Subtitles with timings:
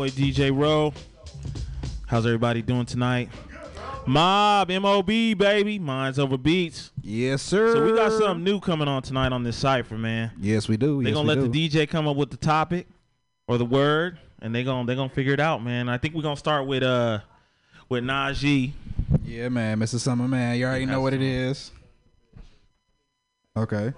[0.00, 0.94] boy DJ Rowe.
[2.06, 3.28] How's everybody doing tonight?
[4.06, 5.78] Mob, MOB, baby.
[5.78, 6.90] Minds over beats.
[7.02, 7.74] Yes, sir.
[7.74, 10.30] So we got something new coming on tonight on this cipher, man.
[10.40, 11.02] Yes, we do.
[11.02, 11.48] They're yes, gonna let do.
[11.48, 12.86] the DJ come up with the topic
[13.46, 15.90] or the word, and they gonna they gonna figure it out, man.
[15.90, 17.20] I think we're gonna start with uh
[17.90, 18.72] with Najee.
[19.22, 19.98] Yeah, man, Mr.
[19.98, 20.56] Summer, man.
[20.56, 21.72] You already know what it is.
[23.54, 23.92] Okay.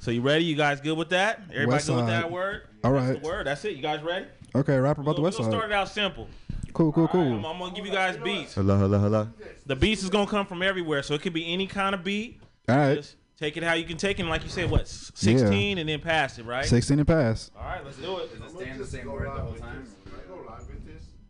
[0.00, 0.44] So you ready?
[0.44, 1.40] You guys good with that?
[1.44, 2.64] Everybody West good with that word?
[2.84, 3.06] All right.
[3.06, 3.46] That's the word.
[3.46, 3.76] That's it.
[3.76, 4.26] You guys ready?
[4.54, 5.56] Okay, rapper about the We'll- West we'll Side.
[5.56, 6.28] start it out simple.
[6.72, 7.32] Cool, cool, All right, cool.
[7.38, 8.54] I'm, I'm gonna give you guys beats.
[8.54, 9.28] Hello, hello, hello.
[9.66, 12.40] The beats is gonna come from everywhere, so it could be any kind of beat.
[12.68, 12.94] All right.
[12.96, 14.22] Just take it how you can take it.
[14.22, 16.64] And like you said, what s- 16 and then pass it, right?
[16.66, 17.50] 16 and pass.
[17.56, 18.38] All right, let's do it.
[18.38, 19.86] Does it stay in the same word the whole time?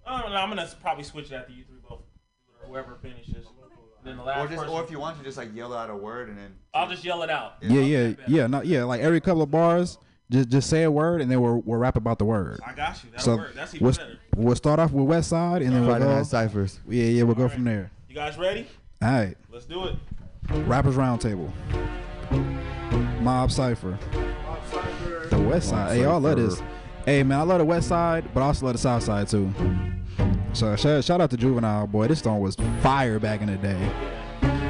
[0.09, 2.01] Oh, no, I'm gonna probably switch it after you three both,
[2.63, 3.47] or whoever finishes.
[4.05, 5.91] Then the last Or just, person, or if you want to, just like yell out
[5.91, 6.55] a word and then.
[6.73, 7.55] I'll just yell it out.
[7.61, 8.47] Yeah, yeah, yeah.
[8.47, 8.85] No, yeah.
[8.85, 9.99] Like every couple of bars,
[10.31, 12.61] just just say a word and then we'll we'll rap about the word.
[12.67, 13.11] I got you.
[13.13, 13.55] That'll So work.
[13.55, 14.19] That's even we'll, better.
[14.37, 16.17] we'll start off with West Side and then we'll Friday go.
[16.17, 16.81] Night Ciphers.
[16.89, 17.23] Yeah, yeah.
[17.23, 17.91] We'll go from there.
[18.09, 18.67] You guys ready?
[19.03, 19.37] All right.
[19.51, 19.97] Let's do it.
[20.67, 21.51] Rappers Roundtable.
[23.21, 23.99] Mob Cipher.
[25.31, 25.97] The West Side.
[25.97, 26.63] Hey, y'all love this.
[27.05, 29.53] Hey, man, I love the West Side, but I also love the South Side too.
[30.53, 32.09] So shout, shout out to Juvenile, boy.
[32.09, 33.91] This song was fire back in the day.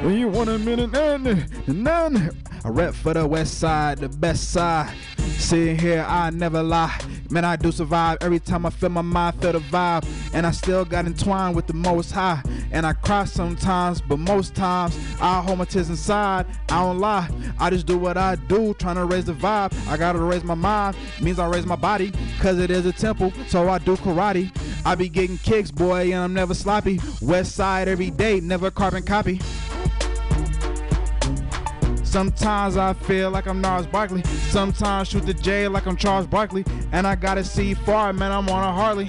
[0.07, 2.31] You want a minute, none, none.
[2.67, 4.93] I rep for the West Side, the best side.
[5.37, 6.99] Sitting here, I never lie.
[7.29, 8.17] Man, I do survive.
[8.19, 10.05] Every time I feel my mind, feel the vibe.
[10.33, 12.43] And I still got entwined with the most high.
[12.71, 16.45] And I cry sometimes, but most times I hold my tears inside.
[16.67, 17.29] I don't lie.
[17.57, 19.73] I just do what I do, trying to raise the vibe.
[19.87, 22.11] I gotta raise my mind, means I raise my body.
[22.41, 24.51] Cause it is a temple, so I do karate.
[24.85, 26.99] I be getting kicks, boy, and I'm never sloppy.
[27.21, 29.39] West side every day, never carbon copy.
[32.07, 34.23] Sometimes I feel like I'm Gnarls Barkley.
[34.23, 36.63] Sometimes shoot the J like I'm Charles Barkley.
[36.93, 39.07] And I gotta see far, man, I'm on a Harley.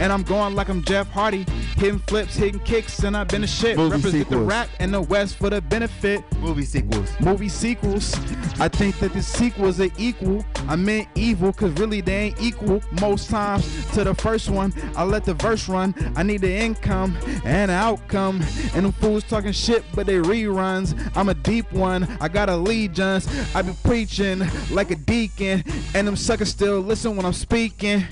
[0.00, 1.46] And I'm going like I'm Jeff Hardy.
[1.76, 3.76] Hitting flips, hitting kicks, and I've been a shit.
[3.76, 6.22] Movie Represent the rap and the West for the benefit.
[6.38, 7.18] Movie sequels.
[7.20, 8.14] Movie sequels.
[8.60, 10.44] I think that the sequels are equal.
[10.68, 12.82] I meant evil, cause really they ain't equal.
[13.00, 15.94] Most times to the first one, I let the verse run.
[16.16, 18.42] I need the income and the outcome.
[18.74, 20.94] And them fools talking shit, but they reruns.
[21.16, 23.28] I'm a deep one, I got allegiance.
[23.54, 25.64] I be preaching like a deacon.
[25.94, 28.04] And them suckers still listen when I'm speaking.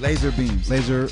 [0.00, 0.70] Laser beams.
[0.70, 1.08] Laser.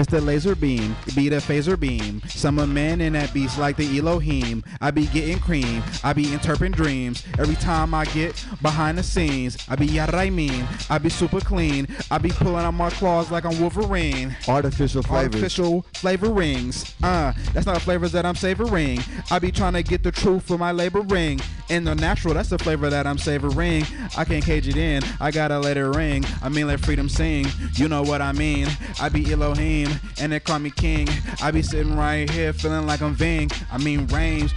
[0.00, 2.22] It's the laser beam, be the phaser beam.
[2.26, 4.64] Some of men in that beast like the Elohim.
[4.80, 7.22] I be getting cream, I be interpreting dreams.
[7.38, 10.66] Every time I get behind the scenes, I be yada I mean.
[10.88, 14.34] I be super clean, I be pulling out my claws like I'm Wolverine.
[14.48, 15.34] Artificial flavors.
[15.34, 16.94] Artificial flavorings.
[17.02, 19.00] Uh, that's not the flavors that I'm savoring.
[19.30, 21.40] I be trying to get the truth for my labor ring.
[21.68, 23.84] And the natural, that's the flavor that I'm savoring.
[24.16, 25.04] I can't cage it in.
[25.20, 26.24] I gotta let it ring.
[26.42, 27.46] I mean, let freedom sing.
[27.74, 28.66] You know what I mean.
[29.00, 29.88] I be Elohim,
[30.20, 31.08] and they call me king.
[31.42, 33.50] I be sitting right here feeling like I'm Ving.
[33.70, 34.52] I mean, range.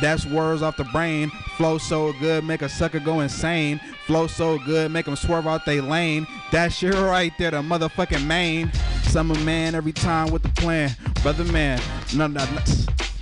[0.00, 1.30] That's words off the brain.
[1.56, 3.80] Flow so good, make a sucker go insane.
[4.06, 6.26] Flow so good, make them swerve out they lane.
[6.52, 8.70] That shit right there, the motherfucking main.
[9.04, 10.90] Summer man every time with the plan.
[11.22, 11.80] Brother man,
[12.14, 12.60] no, no, no,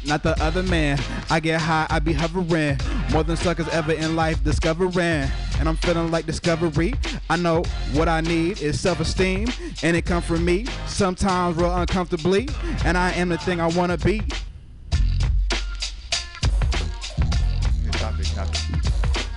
[0.07, 0.99] not the other man.
[1.31, 2.79] I get high, I be hovering.
[3.13, 5.29] More than suckers ever in life discovering.
[5.59, 6.95] And I'm feeling like discovery.
[7.31, 9.49] I know what I need is self-esteem.
[9.83, 12.49] And it come from me, sometimes real uncomfortably.
[12.85, 14.23] And I am the thing I wanna be.
[17.93, 18.61] Topic, topic.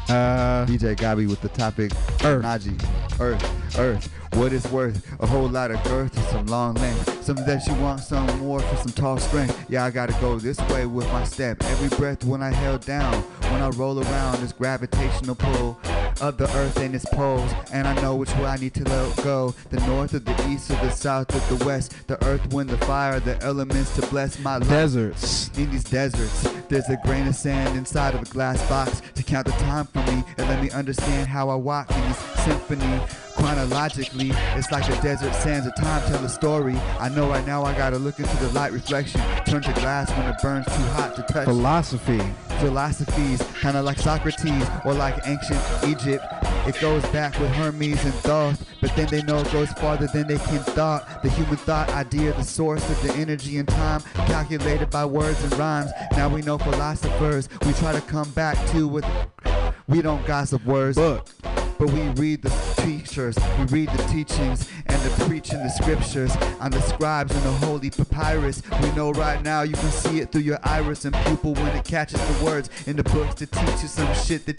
[0.10, 1.92] Uh, DJ Gabi with the topic.
[2.24, 2.44] Earth.
[2.44, 3.20] Najee.
[3.20, 3.78] Earth.
[3.78, 4.10] Earth.
[4.38, 5.04] What it's worth.
[5.20, 7.24] A whole lot of girth and some long length.
[7.24, 9.66] Something that you want, some more for some tall strength.
[9.68, 11.64] Yeah, I gotta go this way with my step.
[11.64, 13.16] Every breath when I held down.
[13.52, 15.80] When I roll around this gravitational pull
[16.22, 17.52] of the earth and its poles.
[17.74, 19.56] And I know which way I need to let go.
[19.72, 21.96] The north or the east or the south or the west.
[22.08, 24.70] The earth, wind, the fire, the elements to bless my life.
[24.70, 25.50] deserts.
[25.58, 29.48] In these deserts, there's a grain of sand inside of a glass box to count
[29.48, 33.02] the time for me and let me understand how I walk in this symphony.
[33.38, 36.76] Chronologically, it's like the desert sands of time tell a story.
[37.00, 40.28] I know right now I gotta look into the light reflection, turn to glass when
[40.28, 41.46] it burns too hot to touch.
[41.46, 42.22] Philosophy.
[42.60, 46.26] Philosophies, kinda like Socrates or like ancient Egypt.
[46.68, 50.28] It goes back with Hermes and Thoth, but then they know it goes farther than
[50.28, 51.24] they can thought.
[51.24, 55.58] The human thought idea, the source of the energy and time, calculated by words and
[55.58, 55.92] rhymes.
[56.14, 57.48] Now we know philosophers.
[57.66, 59.06] We try to come back to with.
[59.88, 61.28] We don't gossip words, Book.
[61.80, 62.50] but we read the
[62.84, 66.36] teachers, We read the teachings and the preaching the scriptures.
[66.60, 68.62] I'm the scribes and the holy papyrus.
[68.82, 71.86] We know right now you can see it through your iris and pupil when it
[71.86, 74.58] catches the words in the books to teach you some shit that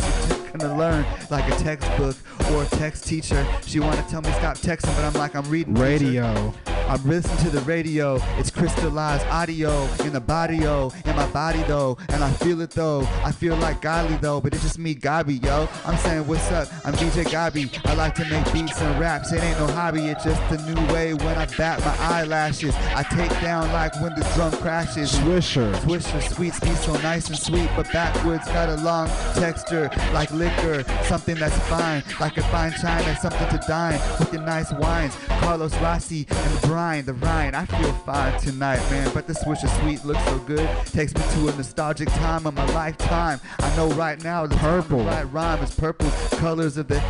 [0.52, 2.16] gonna learn like a textbook
[2.52, 3.46] or a text teacher.
[3.66, 5.74] She wanna tell me stop texting, but I'm like I'm reading.
[5.74, 5.84] teacher.
[5.84, 6.54] Radio.
[6.88, 8.18] I'm listening to the radio.
[8.38, 12.70] It's crystallized audio in the body, oh, in my body though, and I feel it
[12.70, 13.02] though.
[13.22, 15.68] I feel like Golly though, but it's just me, Gabi, yo.
[15.84, 16.68] I'm saying what's up?
[16.86, 17.78] I'm DJ Gabi.
[17.84, 19.32] I like to make beats and raps.
[19.32, 20.06] It ain't no hobby.
[20.06, 22.74] It's just a new way when I bat my eyelashes.
[22.74, 25.12] I take down like when the drum crashes.
[25.12, 25.74] Swisher.
[25.80, 30.84] Swisher sweets be so nice and sweet, but backwards got a long texture like liquor,
[31.04, 35.16] something that's fine, like a fine china, something to dine with your nice wines.
[35.40, 37.54] Carlos Rossi and the brine, the Rhine.
[37.54, 40.68] I feel fine tonight, man, but the Swisher sweet looks so good.
[40.86, 43.40] Takes me to a nostalgic time of my lifetime.
[43.58, 45.04] I know right now the Purple.
[45.04, 47.02] Right rhyme is purple, colors of the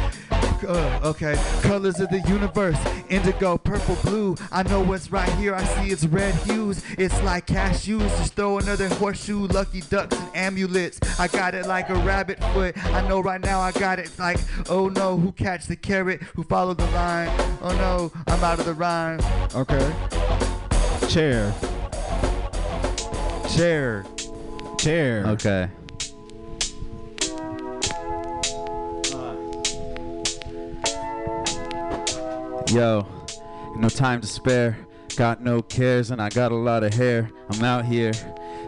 [0.66, 2.76] uh, okay, colors of the universe,
[3.08, 4.36] indigo, purple, blue.
[4.50, 5.54] I know what's right here.
[5.54, 6.82] I see it's red hues.
[6.98, 8.08] It's like cashews.
[8.19, 10.98] Just throw another horseshoe, lucky ducks and amulets.
[11.19, 12.76] I got it like a rabbit foot.
[12.92, 14.38] I know right now I got it like,
[14.69, 16.23] oh no, who catch the carrot?
[16.35, 17.29] Who follow the line?
[17.62, 19.20] Oh no, I'm out of the rhyme.
[19.55, 19.94] Okay.
[21.09, 21.55] Chair.
[23.49, 24.05] Chair.
[24.79, 25.26] Chair.
[25.26, 25.69] Okay.
[32.70, 33.06] Yo,
[33.76, 34.76] no time to spare.
[35.17, 37.31] Got no cares and I got a lot of hair.
[37.50, 38.12] I'm out here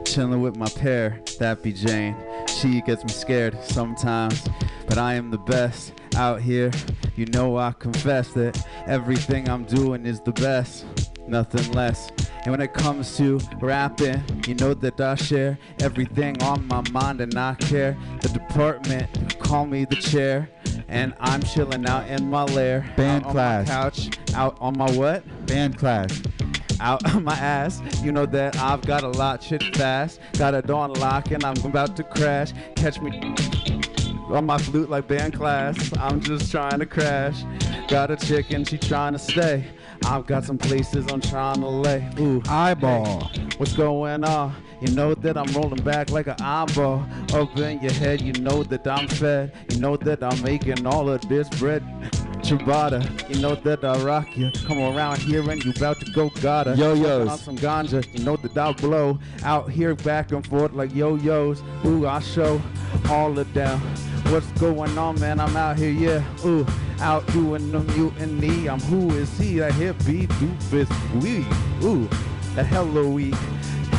[0.04, 1.20] chilling with my pair.
[1.38, 2.16] That be Jane.
[2.60, 4.46] She gets me scared sometimes,
[4.86, 6.70] but I am the best out here.
[7.16, 10.84] You know I confess that everything I'm doing is the best,
[11.26, 12.10] nothing less.
[12.44, 17.22] And when it comes to rapping, you know that I share everything on my mind
[17.22, 17.96] and I care.
[18.20, 20.50] The department, call me the chair.
[20.86, 22.92] And I'm chilling out in my lair.
[22.94, 23.68] Band out on class.
[23.68, 24.10] my couch.
[24.34, 25.46] Out on my what?
[25.46, 26.20] Band class.
[26.80, 27.80] Out of my ass.
[28.02, 30.20] You know that I've got a lot shit fast.
[30.38, 32.52] Got a door lock and I'm about to crash.
[32.76, 33.10] Catch me
[34.30, 35.92] on my flute like band class.
[35.98, 37.44] I'm just trying to crash.
[37.88, 39.64] Got a chick and she trying to stay.
[40.04, 42.08] I've got some places I'm trying to lay.
[42.18, 43.30] Ooh, Eyeball.
[43.58, 44.54] what's going on?
[44.80, 47.06] You know that I'm rolling back like an eyeball.
[47.34, 49.52] Up in your head, you know that I'm fed.
[49.70, 51.84] You know that I'm making all of this bread.
[52.50, 54.50] Ciabatta, you know that I rock you.
[54.66, 56.74] Come around here and you about to go gotta.
[56.74, 56.98] Yo-yos.
[56.98, 59.20] Smoking on some ganja, you know that I blow.
[59.44, 61.62] Out here back and forth like yo-yos.
[61.84, 62.60] Ooh, I show
[63.08, 63.78] all of them.
[64.32, 65.38] What's going on, man?
[65.38, 66.24] I'm out here, yeah.
[66.44, 66.66] Ooh,
[66.98, 68.68] out doing the mutiny.
[68.68, 69.60] I'm who is he?
[69.60, 71.46] That hippie doofus weed.
[71.84, 72.08] Ooh,
[72.56, 73.36] that hella weak.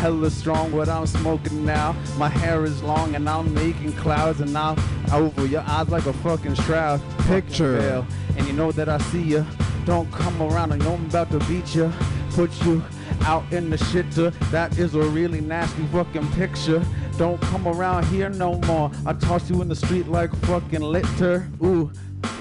[0.02, 1.96] Hella strong, what I'm smoking now.
[2.18, 4.76] My hair is long and I'm making clouds and I'm
[5.14, 7.00] over your eyes like a fucking shroud.
[7.28, 7.78] Picture.
[7.78, 8.08] Veil.
[8.36, 9.46] And you know that I see ya.
[9.86, 11.92] Don't come around, I know I'm about to beat ya.
[12.32, 12.84] Put you
[13.26, 14.34] out in the shitter.
[14.50, 16.84] That is a really nasty fucking picture.
[17.20, 18.90] Don't come around here no more.
[19.06, 21.48] I toss you in the street like fucking litter.
[21.64, 21.92] Ooh,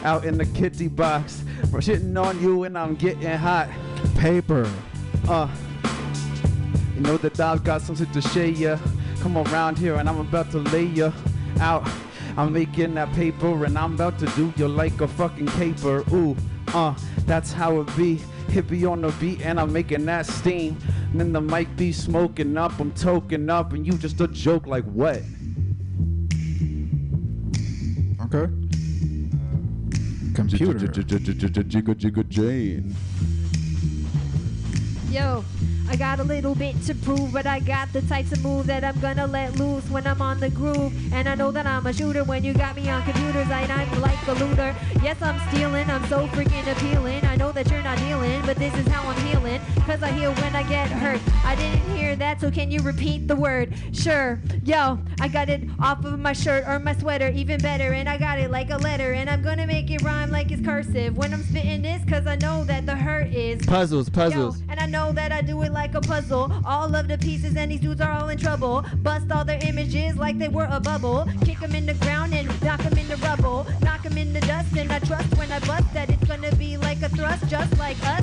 [0.02, 1.44] out in the kitty box.
[1.64, 3.68] Shitting on you and I'm getting hot.
[4.16, 4.66] Paper.
[5.28, 5.46] Uh,
[7.00, 8.78] you know that I've got something to share ya.
[9.20, 11.12] Come around here and I'm about to lay ya
[11.58, 11.88] out.
[12.36, 16.04] I'm making that paper and I'm about to do you like a fucking caper.
[16.12, 16.36] Ooh,
[16.74, 18.16] uh, that's how it be.
[18.48, 20.76] Hippie on the beat and I'm making that steam.
[21.12, 24.66] And then the mic be smoking up, I'm toking up, and you just a joke
[24.66, 25.22] like what?
[28.26, 28.52] Okay.
[30.34, 30.86] Computer.
[30.86, 32.94] Jigga jigga Jane.
[35.10, 35.44] Yo,
[35.90, 38.84] I got a little bit to prove, but I got the types of move that
[38.84, 40.92] I'm gonna let loose when I'm on the groove.
[41.12, 44.00] And I know that I'm a shooter when you got me on computers, and I'm
[44.00, 44.72] like a looter.
[45.02, 47.24] Yes, I'm stealing, I'm so freaking appealing.
[47.24, 49.60] I know that you're not dealing, but this is how I'm healing.
[49.90, 51.20] Cause I heal when I get hurt.
[51.44, 53.74] I didn't hear that, so can you repeat the word?
[53.92, 54.38] Sure.
[54.64, 57.92] Yo, I got it off of my shirt or my sweater, even better.
[57.92, 60.64] And I got it like a letter, and I'm gonna make it rhyme like it's
[60.64, 63.66] cursive when I'm spitting this, cause I know that the hurt is.
[63.66, 64.32] Puzzles, puzzles.
[64.32, 64.62] Yo, puzzles.
[64.68, 66.52] and I know that I do it like a puzzle.
[66.64, 68.84] All of the pieces, and these dudes are all in trouble.
[68.98, 71.26] Bust all their images like they were a bubble.
[71.44, 73.66] Kick them in the ground and knock them in the rubble.
[73.82, 76.76] Knock them in the dust, and I trust when I bust that it's gonna be
[76.76, 78.22] like a thrust, just like us.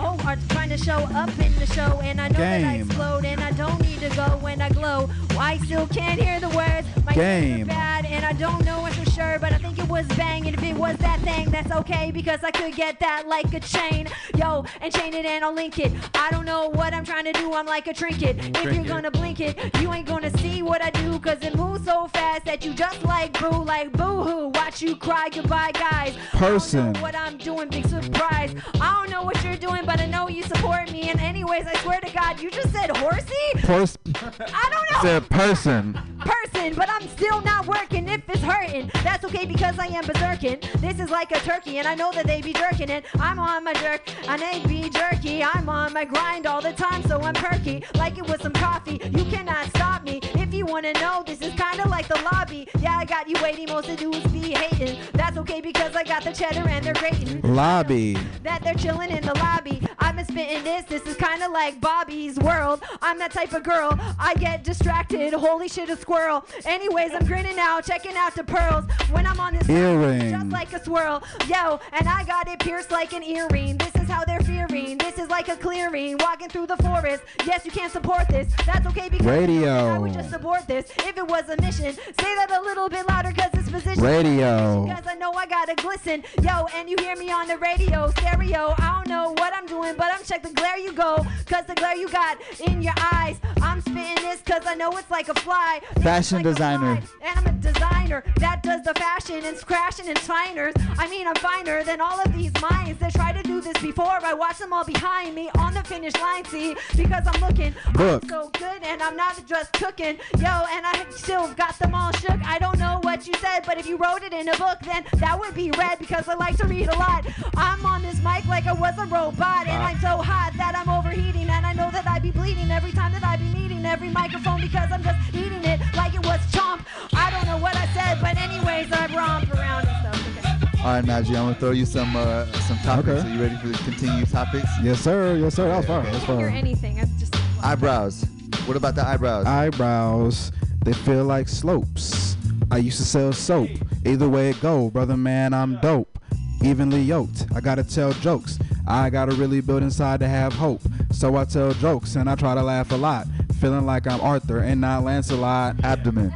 [0.00, 2.86] Oh, are trying to show up in the show, and I know that I Game.
[2.86, 5.10] explode, and I don't need to go when I glow.
[5.38, 6.86] I still can't hear the words.
[7.04, 7.66] My Game.
[7.66, 10.46] bad, and I don't know it for sure, but I think it was bang.
[10.46, 13.60] And if it was that thing, that's okay because I could get that like a
[13.60, 14.08] chain.
[14.36, 15.90] Yo, and chain it and I'll link it.
[16.14, 18.36] I don't know what I'm trying to do, I'm like a trinket.
[18.58, 21.84] If you're gonna blink it, you ain't gonna see what I do, cause it moves
[21.84, 24.48] so fast that you just like boo, like boo hoo.
[24.48, 25.28] Watch you cry.
[25.30, 26.14] Goodbye, guys.
[26.34, 26.84] I Person.
[26.84, 28.54] don't know what I'm doing, big surprise.
[28.80, 31.08] I don't know what you're doing, but I know you support me.
[31.08, 33.46] And anyways, I swear to God, you just said horsey.
[33.54, 35.98] Pers- I don't know Said person.
[36.20, 38.90] person, but I'm still not working if it's hurting.
[39.02, 40.60] That's okay because I am berserking.
[40.82, 43.06] This is like a turkey, and I know that they be jerking it.
[43.18, 45.42] I'm on my jerk, and they be jerky.
[45.42, 47.82] I'm on my grind all the time, so I'm perky.
[47.94, 49.00] Like it was some coffee.
[49.16, 50.20] You cannot stop me.
[50.68, 52.68] Wanna know, this is kinda like the lobby.
[52.80, 55.00] Yeah, I got you waiting, most of dudes be hating.
[55.14, 57.40] That's okay because I got the cheddar and they're grating.
[57.42, 58.16] lobby.
[58.42, 59.80] That they're chilling in the lobby.
[59.98, 60.84] I've been spitting this.
[60.84, 62.82] This is kind of like Bobby's world.
[63.02, 63.98] I'm that type of girl.
[64.18, 65.32] I get distracted.
[65.32, 66.44] Holy shit, a squirrel.
[66.64, 68.84] Anyways, I'm grinning now, checking out the pearls.
[69.10, 70.30] When I'm on this Earring.
[70.30, 71.22] just like a swirl.
[71.46, 73.78] Yo, and I got it pierced like an earring.
[73.78, 74.98] This is how they're fearing.
[74.98, 76.16] This is like a clearing.
[76.18, 77.22] Walking through the forest.
[77.46, 78.48] Yes, you can't support this.
[78.66, 79.94] That's okay because Radio.
[79.94, 81.94] I would just support this if it was a mission.
[81.94, 84.02] Say that a little bit louder because it's position.
[84.02, 84.84] Radio.
[84.86, 86.24] Because I know I gotta glisten.
[86.42, 88.74] Yo, and you hear me on the radio, stereo.
[88.78, 91.26] I don't know what I'm doing, but I'm check the glare you go.
[91.46, 93.38] Cause the glare you got in your eyes.
[93.62, 95.80] I'm spitting this cause I know it's like a fly.
[96.02, 97.00] Fashion like designer.
[97.00, 97.28] fly.
[97.28, 100.74] And I'm a designer that does the fashion and crashing and finers.
[100.98, 104.06] I mean, I'm finer than all of these minds that try to do this before.
[104.06, 106.44] I watch them all behind me on the finish line.
[106.46, 108.22] See, because I'm looking Book.
[108.24, 110.18] I'm so good and I'm not just cooking.
[110.38, 112.38] Yo, and I still got them all shook.
[112.44, 115.04] I don't know what you said, but if you wrote it in a book, then
[115.16, 117.26] that would be read because I like to read a lot.
[117.56, 120.88] I'm on this mic like I was a robot, and I'm so hot that I'm
[120.88, 124.10] overheating, and I know that I'd be bleeding every time that I'd be meeting every
[124.10, 126.80] microphone because I'm just eating it like it was chomp.
[127.14, 130.68] I don't know what I said, but anyways, I romp around and stuff.
[130.68, 130.82] Okay.
[130.82, 133.08] All right, Najee, I'm gonna throw you some uh, some topics.
[133.08, 133.28] Okay.
[133.28, 134.68] Are you ready for the continued topics?
[134.82, 135.36] Yes, sir.
[135.36, 135.66] Yes, sir.
[135.66, 136.02] That was fine.
[136.02, 136.56] Okay, That's I hear fine.
[136.58, 137.00] anything.
[137.00, 137.34] I'm just.
[137.62, 138.24] Eyebrows.
[138.68, 139.46] What about the eyebrows?
[139.46, 140.52] Eyebrows,
[140.84, 142.36] they feel like slopes.
[142.70, 143.70] I used to sell soap.
[144.04, 146.18] Either way it go, brother man, I'm dope.
[146.62, 147.46] Evenly yoked.
[147.54, 148.58] I gotta tell jokes.
[148.86, 150.82] I gotta really build inside to have hope.
[151.12, 153.26] So I tell jokes and I try to laugh a lot.
[153.58, 155.82] Feeling like I'm Arthur and not Lancelot.
[155.82, 156.30] Abdomen.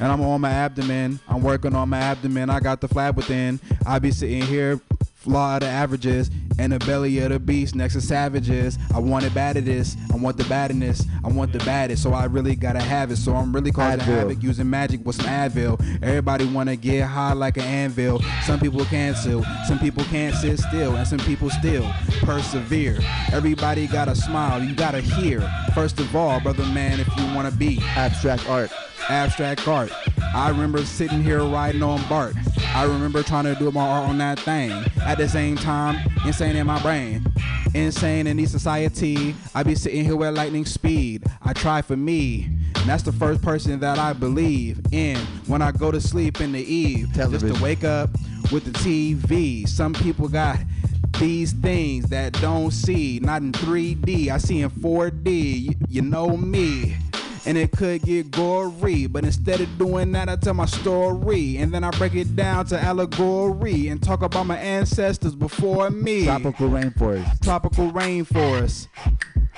[0.00, 1.18] and I'm on my abdomen.
[1.30, 2.50] I'm working on my abdomen.
[2.50, 3.58] I got the flab within.
[3.86, 4.78] I be sitting here,
[5.14, 6.30] flaw of the averages,
[6.60, 8.78] and the belly of the beast next to savages.
[8.94, 9.96] I want it bad at this.
[10.12, 11.02] I want the badness.
[11.24, 12.02] I want the baddest.
[12.02, 13.16] So I really gotta have it.
[13.16, 14.04] So I'm really causing Advil.
[14.04, 15.80] havoc using magic with some Advil.
[16.02, 18.20] Everybody wanna get high like an anvil.
[18.44, 19.42] Some people cancel.
[19.66, 21.90] Some people can't sit still, and some people still
[22.20, 22.98] persevere.
[23.32, 24.62] Everybody gotta smile.
[24.62, 25.40] You gotta hear.
[25.74, 28.70] First of all, brother man, if you wanna be Abstract art.
[29.08, 29.90] abstract art.
[30.34, 32.34] I remember sitting here riding on Bart.
[32.72, 34.70] I remember trying to do my art on that thing.
[35.04, 37.24] At the same time, insane in my brain.
[37.74, 39.34] Insane in the society.
[39.54, 41.24] I be sitting here with lightning speed.
[41.42, 42.44] I try for me.
[42.76, 46.52] And that's the first person that I believe in when I go to sleep in
[46.52, 47.08] the eve.
[47.12, 48.10] Just to wake up
[48.50, 49.68] with the TV.
[49.68, 50.58] Some people got
[51.18, 54.28] these things that don't see, not in 3D.
[54.28, 55.62] I see in 4D.
[55.62, 56.96] You, you know me
[57.46, 59.06] and it could get gory.
[59.06, 62.66] But instead of doing that, I tell my story, and then I break it down
[62.66, 66.24] to allegory and talk about my ancestors before me.
[66.24, 67.40] Tropical rainforest.
[67.42, 68.88] Tropical rainforest.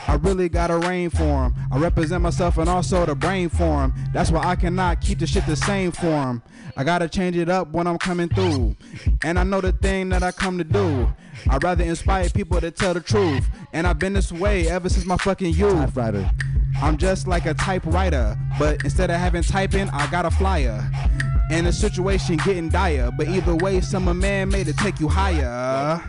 [0.09, 1.55] I really got a rain for 'em.
[1.71, 3.95] I represent myself and also the brain for 'em.
[4.13, 6.43] That's why I cannot keep the shit the same for 'em.
[6.77, 8.77] I gotta change it up when I'm coming through.
[9.23, 11.13] And I know the thing that I come to do.
[11.49, 13.49] I'd rather inspire people to tell the truth.
[13.73, 15.97] And I've been this way ever since my fucking youth.
[16.81, 20.83] I'm just like a typewriter, but instead of having typing, I got a flyer.
[21.51, 25.09] And the situation getting dire, but either way, some a man made to take you
[25.09, 26.01] higher.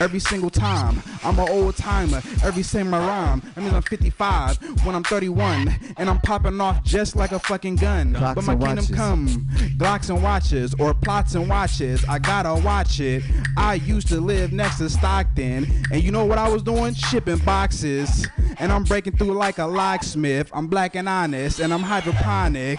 [0.00, 2.22] Every single time, I'm an old timer.
[2.42, 7.16] Every single rhyme, that means I'm 55 when I'm 31, and I'm popping off just
[7.16, 8.14] like a fucking gun.
[8.14, 8.96] Glocks but my and kingdom watches.
[8.96, 9.28] come,
[9.76, 12.02] Glocks and watches, or plots and watches.
[12.06, 13.22] I gotta watch it.
[13.58, 16.94] I used to live next to Stockton, and you know what I was doing?
[16.94, 18.26] Shipping boxes,
[18.58, 20.50] and I'm breaking through like a locksmith.
[20.54, 22.78] I'm black and honest, and I'm hydroponic.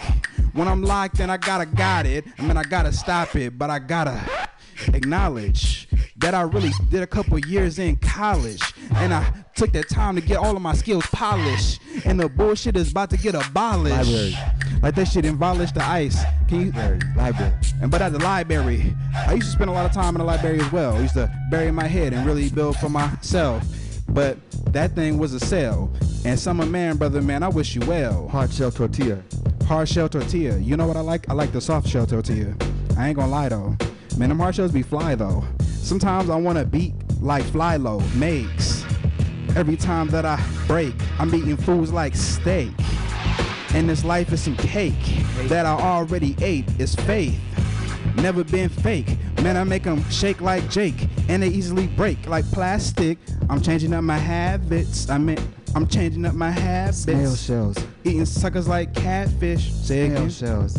[0.54, 2.26] When I'm locked in, I gotta got it.
[2.40, 4.50] I mean, I gotta stop it, but I gotta
[4.90, 8.62] acknowledge that I really did a couple years in college
[8.96, 12.76] and I took that time to get all of my skills polished and the bullshit
[12.76, 14.12] is about to get abolished.
[14.12, 14.36] Library.
[14.82, 16.24] Like that shit abolished the ice.
[16.48, 17.00] Can you Library.
[17.16, 17.54] Library.
[17.82, 18.96] and but at the library,
[19.28, 20.96] I used to spend a lot of time in the library as well.
[20.96, 23.66] I used to bury my head and really build for myself.
[24.10, 24.38] But
[24.74, 25.92] that thing was a cell.
[26.26, 28.28] And summer man, brother man, I wish you well.
[28.28, 29.22] Hard shell tortilla.
[29.66, 30.58] Hard shell tortilla.
[30.58, 31.30] You know what I like?
[31.30, 32.54] I like the soft shell tortilla.
[32.98, 33.78] I ain't gonna lie though.
[34.18, 35.44] Man, them hard shells be fly though.
[35.62, 38.84] Sometimes I wanna beat like fly low makes.
[39.56, 42.72] Every time that I break, I'm eating foods like steak.
[43.74, 46.66] And this life is some cake that I already ate.
[46.80, 47.40] It's faith.
[48.16, 49.18] never been fake.
[49.42, 53.18] Man, I make them shake like Jake, and they easily break like plastic.
[53.50, 55.10] I'm changing up my habits.
[55.10, 55.38] I mean,
[55.76, 57.00] I'm changing up my habits.
[57.00, 57.78] Snail shells.
[58.04, 59.72] Eating suckers like catfish.
[59.74, 60.30] Say Snail again.
[60.30, 60.78] shells.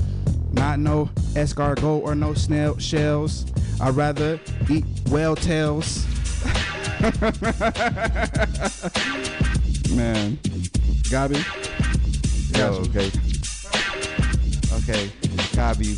[0.52, 3.46] Not no escargot or no snail shells.
[3.80, 4.38] I'd rather
[4.70, 6.06] eat whale tails.
[9.96, 10.36] Man.
[11.08, 11.40] Gabi?
[12.56, 13.10] Yo, okay.
[14.78, 15.10] Okay.
[15.52, 15.96] Gabi.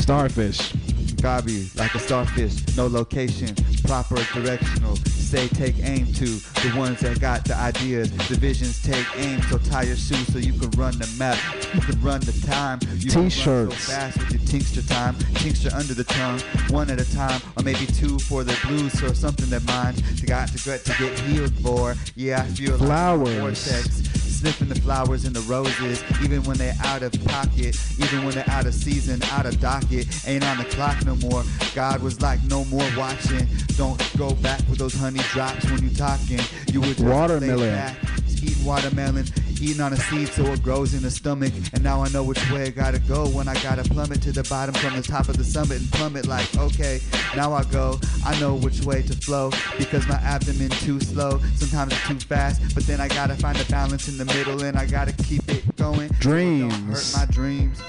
[0.00, 0.72] Starfish.
[1.18, 3.52] Gabi, like a starfish, no location,
[3.84, 4.96] proper directional.
[5.28, 8.10] Say take aim to the ones that got the ideas.
[8.28, 11.36] The visions take aim, so tie your shoes so you can run the map.
[11.74, 12.78] You can run the time.
[12.96, 13.76] You can run T-shirts.
[13.76, 15.14] so fast with your tincture time.
[15.34, 19.12] Tincture under the tongue, one at a time, or maybe two for the blues or
[19.12, 20.00] something that minds.
[20.18, 21.94] To got to get to get healed for.
[22.16, 23.38] Yeah, I feel like Flowers.
[23.38, 28.34] vortex sniffing the flowers and the roses, even when they're out of pocket, even when
[28.34, 31.42] they're out of season, out of docket, ain't on the clock no more.
[31.74, 33.46] God was like, no more watching.
[33.76, 36.40] Don't go back with those honey drops when you talking.
[36.72, 37.96] You would Watermelon.
[38.42, 39.26] Eating watermelon,
[39.60, 41.52] eating on a seed so it grows in the stomach.
[41.72, 44.44] And now I know which way I gotta go when I gotta plummet to the
[44.44, 47.00] bottom from the top of the summit and plummet like, okay,
[47.36, 47.98] now I go.
[48.24, 51.40] I know which way to flow because my abdomen too slow.
[51.56, 54.76] Sometimes it's too fast, but then I gotta find a balance in the middle and
[54.76, 56.08] I gotta keep it going.
[56.20, 57.16] so it don't hurt Dreams.
[57.16, 57.82] my dreams.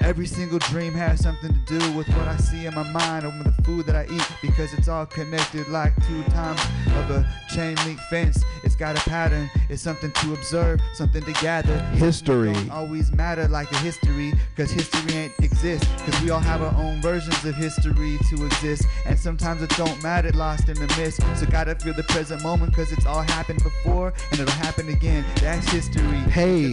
[0.00, 3.44] Every single dream has something to do with what I see in my mind and
[3.44, 6.60] with the food that I eat because it's all connected like two times
[6.96, 8.42] of a chain link fence.
[8.64, 11.78] It's got a pattern, it's something to observe, something to gather.
[11.92, 12.52] History.
[12.52, 16.74] Don't always matter like the history because history ain't exist because we all have our
[16.82, 21.20] own versions of history to exist and sometimes it don't matter lost in the mist
[21.38, 25.24] so gotta feel the present moment because it's all happened before and it'll happen again
[25.40, 26.02] that's history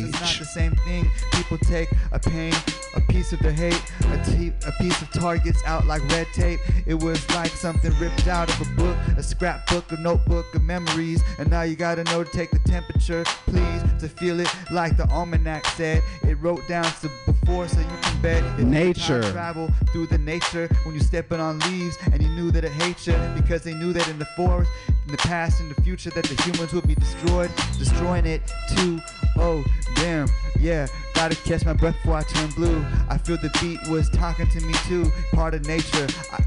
[0.02, 2.54] 'Cause it's not the same thing people take a pain
[2.96, 6.60] a piece of the hate a, te- a piece of targets out like red tape.
[6.86, 11.24] It was like something ripped out of a book a scrapbook a notebook of memories.
[11.40, 14.48] And now you gotta know to take the temperature please to feel it.
[14.70, 18.44] Like the almanac said it wrote down to before so you can bet.
[18.60, 19.24] It Nature.
[19.32, 23.08] travel through the nature when you're stepping on leaves and you knew that it hates
[23.08, 24.70] you because they knew that in the forest
[25.08, 28.42] in the past and the future that the humans will be destroyed destroying it
[28.76, 29.00] too
[29.38, 29.64] oh
[29.96, 30.28] damn
[30.60, 30.88] yeah.
[31.14, 32.86] Gotta catch my breath before i turn blue.
[33.10, 35.06] I feel the beat was talking to me too.
[35.34, 36.08] Part of nature.
[36.32, 36.44] I,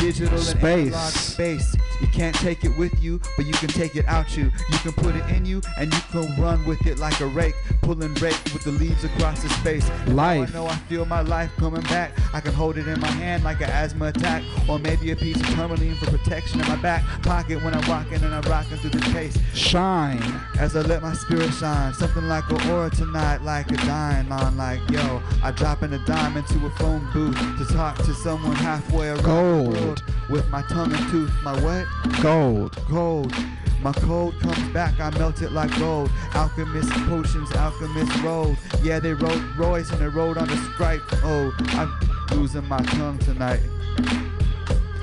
[0.00, 0.96] digital and Space.
[0.96, 4.78] space you can't take it with you but you can take it out you you
[4.78, 8.14] can put it in you and you can run with it like a rake pulling
[8.14, 10.50] rake with the leaves across the space And now Life.
[10.50, 12.12] I know I feel my life coming back.
[12.32, 15.36] I can hold it in my hand like an asthma attack, or maybe a piece
[15.36, 18.90] of tourmaline for protection in my back pocket when I'm walking and I'm rocking through
[18.90, 19.38] the chase.
[19.54, 20.22] Shine.
[20.58, 24.56] As I let my spirit shine, something like an aura tonight, like a dime line,
[24.56, 28.56] like yo, I drop in a dime into a phone booth to talk to someone
[28.56, 29.89] halfway around Gold.
[29.94, 31.32] The world with my tongue and tooth.
[31.42, 31.86] My what?
[32.22, 32.78] Gold.
[32.90, 33.34] Gold.
[33.82, 36.10] My cold comes back, I melt it like gold.
[36.34, 38.58] Alchemist potions, alchemist road.
[38.82, 41.00] Yeah, they rode Royce and they rode on the stripe.
[41.24, 43.60] Oh, I'm losing my tongue tonight.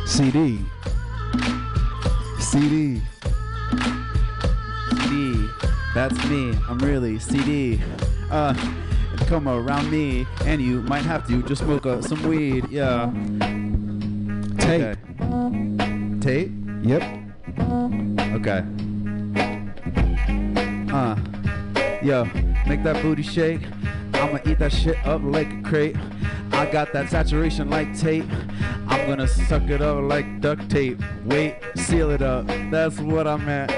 [0.06, 0.60] CD.
[2.40, 3.02] CD.
[5.02, 5.50] CD.
[5.96, 6.56] That's me.
[6.70, 7.82] I'm really CD.
[8.30, 8.54] Uh,
[9.26, 12.68] come around me, and you might have to just smoke uh, some weed.
[12.70, 13.12] Yeah.
[14.68, 14.98] Tape.
[15.22, 16.20] Okay.
[16.20, 16.52] Tape.
[16.82, 17.02] Yep.
[18.36, 18.66] Okay.
[20.92, 21.16] Uh,
[22.04, 22.26] yo,
[22.68, 23.62] make that booty shake.
[24.16, 25.96] I'ma eat that shit up like a crate.
[26.52, 28.26] I got that saturation like tape.
[28.90, 31.02] I'm gonna suck it up like duct tape.
[31.24, 32.46] Wait, seal it up.
[32.70, 33.72] That's what I meant.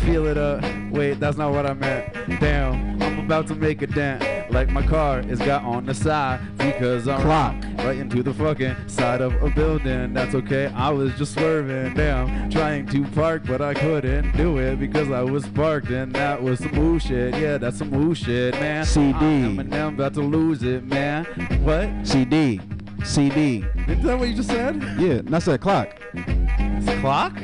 [0.00, 0.64] Feel it up.
[0.90, 2.12] Wait, that's not what I meant.
[2.40, 4.50] Damn, I'm about to make a dent.
[4.50, 7.71] Like my car is got on the side because I'm Clock.
[7.84, 10.12] Right into the fucking side of a building.
[10.14, 10.66] That's okay.
[10.66, 15.22] I was just swerving, damn, trying to park, but I couldn't do it because I
[15.22, 17.34] was parked, and that was some woo shit.
[17.36, 18.84] Yeah, that's some woo shit, man.
[18.84, 19.08] CD.
[19.12, 21.24] I'm Eminem, about to lose it, man.
[21.62, 22.06] What?
[22.06, 22.60] CD.
[23.04, 23.64] CD.
[23.88, 24.82] Is that what you just said?
[24.98, 25.96] Yeah, that's a clock.
[26.14, 27.36] It's clock?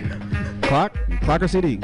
[0.63, 0.97] Clock?
[1.23, 1.81] Clock or CD?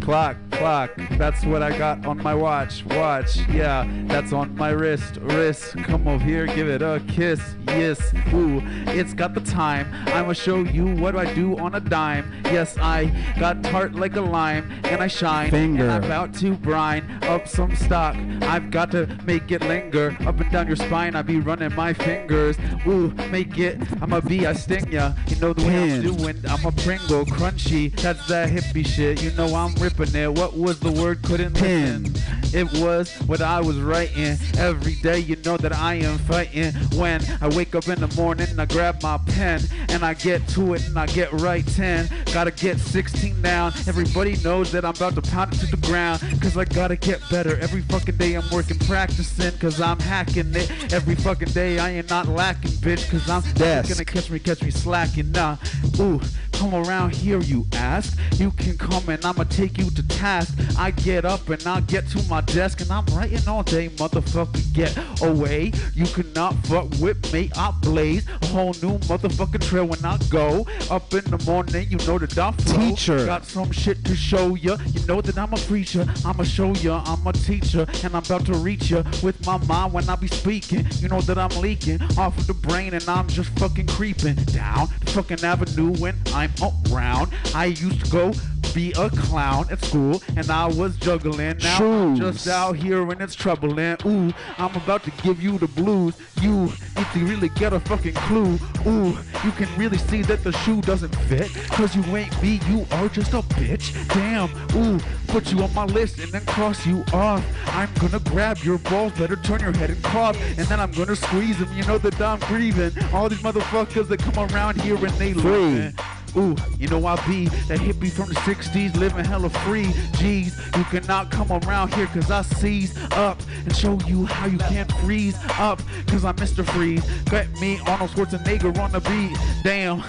[0.00, 0.90] Clock, clock.
[1.12, 2.84] That's what I got on my watch.
[2.86, 5.16] Watch, yeah, that's on my wrist.
[5.20, 7.40] Wrist, come over here, give it a kiss.
[7.68, 9.86] Yes, ooh, it's got the time.
[10.08, 12.32] I'ma show you what I do on a dime.
[12.46, 15.50] Yes, I got tart like a lime, and I shine.
[15.50, 15.84] Finger.
[15.84, 18.16] And I'm about to brine up some stock.
[18.42, 21.14] I've got to make it linger up and down your spine.
[21.14, 22.56] I be running my fingers.
[22.86, 23.78] Ooh, make it.
[24.02, 25.12] I'ma be, I sting ya.
[25.28, 26.36] You know the way I'm doing.
[26.48, 27.94] I'm a Pringle, crunchy.
[28.00, 29.22] That's that hippie shit.
[29.22, 30.32] You know I'm ripping it.
[30.32, 31.22] What was the word?
[31.22, 32.14] Couldn't listen.
[32.54, 34.36] it was what I was writing.
[34.58, 36.72] Every day, you know that I am fighting.
[36.98, 40.74] When I wake up in the morning, I grab my pen and I get to
[40.74, 42.08] it and I get right 10.
[42.32, 43.72] Gotta get 16 down.
[43.86, 46.20] Everybody knows that I'm about to pound it to the ground.
[46.40, 47.56] Cause I gotta get better.
[47.58, 49.56] Every fucking day I'm working, practicing.
[49.58, 50.92] Cause I'm hacking it.
[50.92, 53.10] Every fucking day I ain't not lacking, bitch.
[53.10, 53.88] Cause I'm Desk.
[53.90, 55.32] gonna catch me, catch me slacking.
[55.32, 55.56] Nah,
[56.00, 56.20] ooh,
[56.52, 58.18] come around here, you ask.
[58.34, 60.37] You can come and I'ma take you to task.
[60.78, 64.72] I get up and I get to my desk and I'm writing all day, motherfucker.
[64.72, 65.72] Get away.
[65.94, 67.50] You cannot fuck with me.
[67.56, 71.86] I blaze a whole new motherfucking trail when I go up in the morning.
[71.90, 72.78] You know that I flow.
[72.78, 73.26] Teacher.
[73.26, 74.76] Got some shit to show ya.
[74.92, 76.06] You know that I'm a preacher.
[76.24, 77.02] I'ma show ya.
[77.06, 80.28] I'm a teacher and I'm about to reach ya with my mind when I be
[80.28, 80.86] speaking.
[81.00, 84.88] You know that I'm leaking off of the brain and I'm just fucking creeping down
[85.00, 86.52] the fucking avenue when I'm
[86.92, 87.32] around.
[87.54, 88.32] I used to go
[88.74, 91.58] be a clown at school and I was juggling.
[91.58, 93.96] Now I'm just out here and it's troubling.
[94.06, 96.14] Ooh, I'm about to give you the blues.
[96.40, 96.64] You
[96.96, 98.58] need to really get a fucking clue.
[98.86, 101.52] Ooh, you can really see that the shoe doesn't fit.
[101.70, 103.92] Cause you ain't me, you are just a bitch.
[104.08, 107.44] Damn, ooh, put you on my list and then cross you off.
[107.68, 110.36] I'm gonna grab your balls, better turn your head and cough.
[110.58, 112.92] And then I'm gonna squeeze them, you know that I'm grieving.
[113.12, 115.94] All these motherfuckers that come around here and they living.
[116.36, 119.86] Ooh, you know I be that hippie from the 60s living hella free.
[120.14, 124.58] Jeez, you cannot come around here cause I seize up and show you how you
[124.58, 126.64] can't freeze up cause I'm Mr.
[126.64, 127.04] Freeze.
[127.24, 129.36] Got me Arnold Schwarzenegger on the beat.
[129.64, 130.02] Damn.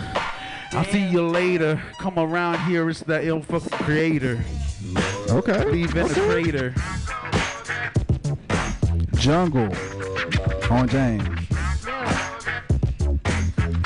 [0.71, 1.81] I'll see you later.
[1.99, 4.39] Come around here, it's the ill fucking creator.
[5.29, 5.65] Okay.
[5.65, 6.73] Leave in the crater.
[9.15, 9.69] Jungle
[10.69, 11.27] on James.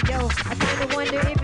[0.10, 1.43] Yo, I kinda wonder if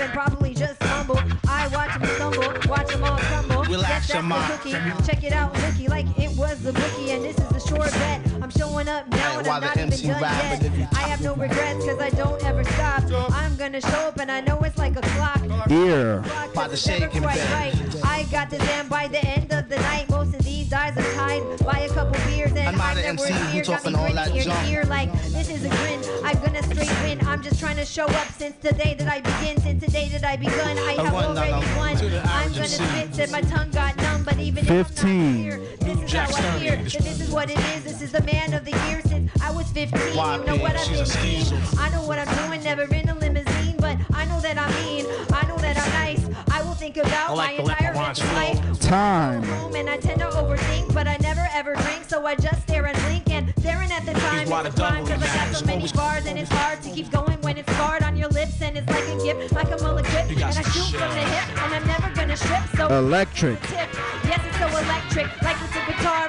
[0.00, 1.18] and probably just stumble.
[1.48, 3.64] I watch them stumble, watch them all crumble.
[3.64, 5.06] Relax Yes, that's the cookie.
[5.06, 8.29] Check it out, looky like it was the bookie, and this is the sure bet.
[8.42, 10.58] I'm showing up now and I'm not even done rap, yet.
[10.60, 13.04] but if you I have no regrets cause I don't ever stop.
[13.32, 15.40] I'm gonna show up and I know it's like a clock.
[15.70, 16.22] Ear.
[16.24, 18.04] Clock, By 'cause the it's never shaking quite right.
[18.04, 21.12] I got this and by the end of the night, most of these eyes are
[21.14, 23.62] tied by a couple beers and I'm not I'm an never MC in here.
[23.64, 24.68] Got talking me all that ear to junk.
[24.70, 26.00] ear like this is a grin.
[26.24, 27.26] I'm gonna straight win.
[27.26, 29.60] I'm just trying to show up since the day that I begin.
[29.60, 31.96] Since the day that I begun, I have run, already no, won.
[31.96, 32.84] to I'm gonna MC.
[32.84, 34.22] spit till my tongue got numb.
[34.24, 35.32] But even if I'm 15.
[35.32, 36.76] not here, this is how I hear.
[36.76, 37.84] That this is what it is.
[37.84, 40.16] This is the man of the year since I was 15.
[40.16, 40.80] Why, you know what bitch?
[40.80, 41.78] I've been a seeing.
[41.78, 42.62] I know what I'm doing.
[42.62, 45.06] Never in a limousine, but I know that I'm mean.
[45.32, 46.22] I know that I'm nice.
[46.52, 48.70] I will think about like my entire Leprechaun's rest of flow.
[48.70, 49.44] life Time.
[49.74, 52.96] and I tend to overthink, but I never ever drink, so I just stare and
[53.04, 53.30] blink.
[53.30, 55.76] And staring at the time why is a crime, double cause I got so many
[55.78, 58.76] Always- bars, and it's hard to keep going when it's scarred on your lips, and
[58.76, 60.28] it's like a gift, like a mullet grip.
[60.30, 61.00] And I shoot shit.
[61.00, 63.58] from the hip, and I'm never gonna strip, so Electric.
[63.70, 66.28] Yes, it's so electric, like it's a guitar,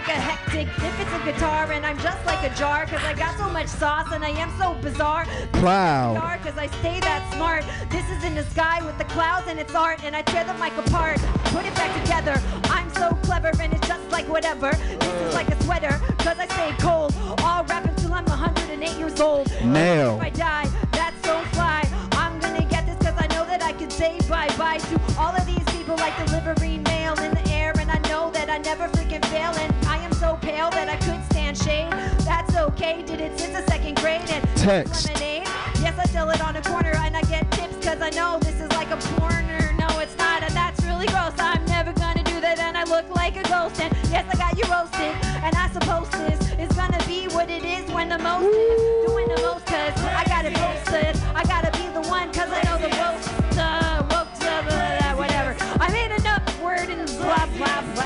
[0.00, 0.68] like a hectic.
[0.78, 3.66] If it's a guitar, and I'm just like a jar, cause I got so much
[3.66, 5.26] sauce, and I am so bizarre.
[5.52, 6.40] Cloud.
[6.42, 7.64] Cause I stay that smart.
[7.90, 10.54] This is in the sky with the clouds and it's art, and I tear the
[10.54, 11.18] mic apart,
[11.52, 12.40] put it back together.
[12.64, 14.70] I'm so clever, and it's just like whatever.
[14.70, 17.14] This is like a sweater, cause I stay cold.
[17.44, 19.50] All rap until I'm 108 years old.
[19.62, 20.16] Nail.
[20.16, 21.86] If I die, that's so fly.
[22.12, 25.34] I'm gonna get this cause I know that I can say bye bye to all
[25.36, 27.72] of these people like delivery mail in the air.
[27.78, 29.52] And I know that I never freaking fail.
[29.52, 29.69] And I am so
[30.40, 31.90] pale that I could stand shade.
[32.24, 34.22] That's okay, did it since the second grade.
[34.30, 35.08] And Text.
[35.08, 35.44] lemonade.
[35.80, 38.60] Yes, I sell it on a corner and I get tips cause I know this
[38.60, 39.76] is like a porner.
[39.78, 41.34] No, it's not, and that's really gross.
[41.38, 43.80] I'm never gonna do that, and I look like a ghost.
[43.80, 47.64] And yes, I got you roasted, and I suppose this is gonna be what it
[47.64, 51.16] is when the most is doing the most cause I got it posted.
[51.34, 53.28] I gotta be the one cause I know the most.
[53.58, 55.56] Uh, woke to blah, blah, whatever.
[55.80, 57.99] I made enough word and blah blah blah.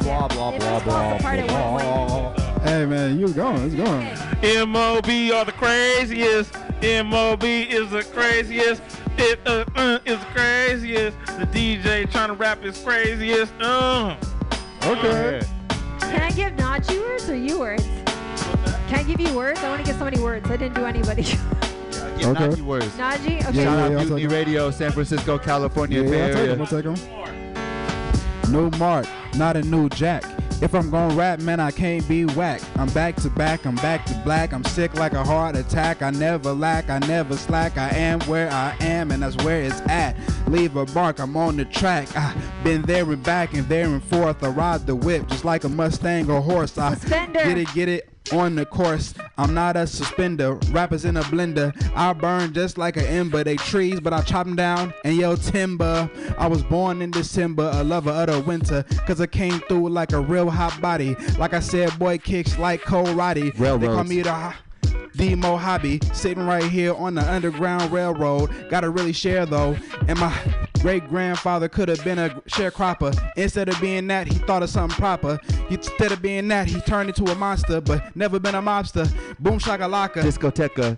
[0.00, 2.62] Blah blah, blah, It blah, just falls apart at.
[2.62, 3.62] Hey man, you going?
[3.62, 4.68] It's going.
[4.70, 6.52] MOB are the craziest.
[6.82, 8.82] MOB is the craziest.
[9.16, 11.16] It uh, uh, is the craziest.
[11.38, 13.52] The DJ trying to rap is craziest.
[13.60, 14.16] Uh.
[14.84, 15.42] Okay.
[16.00, 17.84] Can I give not you words or you words?
[18.88, 19.60] Can I give you words?
[19.60, 20.48] I want to give somebody words.
[20.50, 21.22] I didn't do anybody.
[22.18, 22.48] Give Okay.
[22.48, 22.86] Nike words.
[22.96, 23.18] Najee?
[23.18, 23.34] Okay.
[23.34, 24.30] Yeah, Shout yeah, out yeah, I'll Mutiny take 'em.
[24.30, 26.52] Radio, San Francisco, California, Yeah, Bay yeah, I'll take Area.
[26.54, 26.60] him.
[26.62, 27.45] I'll take him.
[28.48, 29.06] New Mark,
[29.36, 30.24] not a new Jack.
[30.62, 32.62] If I'm gonna rap, man, I can't be whack.
[32.76, 34.54] I'm back to back, I'm back to black.
[34.54, 36.00] I'm sick like a heart attack.
[36.00, 37.76] I never lack, I never slack.
[37.76, 40.16] I am where I am, and that's where it's at.
[40.46, 42.08] Leave a mark, I'm on the track.
[42.16, 44.42] I been there and back and there and forth.
[44.42, 46.78] I ride the whip just like a Mustang or horse.
[46.78, 48.15] I get it, get it.
[48.32, 49.14] On the course.
[49.38, 50.54] I'm not a suspender.
[50.70, 51.74] Rappers in a blender.
[51.94, 53.44] I burn just like an ember.
[53.44, 56.10] They trees, but I chop them down and yell timber.
[56.38, 58.84] I was born in December, a lover of the winter.
[59.06, 61.14] Cause I came through like a real hot body.
[61.38, 63.50] Like I said, boy kicks like Cole Roddy.
[63.50, 64.54] They call me the
[65.14, 68.50] the Mojave, sitting right here on the Underground Railroad.
[68.68, 69.76] Gotta really share though.
[70.08, 70.30] And my
[70.86, 73.12] great grandfather could have been a sharecropper.
[73.36, 75.36] Instead of being that, he thought of something proper.
[75.68, 79.12] Instead of being that, he turned into a monster, but never been a mobster.
[79.40, 80.96] Boom shakalaka Discoteca.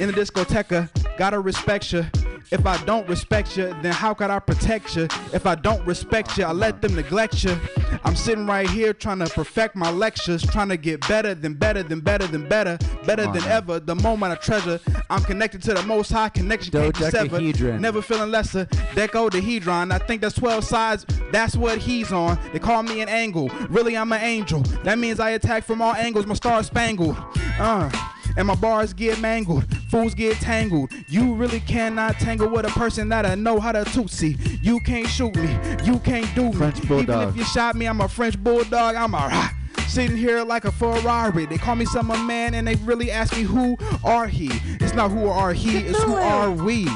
[0.00, 0.90] in the discoteca.
[1.16, 2.04] Gotta respect you.
[2.52, 5.08] If I don't respect you, then how could I protect you?
[5.32, 7.58] If I don't respect you, I let them neglect you.
[8.04, 11.82] I'm sitting right here trying to perfect my lectures, trying to get better than better
[11.82, 13.80] than better than better, better than ever.
[13.80, 17.30] The moment I treasure, I'm connected to the most high connection can't be severed.
[17.30, 17.80] Dodecahedron.
[17.80, 18.66] Never feeling lesser.
[18.94, 19.90] Decodahedron.
[19.90, 21.06] I think that's 12 sides.
[21.30, 22.38] That's what he's on.
[22.52, 23.48] They call me an angle.
[23.70, 24.60] Really, I'm an angel.
[24.84, 26.26] That means I attack from all angles.
[26.26, 27.16] My star spangled.
[27.58, 27.90] Uh
[28.36, 30.92] and my bars get mangled, fools get tangled.
[31.08, 34.36] You really cannot tangle with a person that I know how to tootsie.
[34.62, 36.52] You can't shoot me, you can't do me.
[36.52, 38.94] French Even if you shot me, I'm a French bulldog.
[38.94, 39.50] I'm a rah.
[39.88, 41.44] Sitting here like a Ferrari.
[41.46, 44.50] They call me some a man and they really ask me who are he.
[44.80, 46.88] It's not who are he, it's who are we.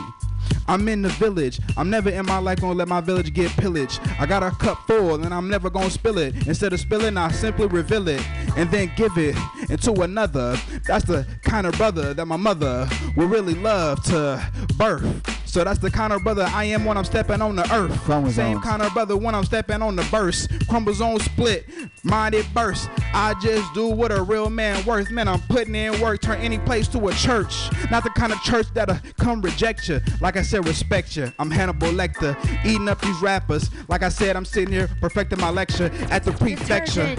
[0.68, 1.60] I'm in the village.
[1.76, 4.00] I'm never in my life gonna let my village get pillaged.
[4.18, 6.46] I got a cup full and I'm never gonna spill it.
[6.46, 9.36] Instead of spilling, I simply reveal it and then give it
[9.70, 10.56] into another.
[10.86, 14.44] That's the kind of brother that my mother would really love to
[14.76, 15.46] birth.
[15.46, 17.98] So that's the kind of brother I am when I'm stepping on the earth.
[18.00, 18.34] Chromosomes.
[18.34, 20.50] Same kind of brother when I'm stepping on the burst.
[20.68, 21.66] Chromosome split,
[22.02, 22.90] mind it burst.
[23.14, 25.10] I just do what a real man worth.
[25.10, 27.70] Man, I'm putting in work, turn any place to a church.
[27.90, 30.00] Not the kind of church that'll come reject you.
[30.20, 31.32] Like I said, respect you.
[31.38, 33.70] I'm Hannibal Lecter, eating up these rappers.
[33.88, 37.16] Like I said, I'm sitting here perfecting my lecture at the prefecture.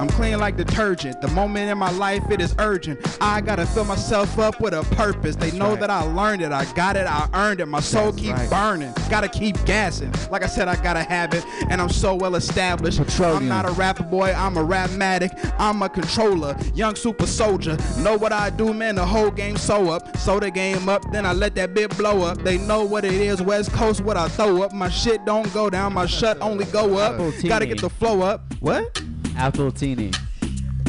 [0.00, 1.20] I'm clean like detergent.
[1.20, 2.98] The moment in my life it is urgent.
[3.20, 5.36] I gotta fill myself up with a purpose.
[5.36, 5.80] They know right.
[5.80, 6.52] that I learned it.
[6.52, 7.06] I got it.
[7.06, 7.66] I earned it.
[7.66, 8.50] My soul That's keeps right.
[8.50, 8.94] burning.
[9.10, 10.10] Gotta keep gassing.
[10.30, 12.96] Like I said, I gotta have it, and I'm so well established.
[12.96, 13.42] Petroleum.
[13.42, 14.32] I'm not a rapper boy.
[14.32, 15.54] I'm a rapmatic.
[15.58, 17.76] I'm a controller, young super soldier.
[17.98, 18.94] Know what I do, man?
[18.94, 21.12] The whole game so up, so the game up.
[21.12, 22.38] Then I let that bit blow up.
[22.42, 23.42] They know what it is.
[23.42, 24.72] West Coast, what I throw up.
[24.72, 25.92] My shit don't go down.
[25.92, 27.18] My shut only go up.
[27.46, 28.54] Gotta get the flow up.
[28.60, 29.02] What?
[29.40, 30.14] Appletini.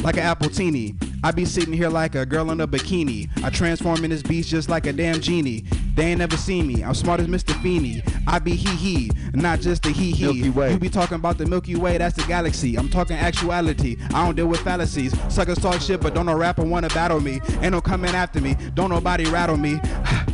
[0.04, 0.94] like an appletini.
[1.24, 3.30] I be sitting here like a girl in a bikini.
[3.42, 5.64] I transform in this beast just like a damn genie.
[5.94, 6.84] They ain't never seen me.
[6.84, 7.58] I'm smart as Mr.
[7.62, 8.02] Feeney.
[8.26, 10.24] I be hee hee, not just a hee hee.
[10.24, 10.72] Milky Way.
[10.72, 12.76] You be talking about the Milky Way, that's the galaxy.
[12.76, 13.96] I'm talking actuality.
[14.12, 15.14] I don't deal with fallacies.
[15.32, 17.40] Suckers talk shit, but don't no rapper wanna battle me.
[17.62, 18.54] Ain't no coming after me.
[18.74, 19.80] Don't nobody rattle me.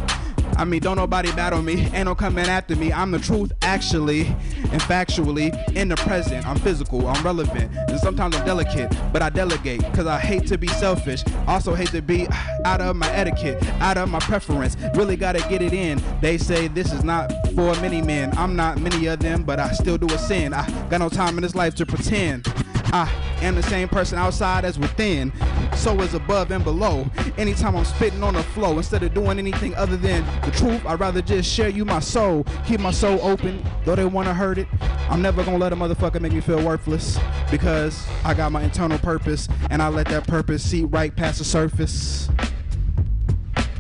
[0.57, 1.89] I mean, don't nobody battle me.
[1.93, 2.93] Ain't no coming after me.
[2.93, 6.47] I'm the truth, actually, and factually, in the present.
[6.47, 10.59] I'm physical, I'm relevant, and sometimes I'm delicate, but I delegate, cause I hate to
[10.59, 11.25] be selfish.
[11.47, 12.27] Also hate to be
[12.65, 14.77] out of my etiquette, out of my preference.
[14.95, 16.03] Really gotta get it in.
[16.21, 18.37] They say this is not for many men.
[18.37, 20.53] I'm not many of them, but I still do a sin.
[20.55, 22.47] I got no time in this life to pretend.
[22.93, 23.11] I
[23.43, 25.33] am the same person outside as within.
[25.75, 27.09] So is above and below.
[27.37, 30.99] Anytime I'm spitting on the flow, instead of doing anything other than the truth, I'd
[30.99, 32.45] rather just share you my soul.
[32.67, 34.67] Keep my soul open, though they wanna hurt it.
[35.09, 37.19] I'm never gonna let a motherfucker make me feel worthless
[37.51, 41.45] because I got my internal purpose and I let that purpose see right past the
[41.45, 42.29] surface.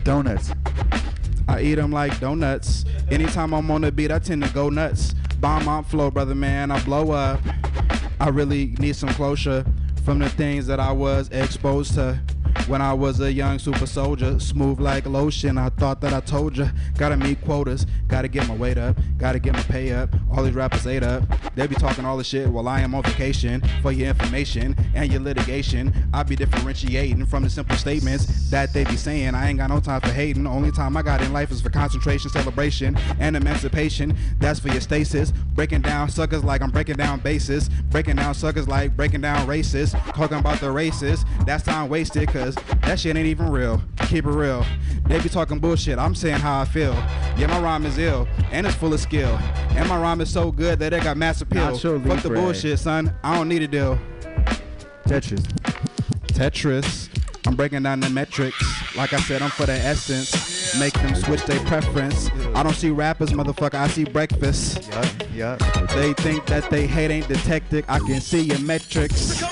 [0.04, 0.52] Donuts.
[1.48, 2.84] I eat them like donuts.
[3.10, 5.14] Anytime I'm on the beat, I tend to go nuts.
[5.40, 6.70] Bomb on flow, brother man.
[6.70, 7.40] I blow up.
[8.20, 9.64] I really need some closure
[10.04, 12.20] from the things that I was exposed to
[12.66, 14.38] when I was a young super soldier.
[14.38, 15.58] Smooth like lotion.
[15.58, 16.68] I thought that I told ya.
[16.96, 17.86] Gotta meet quotas.
[18.08, 18.96] Gotta get my weight up.
[19.16, 20.14] Gotta get my pay up.
[20.30, 21.22] All these rappers ate up.
[21.54, 23.62] They be talking all the shit while I am on vacation.
[23.82, 28.84] For your information and your litigation, I be differentiating from the simple statements that they
[28.84, 29.34] be saying.
[29.34, 30.46] I ain't got no time for hating.
[30.46, 34.16] Only time I got in life is for concentration, celebration, and emancipation.
[34.40, 35.32] That's for your stasis.
[35.54, 37.68] Breaking down suckers like I'm breaking down bases.
[37.90, 39.92] Breaking down suckers like breaking down racists.
[40.14, 41.24] Talking about the races.
[41.44, 43.82] That's time wasted cause that shit ain't even real.
[44.06, 44.64] Keep it real.
[45.06, 45.98] They be talking bullshit.
[45.98, 46.92] I'm saying how I feel.
[47.36, 49.38] Yeah, my rhyme is ill and it's full of skill.
[49.70, 51.68] And my rhyme is so good that it got mass appeal.
[51.68, 53.14] Nacho Fuck the bullshit, son.
[53.22, 53.98] I don't need a deal.
[55.04, 55.44] Tetris.
[56.28, 57.08] Tetris.
[57.46, 58.62] I'm breaking down the metrics.
[58.96, 60.78] Like I said, I'm for the essence.
[60.78, 62.28] Make them switch their preference.
[62.54, 63.74] I don't see rappers, motherfucker.
[63.74, 64.86] I see breakfast.
[64.90, 65.88] Yup, yup.
[65.94, 67.84] They think that they hate ain't detected.
[67.88, 69.42] I can see your metrics.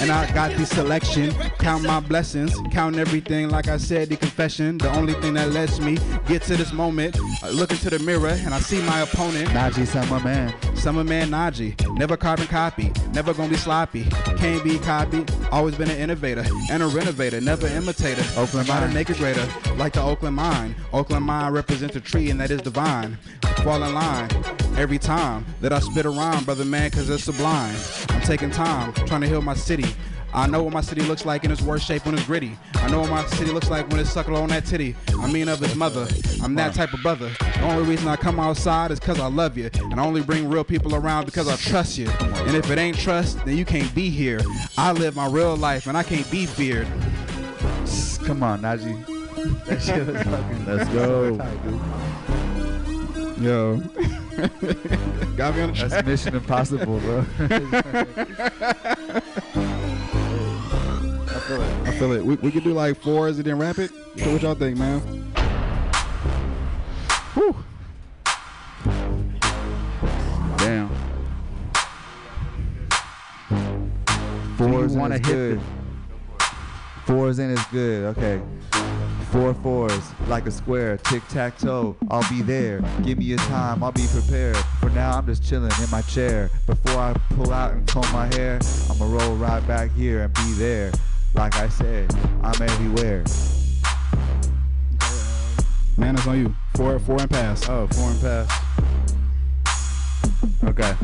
[0.00, 1.32] And I got the selection.
[1.58, 3.48] Count my blessings, count everything.
[3.48, 7.18] Like I said, the confession, the only thing that lets me get to this moment.
[7.42, 9.48] I look into the mirror and I see my opponent.
[9.50, 10.54] Najee Summer Man.
[10.76, 14.04] Summer man Najee, never carbon copy, never gonna be sloppy,
[14.36, 15.28] can't be copied.
[15.50, 18.22] Always been an innovator and a renovator, never imitator.
[18.38, 18.94] Oakland Try to Mine.
[18.94, 20.76] make it greater, like the Oakland mine.
[20.92, 23.18] Oakland mine represents a tree and that is divine.
[23.64, 24.28] Fall in line
[24.76, 27.74] every time that I spit a rhyme, brother man, cause it's sublime.
[28.10, 29.86] I'm taking time, trying to heal my city.
[30.34, 32.56] I know what my city looks like in its worst shape when it's gritty.
[32.74, 34.94] I know what my city looks like when it's suckling on that titty.
[35.18, 36.06] I mean of its mother.
[36.42, 37.30] I'm that type of brother.
[37.38, 39.70] The only reason I come outside is cause I love you.
[39.74, 42.08] And I only bring real people around because I trust you.
[42.20, 44.40] And if it ain't trust, then you can't be here.
[44.76, 46.86] I live my real life and I can't be feared.
[48.24, 49.64] Come on, Najee.
[49.66, 50.66] That shit was fucking.
[50.66, 52.45] Let's go.
[53.38, 53.76] Yo.
[55.36, 56.06] Got me on the That's.
[56.06, 57.18] Mission Impossible, bro.
[57.18, 57.48] I
[61.40, 61.86] feel it.
[61.86, 62.24] I feel it.
[62.24, 63.90] We, we could do like fours and then wrap it.
[64.16, 65.00] So what y'all think, man?
[67.34, 67.56] Whew.
[70.56, 70.88] Damn.
[74.56, 75.60] Fours hit it's good.
[77.04, 78.16] Fours in is good.
[78.16, 78.40] Okay.
[79.32, 81.96] Four fours, like a square, tic tac toe.
[82.10, 82.80] I'll be there.
[83.02, 84.56] Give me your time, I'll be prepared.
[84.80, 86.50] For now, I'm just chilling in my chair.
[86.66, 88.60] Before I pull out and comb my hair,
[88.90, 90.92] I'ma roll right back here and be there.
[91.34, 93.24] Like I said, I'm everywhere.
[95.98, 96.54] Man, it's on you.
[96.74, 97.68] Four, four and pass.
[97.68, 98.62] Oh, four and pass.
[100.64, 100.94] Okay.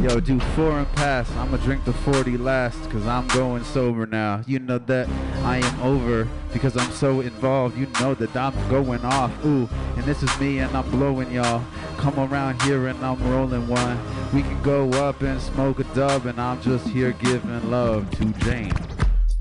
[0.00, 1.28] Yo, do four and pass.
[1.32, 4.44] I'ma drink the 40 last because I'm going sober now.
[4.46, 5.08] You know that
[5.42, 7.76] I am over because I'm so involved.
[7.76, 9.32] You know that I'm going off.
[9.44, 11.64] Ooh, and this is me and I'm blowing y'all.
[11.96, 13.98] Come around here and I'm rolling one.
[14.32, 18.26] We can go up and smoke a dub and I'm just here giving love to
[18.44, 18.72] Jane.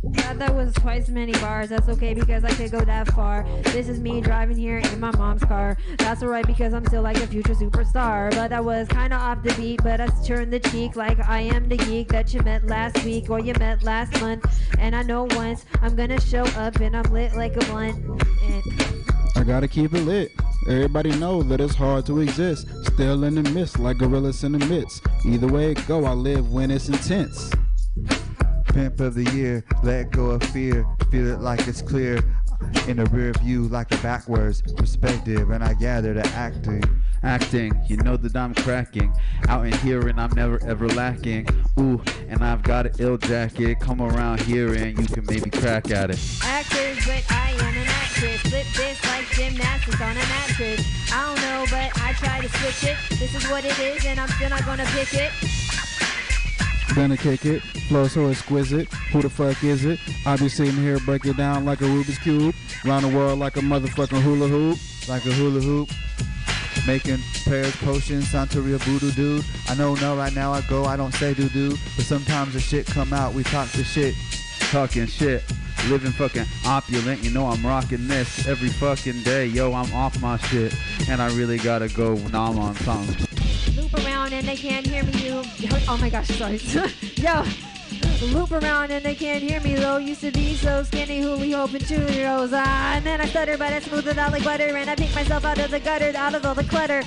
[0.03, 1.69] God, that was twice as many bars.
[1.69, 3.45] That's okay because I could go that far.
[3.63, 5.75] This is me driving here in my mom's car.
[5.97, 8.29] That's alright because I'm still like a future superstar.
[8.31, 11.67] But that was kinda off the beat, but I turned the cheek like I am
[11.67, 14.45] the geek that you met last week or you met last month.
[14.77, 17.97] And I know once I'm gonna show up and I'm lit like a blunt.
[18.43, 18.63] And
[19.35, 20.31] I gotta keep it lit.
[20.69, 22.67] Everybody know that it's hard to exist.
[22.83, 25.03] Still in the midst, like gorillas in the midst.
[25.25, 27.51] Either way it go, I live when it's intense.
[28.67, 32.19] Pimp of the year, let go of fear, feel it like it's clear.
[32.87, 36.83] In the rear view, like a backwards perspective, and I gather the acting.
[37.21, 37.71] acting.
[37.87, 39.13] You know that I'm cracking
[39.47, 41.47] out in here and I'm never ever lacking.
[41.79, 43.79] Ooh, and I've got an ill jacket.
[43.79, 46.19] Come around here and you can maybe crack at it.
[46.43, 48.41] actors, but I am an actress.
[48.41, 50.81] Flip this like gymnastics on a mattress.
[51.13, 52.97] I don't know, but I try to switch it.
[53.19, 55.31] This is what it is, and I'm still not gonna pick it.
[56.95, 58.91] Gonna kick it, flow so exquisite.
[59.11, 59.99] Who the fuck is it?
[60.25, 63.57] I be sitting here break it down like a Rubik's cube, round the world like
[63.57, 64.79] a motherfucking hula hoop.
[65.07, 65.89] like a hula hoop.
[66.85, 69.45] Making prayers, potions, Santeria voodoo dude.
[69.67, 71.71] I know no right now I go, I don't say doo doo.
[71.95, 74.15] But sometimes the shit come out, we talk the shit.
[74.71, 75.43] Talking shit.
[75.89, 79.45] Living fucking opulent, you know I'm rocking this every fucking day.
[79.45, 80.75] Yo, I'm off my shit,
[81.07, 83.25] and I really gotta go now I'm on something.
[83.77, 85.11] Loop around and they can't hear me.
[85.13, 85.43] You.
[85.87, 86.57] Oh my gosh, sorry.
[87.15, 87.43] Yo.
[88.33, 89.97] Loop around and they can't hear me though.
[89.97, 92.49] Used to be so skinny, hula hoping Cheerios.
[92.51, 94.75] Ah, and then I stutter, but I smooth it out like butter.
[94.75, 97.03] And I pick myself out of the gutter, out of all the clutter.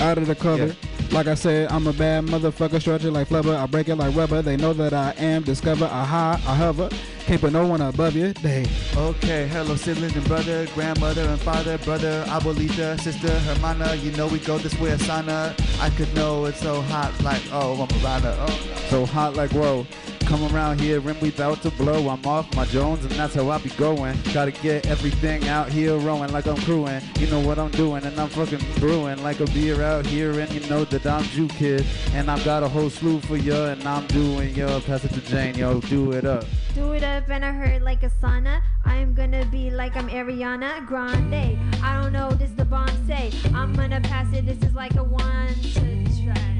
[0.00, 0.74] Out of the cover.
[1.12, 3.54] Like I said, I'm a bad motherfucker, stretch it like flubber.
[3.54, 4.42] I break it like rubber.
[4.42, 5.84] They know that I am discover.
[5.84, 6.88] I high, I hover.
[7.26, 8.34] Can't put no one above you.
[8.34, 13.94] They Okay, hello siblings and brother, grandmother and father, brother, abuelita, sister, hermana.
[13.94, 15.58] You know we go this way, Asana.
[15.80, 18.36] I could know it's so hot, like oh, I'm a runner.
[18.38, 19.86] Oh, So hot like whoa.
[20.26, 22.08] Come around here and we about to blow.
[22.08, 24.18] I'm off my Jones and that's how I be going.
[24.34, 27.00] Gotta get everything out here rowing like I'm crewing.
[27.18, 30.50] You know what I'm doing and I'm fucking brewing like a beer out here and
[30.52, 31.86] you know that I'm Jew kid.
[32.12, 34.80] And I've got a whole slew for ya and I'm doing ya.
[34.80, 36.44] Pass it to Jane, yo, do it up.
[36.74, 38.60] Do it up and I heard like a sauna.
[38.84, 41.56] I'm gonna be like I'm Ariana Grande.
[41.80, 43.30] I don't know, this the bomb say.
[43.54, 44.44] I'm gonna pass it.
[44.44, 46.54] This is like a one to try.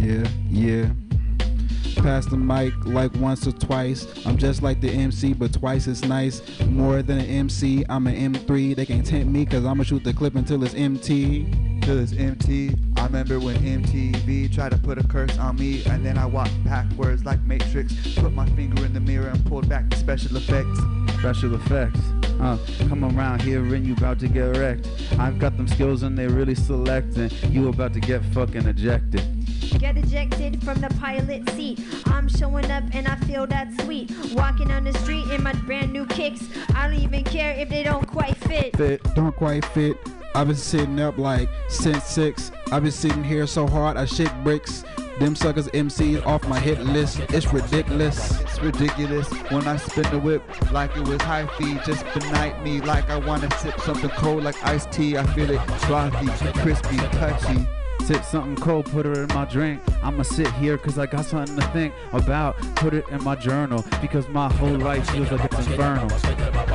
[0.00, 0.90] Yeah, yeah.
[2.02, 4.06] Pass the mic like once or twice.
[4.24, 6.40] I'm just like the MC, but twice as nice.
[6.66, 8.74] More than an MC, I'm an M3.
[8.74, 11.71] They can't tempt me, cause I'ma shoot the clip until it's MT.
[11.82, 12.74] till it's empty.
[12.96, 16.64] I remember when MTV tried to put a curse on me, and then I walked
[16.64, 17.94] backwards like Matrix.
[18.14, 20.78] Put my finger in the mirror and pulled back the special effects.
[21.18, 22.00] Special effects.
[22.40, 22.58] Uh,
[22.88, 24.88] come around here and you about to get wrecked.
[25.18, 27.30] I've got them skills and they really selecting.
[27.50, 29.22] You about to get fucking ejected.
[29.78, 31.80] get ejected from the pilot seat.
[32.06, 34.10] I'm showing up and I feel that sweet.
[34.32, 36.48] Walking on the street in my brand new kicks.
[36.74, 38.76] I don't even care if they don't quite fit.
[38.76, 39.96] Fit, don't quite fit.
[40.34, 42.52] I've been sitting up like since six.
[42.70, 44.84] I've been sitting here so hard I shit bricks.
[45.18, 47.20] Them suckers MCs off my hit list.
[47.28, 48.40] It's ridiculous.
[48.40, 51.80] It's ridiculous when I spin the whip like it was high feed.
[51.84, 55.18] Just benight me like I wanna sip something cold like iced tea.
[55.18, 56.26] I feel it frothy,
[56.60, 57.66] crispy, touchy.
[58.04, 59.80] Sip something cold, put it in my drink.
[60.02, 62.56] I'ma sit here cause I got something to think about.
[62.74, 66.10] Put it in my journal because my whole life feels like it's infernal.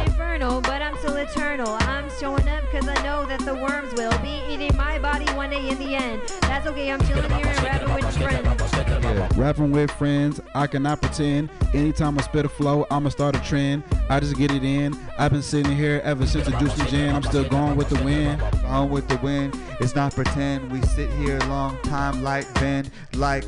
[0.06, 1.68] Infernal, but I'm still eternal.
[1.82, 5.50] I'm showing up cause I know that the worms will be eating my body one
[5.50, 6.22] day in the end.
[6.42, 8.66] That's okay, I'm chilling here and rapping with friends.
[9.08, 9.30] Yeah.
[9.36, 11.49] Rapping with friends, I cannot pretend.
[11.74, 13.84] Anytime I spit a flow, I'ma start a trend.
[14.10, 14.97] I just get it in.
[15.18, 17.16] I've been sitting here ever since the Juicy Gin.
[17.16, 18.41] I'm still going with the wind.
[18.66, 20.72] On with the wind, it's not pretend.
[20.72, 23.45] We sit here a long time like bend, like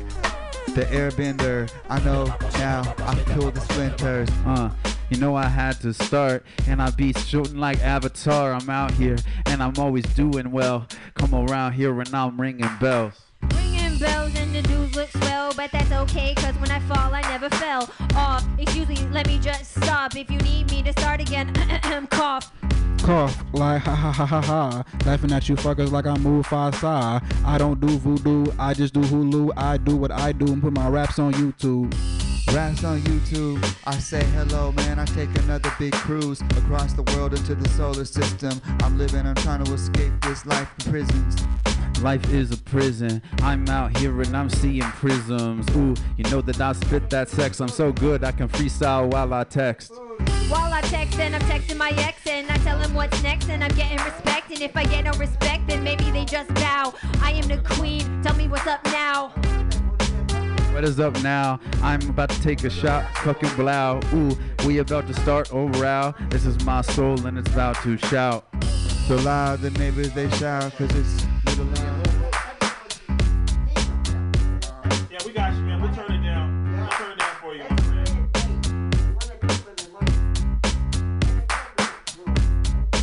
[0.74, 1.70] the airbender.
[1.88, 4.28] I know now I feel the splinters.
[4.46, 4.70] Uh,
[5.10, 8.54] you know I had to start, and I be shooting like Avatar.
[8.54, 10.86] I'm out here, and I'm always doing well.
[11.14, 13.29] Come around here and I'm ringing bells.
[13.54, 17.22] Ringing bells and the dudes look swell, but that's okay, cause when I fall, I
[17.22, 18.46] never fell off.
[18.58, 20.16] Excuse me, let me just stop.
[20.16, 21.52] If you need me to start again,
[22.10, 22.52] cough.
[23.02, 24.84] Cough like ha ha ha ha ha.
[25.06, 26.84] Laughing at you fuckers like I'm Mufasa.
[26.84, 29.52] I i don't do voodoo, I just do Hulu.
[29.56, 31.94] I do what I do and put my raps on YouTube.
[32.54, 33.64] Raps on YouTube.
[33.86, 34.98] I say hello, man.
[34.98, 38.60] I take another big cruise across the world into the solar system.
[38.80, 41.69] I'm living, I'm trying to escape this life from prisons.
[42.02, 43.20] Life is a prison.
[43.42, 45.68] I'm out here and I'm seeing prisms.
[45.76, 47.60] Ooh, you know that I spit that sex.
[47.60, 49.92] I'm so good I can freestyle while I text.
[50.48, 53.62] While I text and I'm texting my ex and I tell him what's next and
[53.62, 54.50] I'm getting respect.
[54.50, 56.94] And if I get no respect, then maybe they just bow.
[57.20, 58.22] I am the queen.
[58.22, 59.28] Tell me what's up now.
[60.72, 61.60] What is up now?
[61.82, 64.00] I'm about to take a shot, fucking blow.
[64.14, 66.14] Ooh, we about to start a row.
[66.30, 68.46] This is my soul and it's about to shout.
[69.06, 71.66] So loud the neighbors they shout, cause it's little Yeah,
[75.26, 75.82] we got you, man.
[75.82, 76.64] We'll turn it down.
[76.74, 77.64] We'll turn it down for you.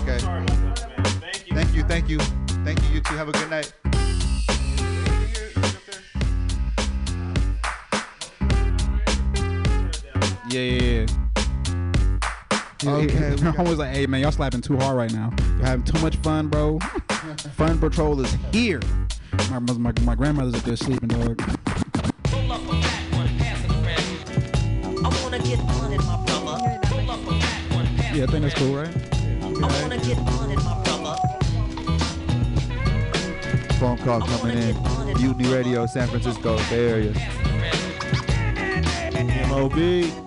[0.01, 0.17] Okay.
[0.17, 1.05] Sorry about that, man.
[1.21, 1.53] Thank you.
[1.53, 2.19] Thank you, thank you.
[2.65, 3.15] Thank you, you two.
[3.15, 3.71] Have a good night.
[10.49, 11.26] Yeah, yeah, yeah.
[12.87, 15.33] Okay, we I was like, hey man, y'all slapping too hard right now.
[15.57, 16.79] You're having too much fun, bro.
[17.55, 18.79] fun patrol is here.
[19.49, 21.37] My, my, my grandmother's up there sleeping, dog.
[22.23, 25.05] Pull up a fat one, pass it around.
[25.05, 26.79] I wanna get money, my brother.
[26.83, 28.95] Pull up a fat one, pass Yeah, I think that's cool, right?
[29.43, 31.17] I wanna get money, my brother.
[33.79, 34.75] Phone call coming in.
[35.21, 37.13] Mutiny Radio, San Francisco, Bay Area.
[39.49, 40.26] MOB.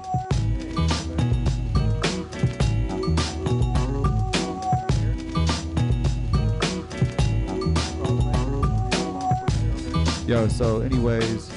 [10.31, 11.49] Yo, so anyways,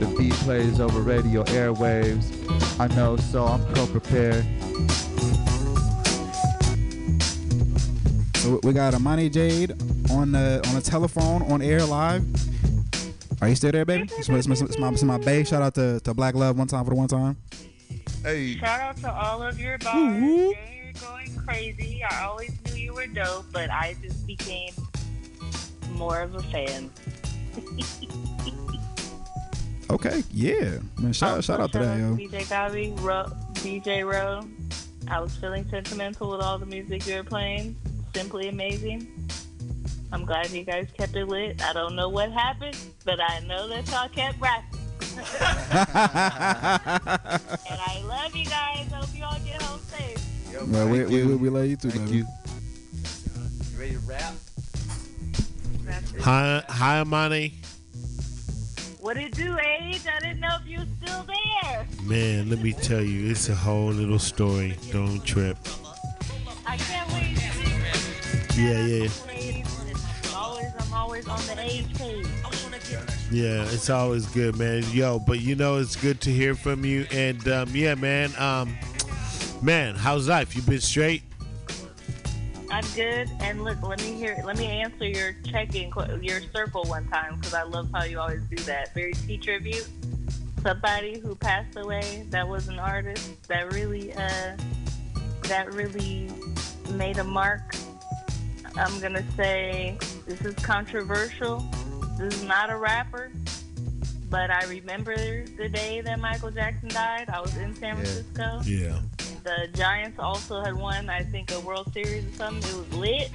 [0.00, 2.34] the beat plays over radio airwaves.
[2.80, 4.44] I know, so I'm co prepared.
[8.38, 12.24] So we got Amani Jade on the on the telephone on air live.
[13.40, 14.08] Are you still there, baby?
[14.18, 15.44] It's, my, it's, my, it's, my, it's my bae.
[15.44, 17.36] Shout out to, to Black Love one time for the one time.
[18.24, 20.20] Hey, Shout out to all of your bars.
[20.20, 20.52] You're
[21.00, 22.02] going crazy.
[22.02, 24.72] I always knew you were dope, but I just became
[25.92, 26.90] more of a fan.
[29.88, 30.78] Okay, yeah.
[30.98, 32.16] Man, shout, oh, shout out to that, yo.
[32.16, 34.40] DJ Gabi, Ro, DJ Ro.
[35.08, 37.76] I was feeling sentimental with all the music you were playing.
[38.12, 39.06] Simply amazing.
[40.10, 41.62] I'm glad you guys kept it lit.
[41.62, 44.80] I don't know what happened, but I know that y'all kept rapping.
[45.16, 45.28] and
[47.80, 48.90] I love you guys.
[48.92, 50.68] Hope you all get home safe.
[50.68, 52.18] Well, we, we, we, we love you too, thank baby.
[52.18, 52.26] you.
[53.78, 54.34] ready to rap?
[56.20, 57.54] Hi, hi, Amani.
[59.00, 60.02] What it do, Age?
[60.06, 61.86] I didn't know if you was still there.
[62.02, 64.76] Man, let me tell you, it's a whole little story.
[64.90, 65.56] Don't trip.
[66.66, 67.38] I can't wait
[68.56, 69.08] Yeah, yeah,
[70.34, 72.26] always, I'm always on the age page.
[73.30, 73.64] yeah.
[73.70, 74.82] It's always good, man.
[74.90, 77.06] Yo, but you know, it's good to hear from you.
[77.12, 78.34] And um, yeah, man.
[78.36, 78.76] Um,
[79.62, 80.56] man, how's life?
[80.56, 81.22] You been straight?
[82.70, 83.30] I'm good.
[83.40, 85.92] And look, let me hear, let me answer your check-in,
[86.22, 88.92] your circle one time because I love how you always do that.
[88.94, 89.82] Very teacher of you.
[90.62, 94.56] Somebody who passed away that was an artist that really, uh,
[95.42, 96.28] that really
[96.94, 97.74] made a mark.
[98.76, 99.96] I'm gonna say
[100.26, 101.60] this is controversial.
[102.18, 103.30] This is not a rapper,
[104.28, 107.30] but I remember the day that Michael Jackson died.
[107.30, 108.02] I was in San Yeah.
[108.02, 108.60] Francisco.
[108.64, 108.98] Yeah.
[109.46, 112.68] The Giants also had won, I think, a World Series or something.
[112.68, 113.30] It was lit.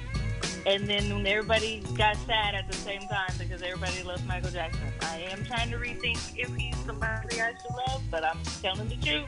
[0.66, 4.82] And then when everybody got sad at the same time because everybody loves Michael Jackson.
[5.00, 8.96] I am trying to rethink if he's somebody I should love, but I'm telling the
[8.96, 9.24] truth.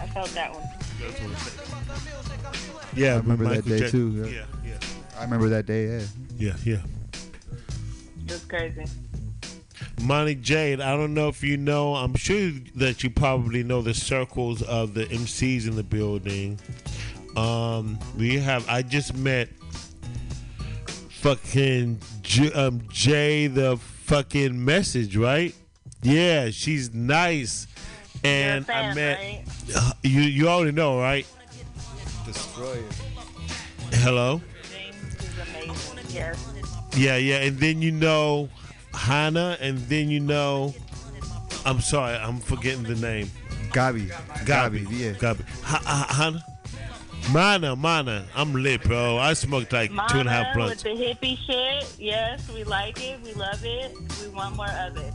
[0.00, 0.64] I felt that one.
[2.96, 4.30] Yeah, I remember that day Jack- too, yeah.
[4.30, 4.78] Yeah, yeah,
[5.18, 5.88] I remember that day.
[5.88, 6.06] Yeah.
[6.38, 6.80] yeah, yeah.
[8.26, 8.86] It's crazy.
[10.02, 13.94] Monty Jade, I don't know if you know, I'm sure that you probably know the
[13.94, 16.58] circles of the MCs in the building.
[17.36, 19.48] Um, we have, I just met
[21.10, 25.54] fucking J, um, Jay the fucking message, right?
[26.02, 27.66] Yeah, she's nice.
[28.24, 29.92] And fan, I met, right?
[30.02, 31.26] you, you already know, right?
[32.24, 33.94] Destroy it.
[33.96, 34.40] Hello?
[34.70, 35.98] James is amazing.
[36.08, 36.52] Yes.
[36.96, 38.48] Yeah, yeah, and then you know
[38.94, 40.74] Hannah, and then you know.
[41.64, 43.30] I'm sorry, I'm forgetting the name.
[43.70, 44.08] Gabi.
[44.46, 45.12] Gabi, Yeah.
[45.12, 45.42] Gabi.
[45.64, 46.44] Ha, ha, Hannah.
[47.30, 48.24] Mana, Mana.
[48.34, 49.18] I'm lit, bro.
[49.18, 51.94] I smoked like two and a half Mama with the hippie shit.
[51.98, 53.20] Yes, we like it.
[53.22, 53.94] We love it.
[54.22, 55.12] We want more of it.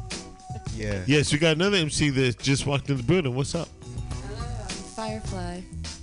[0.76, 1.02] Yeah.
[1.08, 3.34] Yes, we got another MC that just walked in the building.
[3.34, 3.68] What's up?
[3.82, 5.62] Uh, Firefly.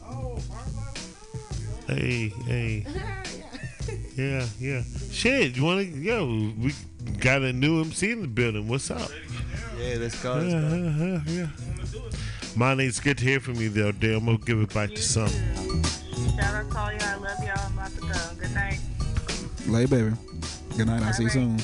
[0.08, 1.94] Oh, Firefly.
[1.94, 2.86] Hey, hey.
[4.16, 4.82] Yeah, yeah.
[5.10, 5.98] Shit, you want to?
[5.98, 6.26] Yo,
[6.58, 6.74] we
[7.20, 8.68] got a new MC in the building.
[8.68, 9.10] What's up?
[9.78, 9.96] Yeah.
[9.98, 10.32] Let's go.
[10.32, 11.48] Uh-huh, yeah, yeah, yeah, yeah.
[12.56, 13.92] Mana, it's good to hear from you, though.
[13.92, 15.28] Damn, I'm gonna give it back You to some.
[15.28, 17.02] Shout out to all y'all.
[17.02, 17.58] I love y'all.
[17.58, 18.40] I'm about to go.
[18.40, 18.80] Good night.
[19.66, 20.12] Lay, baby.
[20.76, 21.02] Good night.
[21.02, 21.58] I'll see you All soon.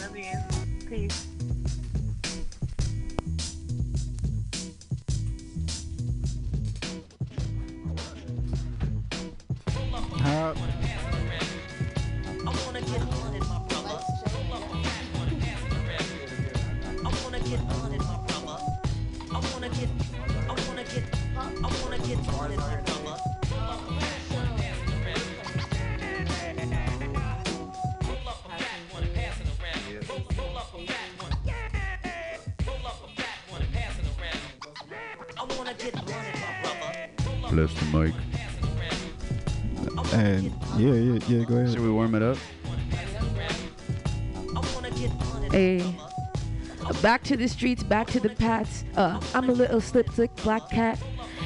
[47.26, 48.84] To the streets, back to the pats.
[48.96, 50.96] Uh, I'm a little slip slick black cat.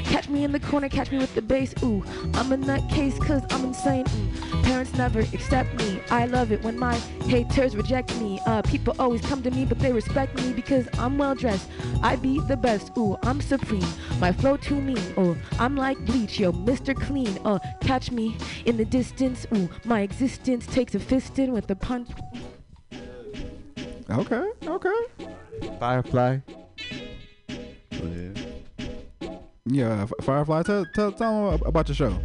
[0.05, 1.72] Catch me in the corner, catch me with the bass.
[1.83, 2.05] Ooh,
[2.35, 4.05] I'm a nutcase cause I'm insane.
[4.07, 6.03] Ooh, parents never accept me.
[6.11, 8.39] I love it when my haters reject me.
[8.45, 11.66] Uh, people always come to me, but they respect me because I'm well dressed.
[12.03, 12.93] I be the best.
[12.99, 13.89] Ooh, I'm supreme.
[14.18, 15.14] My flow too mean.
[15.16, 16.95] Oh, I'm like bleach, yo, Mr.
[16.95, 17.39] Clean.
[17.43, 19.47] Uh, catch me in the distance.
[19.57, 22.11] Ooh, my existence takes a fist in with a punch.
[24.11, 25.37] Okay, okay.
[25.78, 26.38] Firefly.
[29.66, 30.62] Yeah, F- Firefly.
[30.64, 32.18] Tell, tell, tell them about your show.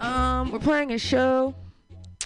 [0.00, 1.54] Um, we're playing a show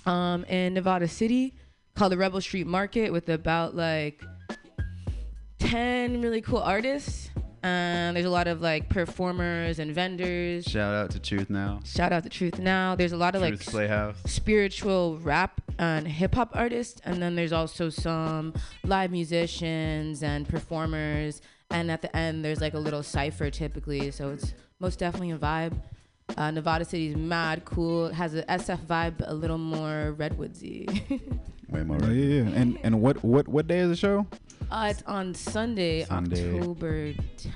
[0.07, 1.55] um in Nevada City
[1.95, 4.23] called the Rebel Street Market with about like
[5.59, 7.31] 10 really cool artists.
[7.63, 10.65] Um, there's a lot of like performers and vendors.
[10.65, 11.81] Shout out to Truth Now.
[11.85, 12.95] Shout out to Truth Now.
[12.95, 14.17] There's a lot of like Playhouse.
[14.25, 18.55] spiritual rap and hip hop artists, and then there's also some
[18.85, 21.43] live musicians and performers.
[21.71, 25.39] And at the end, there's like a little cipher typically, so it's most definitely a
[25.39, 25.79] vibe.
[26.37, 28.07] Uh, Nevada City's mad cool.
[28.07, 30.87] It has a SF vibe, but a little more redwoodsy.
[31.69, 31.99] Way more.
[32.03, 32.49] Oh, yeah, yeah.
[32.51, 34.27] And and what what what day is the show?
[34.71, 36.57] uh, it's on Sunday, Sunday.
[36.59, 37.13] October.
[37.37, 37.51] T-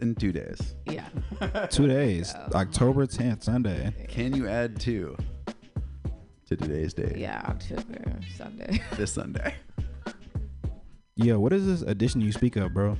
[0.00, 0.74] In two days.
[0.86, 1.08] yeah.
[1.70, 3.92] Two days, October 10th, Sunday.
[4.08, 5.16] Can you add two
[6.46, 7.16] to today's date?
[7.16, 8.80] Yeah, October Sunday.
[8.96, 9.54] This Sunday.
[11.20, 12.96] Yeah, what is this edition you speak of, bro?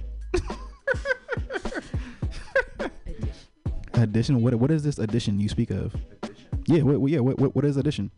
[4.03, 4.42] Edition.
[4.42, 5.94] What what is this addition you speak of?
[6.66, 7.20] Yeah, what, yeah.
[7.20, 8.11] What, what what is addition?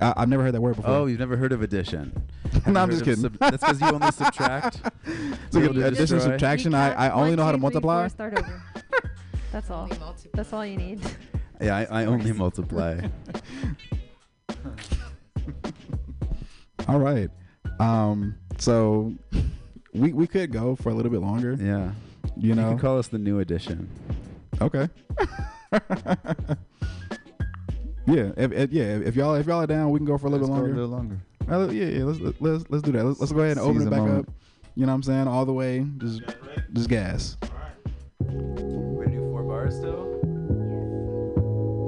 [0.00, 0.90] I, I've never heard that word before.
[0.90, 2.12] Oh, you've never heard of addition?
[2.66, 3.22] no, I'm just kidding.
[3.22, 4.80] sub- that's because you only subtract.
[5.06, 6.18] It's like Build or addition, destroy.
[6.32, 6.74] subtraction.
[6.74, 8.08] I, I only know how to multiply.
[8.08, 8.62] Start over.
[9.52, 9.88] That's all.
[10.32, 11.00] That's all you need.
[11.60, 13.00] Yeah, I, I only multiply.
[16.88, 17.30] All right.
[17.78, 18.34] Um.
[18.58, 19.14] So
[19.92, 21.56] we we could go for a little bit longer.
[21.60, 21.92] Yeah.
[22.36, 22.70] You You know.
[22.70, 23.88] can call us the new edition.
[24.60, 24.88] Okay.
[28.06, 28.30] yeah.
[28.36, 28.84] If, if yeah.
[29.04, 30.82] If y'all if y'all are down, we can go for a little Let's bit go
[30.82, 31.18] a longer.
[31.46, 31.68] little longer.
[31.68, 32.04] Uh, yeah, yeah.
[32.04, 33.04] Let's let's let's do that.
[33.04, 34.28] Let's, let's go ahead and open Seize it back moment.
[34.28, 34.34] up.
[34.76, 35.28] You know what I'm saying?
[35.28, 35.86] All the way.
[35.98, 36.22] Just
[36.72, 37.36] just gas.
[38.20, 40.12] We're gonna do four bars still.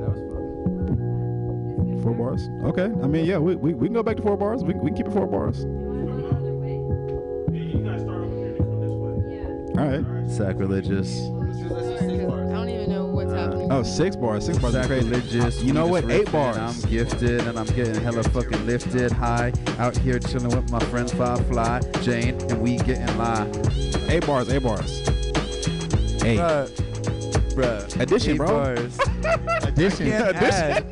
[0.00, 2.02] That was fun.
[2.02, 2.48] Four bars.
[2.64, 2.84] Okay.
[3.02, 3.38] I mean, yeah.
[3.38, 4.62] We, we, we can go back to four bars.
[4.62, 5.60] We, we can keep it four bars.
[5.60, 6.76] You wanna go on their way?
[7.58, 9.14] Yeah, you gotta start over here and come this way.
[9.34, 9.82] Yeah.
[9.82, 10.30] All right.
[10.30, 11.10] Sacrilegious.
[13.36, 13.72] Happening.
[13.72, 14.46] Oh, six bars.
[14.46, 15.08] Six bars is crazy.
[15.12, 15.62] Sacrilegious.
[15.62, 16.10] You know what?
[16.10, 16.56] Eight bars.
[16.56, 19.52] I'm gifted and I'm getting hella fucking lifted high.
[19.78, 23.54] Out here chilling with my friend friends Firefly, Jane, and we getting live.
[24.08, 24.48] Eight bars.
[24.48, 25.00] Eight bars.
[26.24, 26.38] Eight.
[26.38, 26.68] Bruh.
[27.54, 28.00] Bruh.
[28.00, 28.46] Addition, Eight bro.
[28.46, 28.98] bars.
[29.62, 30.06] Addition.
[30.10, 30.90] Can't add.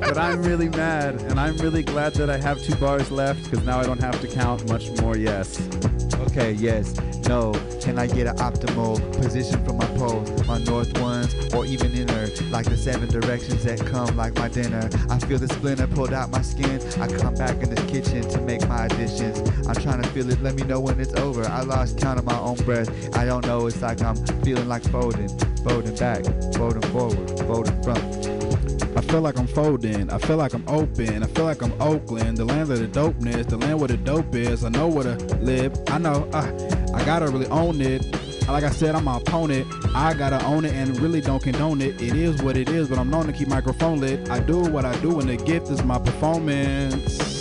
[0.00, 3.66] but I'm really mad, and I'm really glad that I have two bars left because
[3.66, 5.16] now I don't have to count much more.
[5.16, 5.60] Yes.
[6.28, 6.94] Okay, yes,
[7.30, 7.52] no.
[7.80, 10.24] Can I get an optimal position for my pole?
[10.48, 14.90] My north ones, or even inner, like the seven directions that come like my dinner.
[15.08, 16.80] I feel the splinter pulled out my skin.
[17.00, 19.38] I come back in the kitchen to make my additions.
[19.68, 20.42] I'm trying to feel it.
[20.42, 21.44] Let me know when it's over.
[21.46, 22.90] I lost count of my own breath.
[23.16, 23.68] I don't know.
[23.68, 25.28] It's like I'm feeling like folding,
[25.62, 26.24] folding back,
[26.56, 28.02] folding forward, folding front.
[28.96, 30.10] I feel like I'm folding.
[30.10, 31.22] I feel like I'm open.
[31.22, 34.34] I feel like I'm Oakland, the land of the dopeness, the land where the dope
[34.34, 34.64] is.
[34.64, 35.72] I know where to live.
[35.86, 36.28] I know.
[36.32, 38.04] Uh, I gotta really own it.
[38.48, 39.66] Like I said, I'm my opponent.
[39.94, 42.02] I gotta own it and really don't condone it.
[42.02, 44.28] It is what it is, but I'm known to keep microphone lit.
[44.28, 47.39] I do what I do, and the gift is my performance.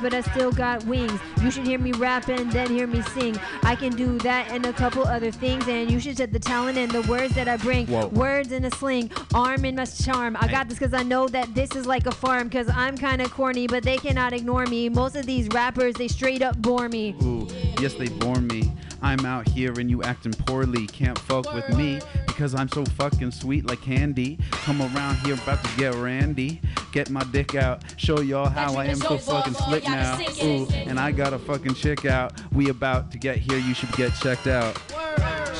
[0.00, 1.18] But I still got wings.
[1.42, 3.38] You should hear me rap and then hear me sing.
[3.62, 6.78] I can do that and a couple other things, and you should set the talent
[6.78, 7.86] and the words that I bring.
[7.86, 8.08] Whoa.
[8.08, 10.36] Words in a sling, arm in my charm.
[10.40, 13.22] I got this because I know that this is like a farm, because I'm kind
[13.22, 14.88] of corny, but they cannot ignore me.
[14.88, 17.14] Most of these rappers, they straight up bore me.
[17.22, 17.46] Ooh,
[17.80, 18.72] yes, they bore me.
[19.02, 20.86] I'm out here and you acting poorly.
[20.86, 22.00] Can't fuck with me
[22.40, 24.38] because I'm so fucking sweet like candy.
[24.50, 26.62] Come around here about to get randy.
[26.90, 27.82] Get my dick out.
[27.98, 30.18] Show y'all how I am so fucking slick now.
[30.42, 32.32] Ooh, and I got a fucking chick out.
[32.50, 33.58] We about to get here.
[33.58, 34.74] You should get checked out.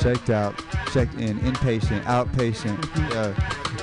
[0.01, 0.57] Checked out,
[0.91, 2.77] checked in, inpatient, outpatient,
[3.15, 3.33] uh,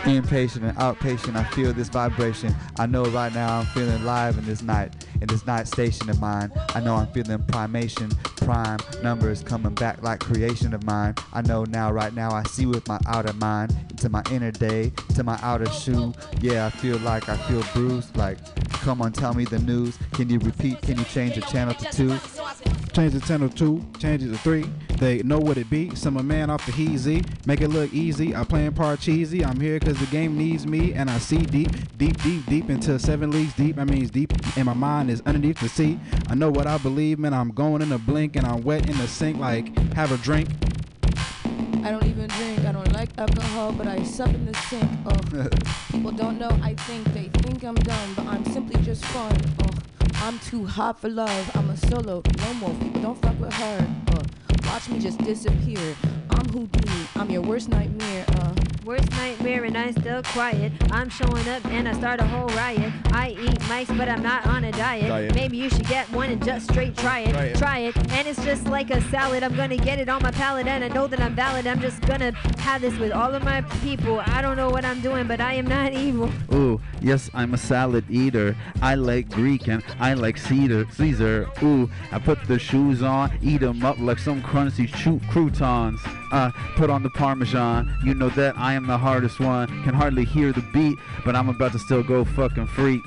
[0.03, 1.37] inpatient and outpatient.
[1.37, 2.55] I feel this vibration.
[2.79, 6.21] I know right now I'm feeling live in this night, in this night station of
[6.21, 6.51] mine.
[6.75, 11.14] I know I'm feeling primation, prime numbers coming back like creation of mine.
[11.33, 14.93] I know now, right now, I see with my outer mind into my inner day,
[15.14, 16.12] to my outer shoe.
[16.41, 18.16] Yeah, I feel like I feel bruised.
[18.16, 18.39] Like,
[18.71, 19.99] come on, tell me the news.
[20.12, 20.83] Can you repeat?
[20.83, 22.78] Can you change the channel to two?
[22.99, 24.64] Change the 10 to 2, change it to 3.
[24.99, 25.94] They know what it be.
[25.94, 27.24] Some a man off the heezy.
[27.46, 28.34] Make it look easy.
[28.34, 29.44] I playing part cheesy.
[29.44, 30.94] I'm here because the game needs me.
[30.94, 33.78] And I see deep, deep, deep, deep into seven leagues deep.
[33.78, 34.32] I means deep.
[34.57, 36.01] And my mind is underneath the sea.
[36.28, 37.34] I know what I believe, man.
[37.34, 40.49] I'm going in a blink and I'm wet in the sink like have a drink.
[41.84, 42.64] I don't even drink.
[42.64, 44.90] I don't like alcohol, but I sup in the sink.
[45.07, 45.49] Oh,
[45.92, 46.51] people don't know.
[46.62, 49.40] I think they think I'm dumb, but I'm simply just fun.
[49.62, 49.88] Oh,
[50.21, 51.57] I'm too hot for love.
[51.57, 52.23] I'm a solo.
[52.39, 53.87] No more don't fuck with her.
[54.09, 54.23] Uh,
[54.66, 55.97] watch me just disappear.
[56.31, 57.07] I'm Houdini.
[57.16, 58.25] I'm your worst nightmare.
[58.37, 58.55] Uh,
[58.89, 60.72] Worst nightmare and I'm still quiet.
[60.91, 62.91] I'm showing up and I start a whole riot.
[63.12, 65.09] I eat mice, but I'm not on a diet.
[65.09, 65.34] Diet.
[65.34, 67.34] Maybe you should get one and just straight try it.
[67.34, 67.57] Try it.
[67.59, 67.97] Try it.
[68.12, 69.43] And it's just like a salad.
[69.43, 71.66] I'm gonna get it on my palate and I know that I'm valid.
[71.66, 74.22] I'm just gonna have this with all of my people.
[74.24, 76.30] I don't know what I'm doing, but I am not evil.
[76.55, 78.57] Ooh, yes, I'm a salad eater.
[78.80, 81.47] I like Greek and I like cedar, Caesar.
[81.62, 86.01] Ooh, I put the shoes on, eat 'em up like some crunchy chou- croutons.
[86.31, 87.93] Uh, put on the parmesan.
[88.03, 89.68] You know that I am the hardest one.
[89.83, 93.03] Can hardly hear the beat, but I'm about to still go fucking free.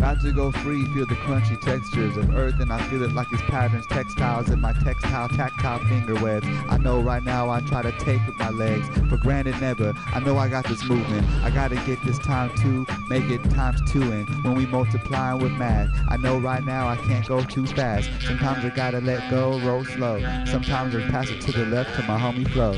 [0.00, 3.28] About to go free, feel the crunchy textures of earth, and I feel it like
[3.28, 6.46] these patterns, textiles in my textile, tactile finger webs.
[6.70, 9.92] I know right now I try to take with my legs, for granted never.
[10.14, 11.28] I know I got this movement.
[11.44, 15.52] I gotta get this time two, make it times two, and when we multiply with
[15.52, 18.08] math, I know right now I can't go too fast.
[18.22, 20.18] Sometimes I gotta let go, roll slow.
[20.46, 22.72] Sometimes I pass it to the left to my homie flow.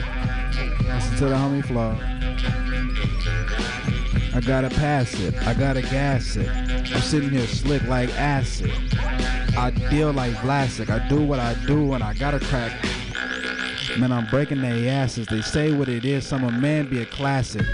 [0.92, 2.61] Listen to the homie flow.
[4.34, 5.34] I gotta pass it.
[5.46, 6.48] I gotta gas it.
[6.48, 8.70] I'm sitting here slick like acid.
[9.56, 10.88] I deal like Vlasic.
[10.88, 12.72] I do what I do and I gotta crack.
[13.98, 15.26] Man, I'm breaking their asses.
[15.26, 16.26] They say what it is.
[16.26, 17.66] Some a man be a classic.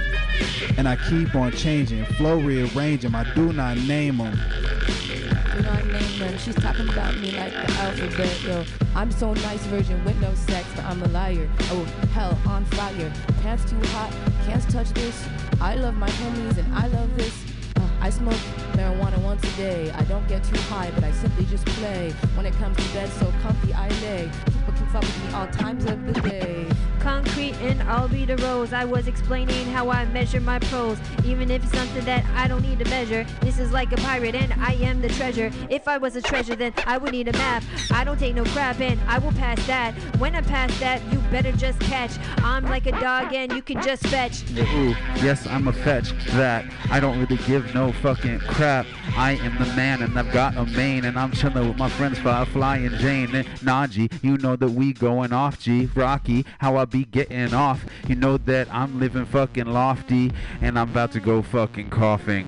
[0.77, 2.05] And I keep on changing.
[2.17, 3.15] Flow rearranging.
[3.15, 4.37] I do not name them.
[4.37, 6.39] do not name them.
[6.39, 8.65] She's talking about me like the alphabet, yo.
[8.97, 11.49] I'm so nice virgin with no sex, but I'm a liar.
[11.71, 13.13] Oh, hell, on fire.
[13.43, 14.13] Pants too hot,
[14.45, 15.25] can't touch this.
[15.61, 17.45] I love my homies and I love this.
[17.77, 18.41] Uh, I smoke
[18.75, 19.91] marijuana once a day.
[19.91, 22.13] I don't get too high, but I simply just play.
[22.37, 24.31] When it comes to bed, so comfy I lay.
[24.47, 26.68] People can fuck with me all times of the day.
[27.09, 28.75] Concrete and I'll be the rose.
[28.75, 32.61] I was explaining how I measure my pros, even if it's something that I don't
[32.61, 33.25] need to measure.
[33.41, 35.51] This is like a pirate and I am the treasure.
[35.71, 37.63] If I was a treasure, then I would need a map.
[37.91, 39.95] I don't take no crap and I will pass that.
[40.19, 42.13] When I pass that, you better just catch.
[42.45, 44.43] I'm like a dog and you can just fetch.
[44.51, 44.95] Ooh,
[45.25, 46.71] yes, I'm a fetch that.
[46.91, 48.85] I don't really give no fucking crap.
[49.17, 52.19] I am the man and I've got a mane and I'm chilling with my friends
[52.19, 54.13] Firefly and Jane and Najee.
[54.23, 55.87] You know that we going off, G.
[55.95, 57.85] Rocky, how I be getting off.
[58.07, 62.47] You know that I'm living fucking lofty and I'm about to go fucking coughing.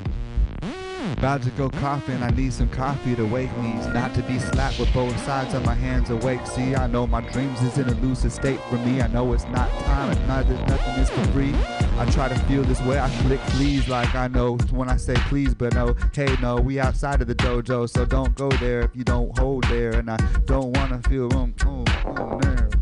[1.12, 3.74] About to go coughing, I need some coffee to wake me.
[3.92, 6.46] Not to be slapped with both sides of my hands awake.
[6.46, 9.02] See, I know my dreams is in a lucid state for me.
[9.02, 11.54] I know it's not time, and neither nothing is for free.
[11.98, 15.14] I try to feel this way, I click please like I know when I say
[15.28, 18.96] please, but no, hey no, we outside of the dojo, so don't go there if
[18.96, 19.90] you don't hold there.
[19.90, 21.84] And I don't wanna feel um, um,
[22.16, 22.79] um.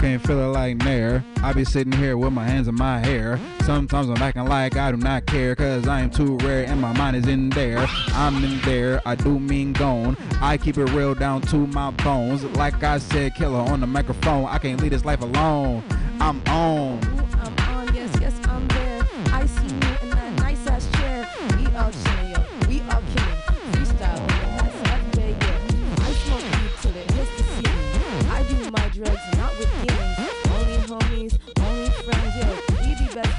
[0.00, 1.22] Can't feel it like Nair.
[1.42, 3.38] I be sitting here with my hands in my hair.
[3.64, 6.94] Sometimes I'm acting like I do not care, cause I am too rare and my
[6.94, 7.86] mind is in there.
[8.14, 10.16] I'm in there, I do mean gone.
[10.40, 12.44] I keep it real down to my bones.
[12.44, 14.46] Like I said, killer on the microphone.
[14.46, 15.84] I can't leave this life alone.
[16.18, 16.98] I'm on.
[17.34, 19.06] I'm on, yes, yes, I'm there.
[19.26, 21.28] I see you in that nice ass chair.
[21.58, 21.90] We yo.
[22.68, 23.36] We all killing.
[23.70, 24.26] Freestyle,
[24.56, 25.34] that's yeah.
[25.98, 28.30] I smoke weed till it hits the ceiling.
[28.30, 29.29] I do my drugs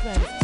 [0.02, 0.41] friends.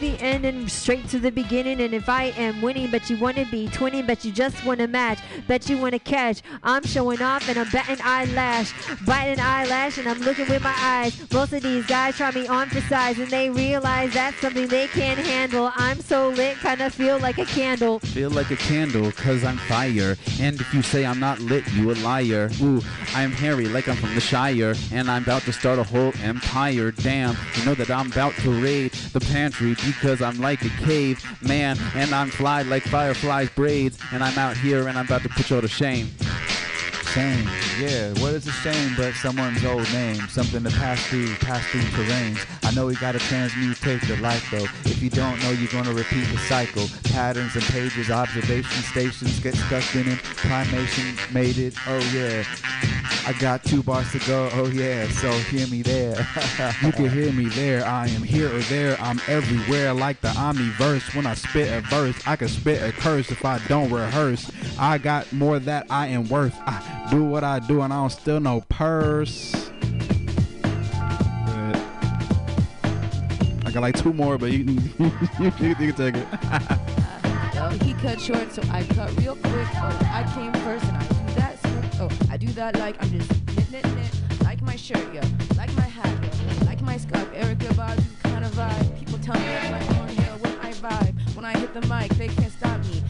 [0.00, 1.80] The end and straight to the beginning.
[1.80, 5.20] And if I am winning, but you wanna be twinning, but you just wanna match,
[5.46, 6.42] bet you wanna catch.
[6.62, 8.74] I'm showing off and I'm batting eyelash,
[9.06, 11.18] biting eyelash, and I'm looking with my eyes.
[11.32, 14.88] Most of these guys try me on for size, and they realize that's something they
[14.88, 15.72] can't handle.
[15.76, 18.00] I'm so lit, kinda feel like a candle.
[18.00, 20.18] Feel like a candle, cause I'm fire.
[20.38, 22.50] And if you say I'm not lit, you a liar.
[22.60, 22.82] Ooh,
[23.14, 24.74] I'm hairy like I'm from the Shire.
[24.92, 26.90] And I'm about to start a whole empire.
[26.90, 31.22] Damn, you know that I'm about to raid the pantry because I'm like a cave
[31.42, 31.78] man.
[31.94, 33.98] And I'm fly like fireflies braids.
[34.12, 36.10] And I'm out here and I'm about to put you all to shame.
[37.14, 37.48] Shame,
[37.78, 38.08] yeah.
[38.14, 40.16] What is a shame but someone's old name?
[40.28, 42.44] Something to pass through, pass through terrains.
[42.64, 44.64] I know we gotta transmutate the life though.
[44.90, 46.88] If you don't know, you're gonna repeat the cycle.
[47.04, 50.18] Patterns and pages, observation stations get stuck in it.
[50.18, 51.76] Primation made it.
[51.86, 52.42] Oh yeah.
[53.26, 54.50] I got two bars to go.
[54.52, 55.06] Oh yeah.
[55.06, 56.26] So hear me there.
[56.82, 57.84] You can hear me there.
[57.84, 59.00] I am here or there.
[59.00, 61.14] I'm everywhere like the omniverse.
[61.14, 64.50] When I spit a verse, I can spit a curse if I don't rehearse.
[64.78, 66.54] I got more that I am worth.
[66.66, 69.70] I do what I do and I don't steal no purse.
[69.80, 69.96] Good.
[73.64, 74.58] I got like two more, but you,
[74.98, 76.26] you, you, you can take it.
[77.82, 79.68] He cut short, so I cut real quick.
[79.76, 81.58] Oh, I came first and I do that.
[81.62, 84.42] So, oh, I do that like I'm just knit, knit, knit.
[84.42, 85.20] Like my shirt, yo.
[85.56, 86.66] Like my hat, yo.
[86.66, 87.28] Like my scarf.
[87.34, 88.98] Erykah Badu kind of vibe.
[88.98, 91.36] People tell me I'm like on hill when I vibe.
[91.36, 93.02] When I hit the mic, they can't stop me.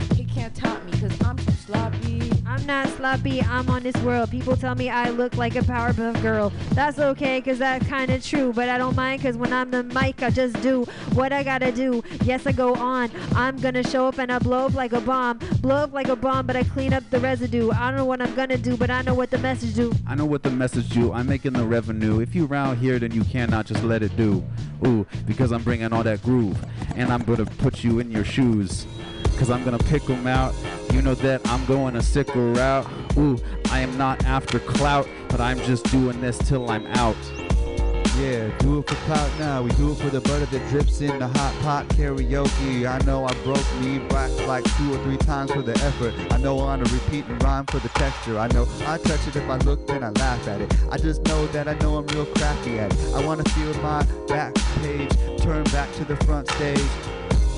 [0.45, 2.31] Can't top me, cause I'm too sloppy.
[2.45, 4.31] I'm not sloppy, I'm on this world.
[4.31, 6.53] People tell me I look like a Powerpuff Girl.
[6.73, 8.53] That's okay, cause that's kinda true.
[8.53, 10.85] But I don't mind, cause when I'm the mic, I just do
[11.15, 12.05] what I gotta do.
[12.25, 13.11] Yes, I go on.
[13.35, 15.39] I'm gonna show up and I blow up like a bomb.
[15.63, 17.71] Blow up like a bomb, but I clean up the residue.
[17.71, 19.95] I don't know what I'm gonna do, but I know what the message do.
[20.07, 21.11] I know what the message do.
[21.11, 22.21] I'm making the revenue.
[22.21, 24.45] If you round here, then you cannot just let it do.
[24.87, 26.63] Ooh, because I'm bringing all that groove.
[26.97, 28.87] And I'm gonna put you in your shoes.
[29.37, 30.55] Cause I'm gonna pick 'em out.
[30.93, 32.87] You know that I'm going a sicker route.
[33.19, 33.37] Ooh,
[33.71, 37.17] I am not after clout, but I'm just doing this till I'm out.
[38.19, 39.63] Yeah, do it for clout now.
[39.63, 42.87] We do it for the butter that drips in the hot pot karaoke.
[42.87, 46.15] I know I broke me back like two or three times for the effort.
[46.31, 48.39] I know I'm to repeat and rhyme for the texture.
[48.39, 50.73] I know I touch it if I look, then I laugh at it.
[50.93, 53.15] I just know that I know I'm real crafty at it.
[53.15, 56.81] I wanna feel my back page, turn back to the front stage.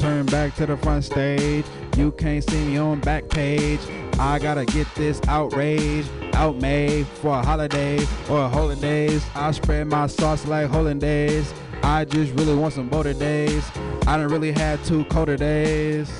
[0.00, 1.64] Turn back to the front stage.
[1.96, 3.80] You can't see me on back page.
[4.18, 9.24] I gotta get this outrage outmade for a holiday or a holidays.
[9.34, 11.52] I spread my sauce like hollandaise.
[11.82, 13.64] I just really want some bolder days.
[14.06, 16.10] I don't really have two colder days.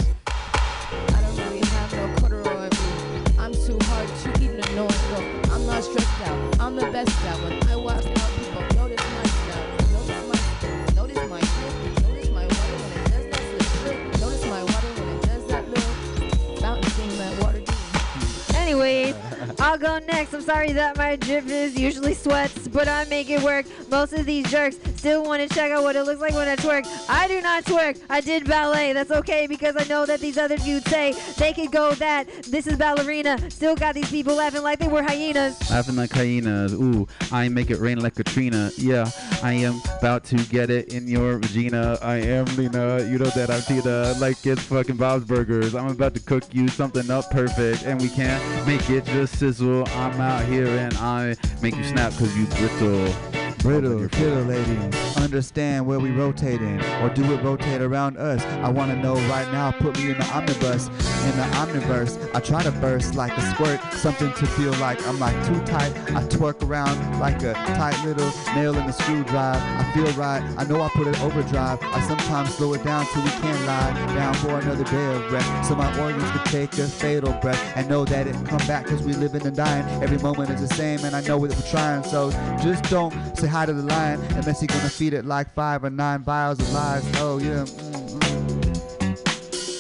[19.59, 20.35] I'll go next.
[20.35, 23.67] I'm sorry that my drip is usually sweats, but I make it work.
[23.91, 24.77] Most of these jerks
[25.07, 26.85] still want to check out what it looks like when I twerk.
[27.09, 28.03] I do not twerk.
[28.11, 28.93] I did ballet.
[28.93, 32.27] That's okay because I know that these other dudes say they could go that.
[32.43, 33.49] This is ballerina.
[33.49, 35.71] Still got these people laughing like they were hyenas.
[35.71, 36.75] Laughing like hyenas.
[36.75, 38.73] Ooh, I make it rain like Katrina.
[38.77, 39.09] Yeah,
[39.45, 41.99] I am about to get it in your vagina.
[42.03, 43.05] I am Lena.
[43.05, 44.13] You know that I'm Tina.
[44.19, 45.77] Like it's fucking Bob's Burgers.
[45.77, 49.87] I'm about to cook you something up perfect, and we can't make it just sizzle.
[49.91, 53.36] I'm out here and I make you snap because you brittle.
[53.59, 58.43] Brittle, titillating, understand where we rotating, or do it rotate around us?
[58.63, 62.17] I wanna know right now, put me in the omnibus, in the omniverse.
[62.35, 65.93] I try to burst like a squirt, something to feel like I'm like too tight.
[66.15, 69.59] I twerk around like a tight little nail in the screwdriver.
[69.61, 71.79] I feel right, I know I put it overdrive.
[71.83, 75.69] I sometimes slow it down till we can't lie down for another day of rest.
[75.69, 79.03] So my organs could take a fatal breath and know that it come back cause
[79.03, 79.85] we living and dying.
[80.03, 82.05] Every moment is the same and I know that we're trying.
[82.05, 82.31] So
[82.63, 85.91] just don't say hi to the lion and you're gonna feed it like five or
[85.91, 87.05] nine vials of lies.
[87.17, 87.65] Oh yeah.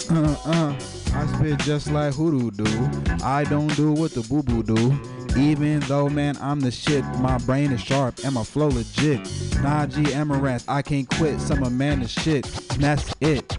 [0.08, 0.96] mm, Uh uh.
[1.16, 2.90] I spit just like hoodoo do.
[3.24, 4.94] I don't do what the boo boo do.
[5.38, 7.04] Even though, man, I'm the shit.
[7.20, 9.20] My brain is sharp and my flow legit.
[9.62, 11.40] Najee Amaranth, I can't quit.
[11.40, 12.46] Some man is shit.
[12.72, 13.56] And that's it.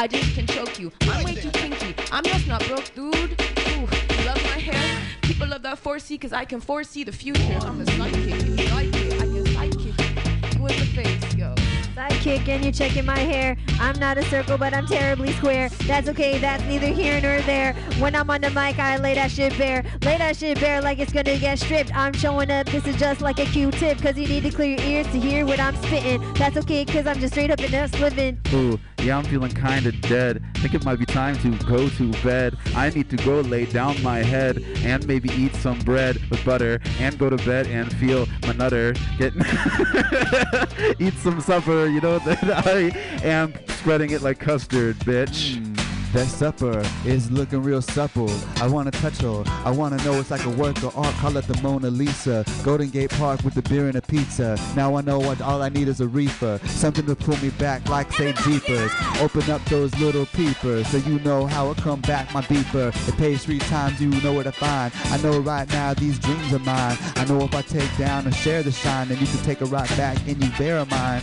[0.00, 0.90] I just can choke you.
[1.02, 1.94] I'm way too kinky.
[2.10, 3.14] I'm just not broke, dude.
[3.14, 4.98] Ooh, you love my hair?
[5.20, 7.58] People love that 4C because I can foresee the future.
[7.60, 8.40] I'm a sidekick.
[8.40, 11.59] If you like it, I can sidekick you in the face, yo.
[12.00, 13.58] Sidekick and you're checking my hair.
[13.78, 15.68] I'm not a circle, but I'm terribly square.
[15.86, 17.74] That's okay, that's neither here nor there.
[17.98, 19.84] When I'm on the mic, I lay that shit bare.
[20.02, 21.94] Lay that shit bare like it's gonna get stripped.
[21.94, 24.00] I'm showing up, this is just like a Q-tip.
[24.00, 26.22] Cause you need to clear your ears to hear what I'm spitting.
[26.34, 28.40] That's okay, cause I'm just straight up in us living.
[28.54, 30.42] Ooh, yeah, I'm feeling kinda dead.
[30.54, 32.56] Think it might be time to go to bed.
[32.74, 36.80] I need to go lay down my head and maybe eat some bread with butter
[36.98, 38.94] and go to bed and feel my nutter.
[39.18, 39.34] Get
[40.98, 42.90] eat some supper, you know that I
[43.26, 45.56] am spreading it like custard, bitch.
[45.56, 45.80] Hmm.
[46.12, 48.28] That supper is looking real supple.
[48.56, 49.44] I wanna touch her.
[49.64, 51.14] I wanna know it's like a work of art.
[51.16, 52.44] Call it the Mona Lisa.
[52.64, 54.58] Golden Gate Park with the beer and a pizza.
[54.74, 56.58] Now I know what all I need is a reefer.
[56.64, 58.90] Something to pull me back like say jeepers.
[59.20, 62.88] Open up those little peepers so you know how it come back my beeper.
[63.08, 64.92] It pays three times, you know where to find.
[65.04, 66.98] I know right now these dreams are mine.
[67.14, 69.66] I know if I take down and share the shine, then you can take a
[69.66, 71.22] right back and you bear mine.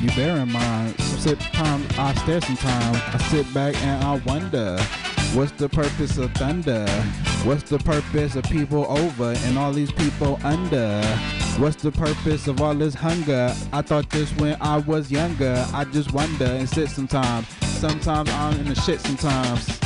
[0.00, 2.98] You bear in mind, sometimes I stare sometimes.
[3.14, 4.78] I sit back and I wonder,
[5.34, 6.86] what's the purpose of thunder?
[7.42, 11.02] What's the purpose of people over and all these people under?
[11.58, 13.52] What's the purpose of all this hunger?
[13.72, 15.66] I thought this when I was younger.
[15.74, 17.48] I just wonder and sit sometimes.
[17.64, 19.80] Sometimes I'm in the shit sometimes.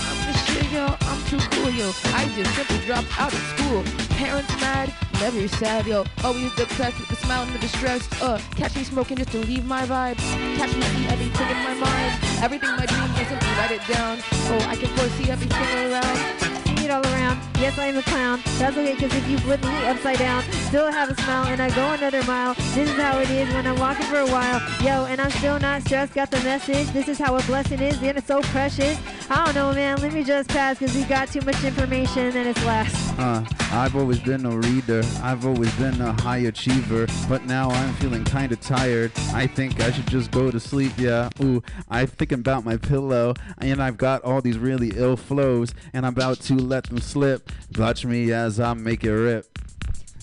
[1.33, 1.91] Too cool, yo.
[2.12, 3.83] I just simply dropped out of school.
[4.18, 6.05] Parents mad, never sad, yo.
[6.22, 8.07] Always depressed with the smile and the distress.
[8.20, 10.18] Uh, catch me smoking just to leave my vibe.
[10.59, 12.22] Catch me see everything in my mind.
[12.43, 14.18] Everything my dreams, I simply write it down.
[14.30, 16.51] Oh, I can foresee everything around.
[16.83, 17.39] See it all around.
[17.61, 18.41] Yes, I am a clown.
[18.59, 21.70] That's okay, cause if you flip me upside down, still have a smile and I
[21.76, 22.55] go another mile.
[22.74, 24.61] This is how it is when I'm walking for a while.
[24.83, 26.12] Yo, and I'm still not stressed.
[26.12, 26.89] Got the message.
[26.89, 28.99] This is how a blessing is, and it's so precious.
[29.30, 30.01] I don't know, man.
[30.03, 33.16] Let me just pass, cause we got too much information and it's last.
[33.16, 35.03] Uh, I've always been a reader.
[35.22, 37.07] I've always been a high achiever.
[37.28, 39.12] But now I'm feeling kinda tired.
[39.33, 41.30] I think I should just go to sleep, yeah.
[41.41, 43.35] Ooh, I'm thinking about my pillow.
[43.59, 45.72] And I've got all these really ill flows.
[45.93, 47.53] And I'm about to let them slip.
[47.77, 49.51] Watch me as I make it rip.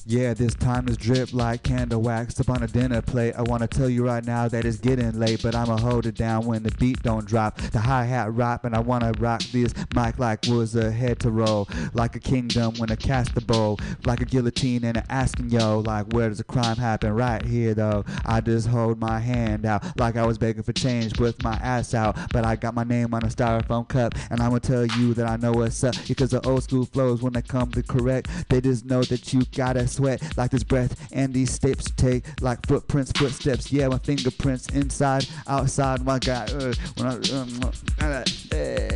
[0.10, 3.36] Yeah, this time is drip like candle wax up on a dinner plate.
[3.38, 6.47] I wanna tell you right now that it's getting late, but I'ma hold it down
[6.47, 7.57] when the beat don't drop.
[7.57, 11.30] The hi hat rap, and I wanna rock this mic like was a head to
[11.30, 15.51] roll, like a kingdom when I cast the bow, like a guillotine and an asking
[15.51, 17.14] yo, like where does the crime happen?
[17.14, 18.03] Right here though.
[18.26, 21.93] I just hold my hand out like I was begging for change with my ass
[21.93, 25.28] out, but I got my name on a styrofoam cup, and I'ma tell you that
[25.28, 28.60] I know what's up because the old school flows when they come to correct, they
[28.60, 32.66] just know that you gotta sweat like this breath and these steps you take like
[32.66, 33.72] footprints, footsteps.
[33.72, 36.06] Yeah, my fingerprints inside, outside.
[36.06, 37.60] My God, uh, when I, um,
[38.02, 38.24] uh,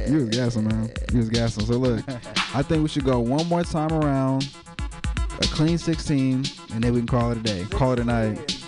[0.10, 0.92] You was gassing, man.
[1.12, 1.66] You was gassing.
[1.66, 2.04] So look,
[2.56, 4.50] I think we should go one more time around,
[5.42, 7.66] a clean 16, and then we can call it a day.
[7.70, 8.60] Call it a night.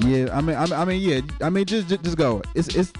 [0.00, 2.42] Yeah, I mean, I mean, I mean, yeah, I mean, just, just, just go.
[2.54, 2.92] It's, it's,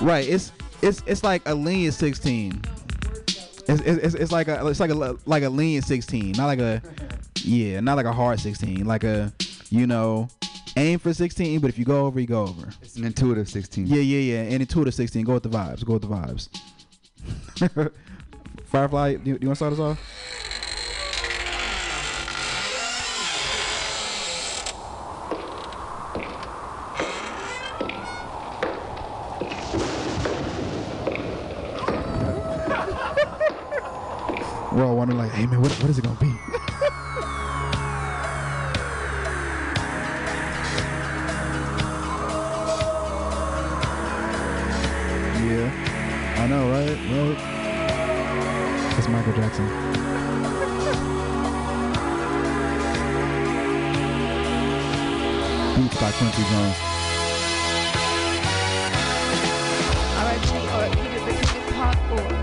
[0.00, 0.28] right.
[0.28, 0.52] It's,
[0.82, 2.60] it's, it's like a lenient 16.
[3.70, 6.82] It's, it's, it's- like a it's like a like a lean 16, not like a
[7.42, 9.32] yeah, not like a hard 16, like a
[9.70, 10.28] you know
[10.76, 12.68] aim for 16, but if you go over, you go over.
[12.82, 13.86] It's an intuitive 16.
[13.86, 14.42] Yeah, yeah, yeah.
[14.52, 15.84] And intuitive 16, go with the vibes.
[15.84, 16.48] Go with the vibes.
[18.66, 19.98] Firefly, do you, do you want to start us off?
[34.72, 36.26] We're all wondering, like, hey man, what, what is it gonna be?
[45.44, 45.70] yeah,
[46.38, 46.96] I know, right?
[47.10, 47.36] Right?
[48.96, 49.66] It's Michael Jackson.
[55.76, 56.76] Beats by Quincy Jones.
[60.20, 60.96] R.I.P.
[60.96, 61.96] to the king of pop.
[62.10, 62.39] Oh, just smoke,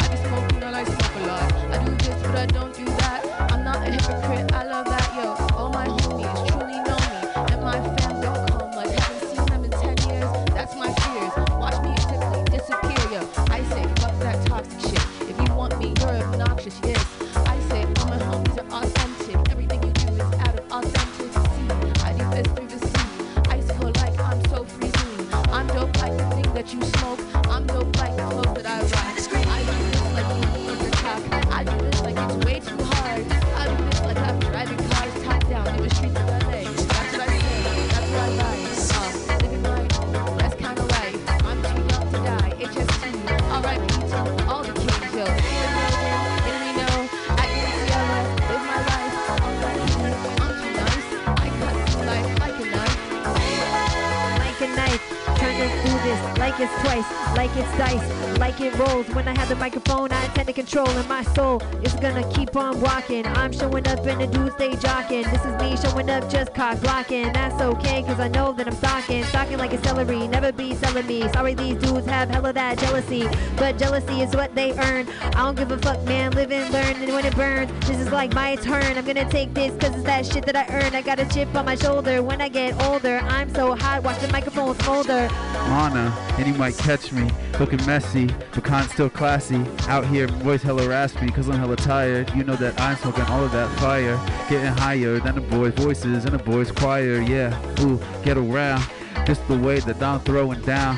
[56.59, 59.07] like it's twice, like it's dice, like it rolls.
[59.09, 62.55] When I have the microphone, I intend to control, and my soul is gonna keep
[62.55, 63.27] on walking.
[63.27, 65.23] I'm showing up in the dudes stay jocking.
[65.31, 67.31] This is me showing up just cock blocking.
[67.33, 70.27] That's okay, cause I know that I'm stalking, stalking like a celery.
[70.27, 71.29] Never be selling me.
[71.29, 75.07] Sorry, these dudes have hella that jealousy, but jealousy is what they earn.
[75.21, 76.31] I don't give a fuck, man.
[76.31, 78.97] Live and learn, and when it burns, this is like my turn.
[78.97, 80.95] I'm gonna take this cause it's that shit that I earned.
[80.95, 82.23] I got a chip on my shoulder.
[82.23, 85.29] When I get older, I'm so hot, watch the microphone smolder.
[85.77, 87.26] Anna, and you might catch me
[87.59, 89.63] looking messy, but con still classy.
[89.88, 92.34] Out here, voice hella raspy, cause I'm hella tired.
[92.34, 94.19] You know that I'm smoking all of that fire,
[94.49, 97.21] getting higher than the boys' voices in the boys' choir.
[97.21, 98.84] Yeah, ooh, get around.
[99.25, 100.97] Just the way that I'm throwing down.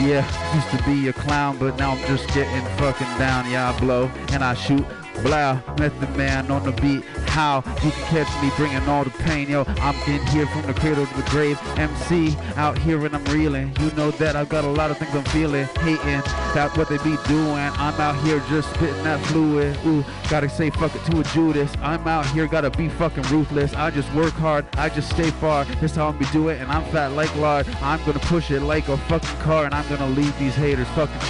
[0.00, 0.24] Yeah,
[0.54, 3.50] used to be a clown, but now I'm just getting fucking down.
[3.50, 4.84] Yeah, I blow and I shoot.
[5.22, 7.04] Blow, Method Man on the beat.
[7.28, 9.64] How you can catch me bringing all the pain, yo.
[9.80, 11.58] I'm in here from the cradle to the grave.
[11.78, 13.74] MC out here and I'm reeling.
[13.80, 16.22] You know that I've got a lot of things I'm feeling, hating.
[16.54, 17.54] That's what they be doing.
[17.54, 19.78] I'm out here just spitting that fluid.
[19.86, 21.72] Ooh, gotta say fuck it to a Judas.
[21.82, 23.74] I'm out here, gotta be fucking ruthless.
[23.74, 25.64] I just work hard, I just stay far.
[25.64, 27.66] This how I'm be do it, and I'm fat like lard.
[27.80, 31.20] I'm gonna push it like a fucking car, and I'm gonna leave these haters fucking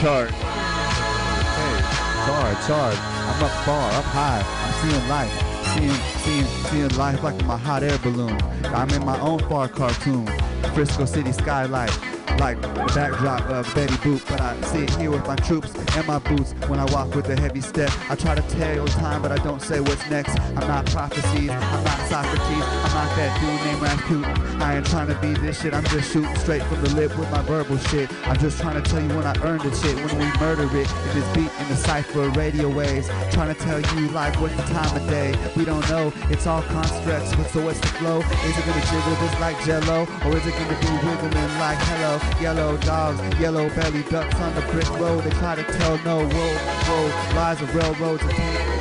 [2.26, 2.98] charge, charge.
[2.98, 4.42] I'm up far, up high.
[4.64, 5.32] I'm seeing life.
[5.72, 8.36] Seeing, seeing, seeing life like my hot air balloon.
[8.64, 10.26] I'm in my own far cartoon.
[10.74, 11.96] Frisco City skylight.
[12.40, 12.60] Like
[12.94, 16.80] backdrop of Betty Boop, but I sit here with my troops and my boots when
[16.80, 17.90] I walk with a heavy step.
[18.08, 20.40] I try to tell time, but I don't say what's next.
[20.56, 24.62] I'm not prophecies, I'm not Socrates, I'm not that dude named Rasputin.
[24.62, 27.30] I ain't trying to be this shit, I'm just shooting straight from the lip with
[27.30, 28.10] my verbal shit.
[28.26, 30.88] I'm just trying to tell you when I earned the shit, when we murder it.
[30.90, 34.62] In this beat in the cipher radio waves, trying to tell you like what's the
[34.62, 35.36] time of day.
[35.56, 38.20] We don't know, it's all constructs, but so what's the flow?
[38.20, 42.29] Is it gonna jiggle just like jello, or is it gonna be wiggling like hello?
[42.40, 45.24] Yellow dogs, yellow belly ducks on the brick road.
[45.24, 48.32] They try to tell no, whoa, whoa, lies of railroads and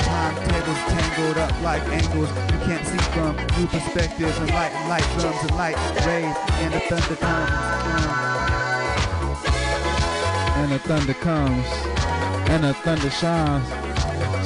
[0.02, 5.08] timetables tangled up like angles you can't see from new perspectives and light and light
[5.18, 7.70] drums and light rays and the thunder comes.
[10.60, 11.66] and the thunder comes,
[12.50, 13.66] and the thunder shines.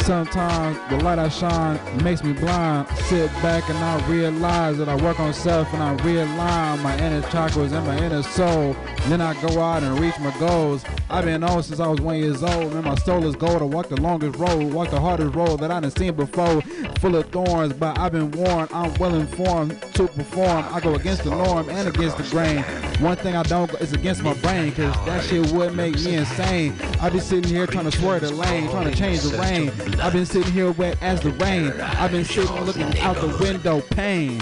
[0.04, 2.90] Sometimes the light I shine makes me blind.
[3.06, 7.22] Sit back and I realize that I work on self and I realign my inner
[7.22, 8.76] chakras and my inner soul.
[9.08, 10.84] Then I go out and reach my goals.
[11.10, 13.62] I've been on since I was one years old, and my soul is gold.
[13.62, 16.62] I walk the longest road, walk the hardest road that I done seen before.
[17.00, 18.70] Full of thorns, but I've been warned.
[18.74, 20.66] I'm well informed to perform.
[20.70, 22.64] I go against the norm and against the grain.
[23.00, 26.16] One thing I don't go is against my brain, cause that shit would make me
[26.16, 26.74] insane.
[27.00, 29.72] I be sitting here trying to swerve the lane, trying to change the rain.
[30.00, 31.72] I've been sitting here wet as the rain.
[31.80, 34.42] I've been sitting looking out the window pane.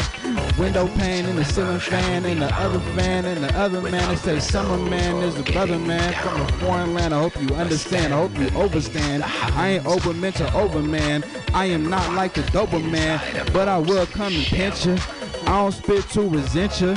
[0.58, 4.10] window pane and the ceiling fan and the other fan and the other man.
[4.10, 7.14] They say summer man is a brother man from a foreign land.
[7.14, 8.14] I hope you understand.
[8.14, 9.24] I hope you overstand.
[9.24, 11.24] I ain't over to over man.
[11.54, 14.98] I am not like the Doberman, but I will come and pinch you.
[15.44, 16.96] I don't spit to resent you.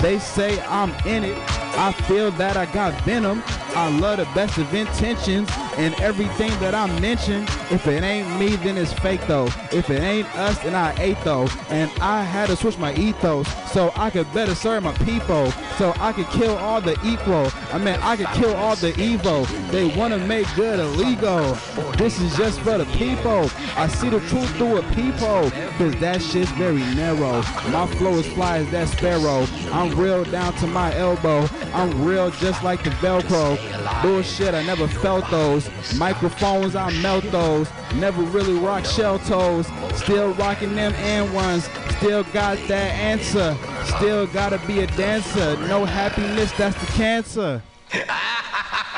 [0.00, 1.38] They say I'm in it.
[1.76, 3.42] I feel that I got venom.
[3.76, 7.42] I love the best of intentions and everything that I mention.
[7.70, 9.46] If it ain't me, then it's fake though.
[9.72, 11.48] If it ain't us, then I ate though.
[11.70, 15.50] And I had to switch my ethos so I could better serve my people.
[15.78, 17.50] So I could kill all the equal.
[17.72, 19.44] I mean, I could kill all the evil.
[19.72, 21.54] They wanna make good illegal.
[21.96, 23.50] This is just for the people.
[23.76, 25.50] I see the truth through a peephole.
[25.78, 27.42] Cause that shit's very narrow.
[27.70, 29.46] My flow is fly as that sparrow.
[29.72, 31.48] I'm real down to my elbow.
[31.72, 33.58] I'm real just like the Velcro.
[34.02, 35.68] Bullshit, I never felt those.
[35.94, 37.68] Microphones, I melt those.
[37.94, 39.66] Never really rock shell toes.
[39.94, 41.64] Still rocking them and ones.
[41.96, 43.56] Still got that answer.
[43.96, 45.56] Still gotta be a dancer.
[45.68, 47.62] No happiness, that's the cancer.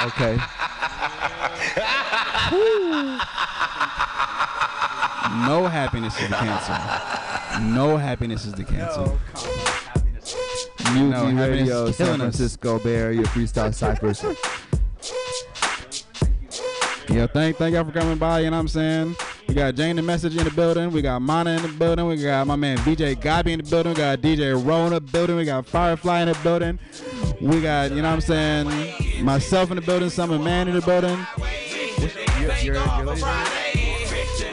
[0.05, 0.39] Okay.
[2.53, 3.19] Woo.
[5.45, 7.63] No happiness is the cancer.
[7.63, 9.19] No happiness is the cancer.
[10.93, 12.37] Mutiny No, Radio, San killing us.
[12.37, 14.23] Francisco Bay Area Freestyle Cyphers.
[17.09, 19.17] Yeah, thank thank y'all for coming by, you know what I'm saying?
[19.49, 22.17] We got Jane the Message in the building, we got Mana in the building, we
[22.17, 25.37] got my man VJ Gabi in the building, we got DJ Ron in the building,
[25.37, 26.79] we got Firefly in the building,
[27.41, 30.81] we got, you know what I'm saying, myself in the building, Summer Man in the
[30.83, 31.17] building.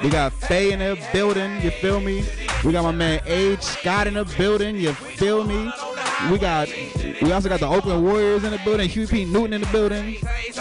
[0.04, 2.24] We got Faye in the building, you feel me?
[2.64, 5.72] We got my man Age Scott in the building, you feel me?
[6.32, 6.70] We got
[7.22, 9.26] we also got the Oakland Warriors in the building, Huey P.
[9.26, 10.18] Newton in the building.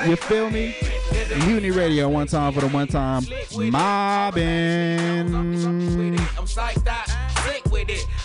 [0.07, 0.75] You feel me?
[1.47, 3.23] Mutiny Radio one time for the one time
[3.71, 5.33] mobbing.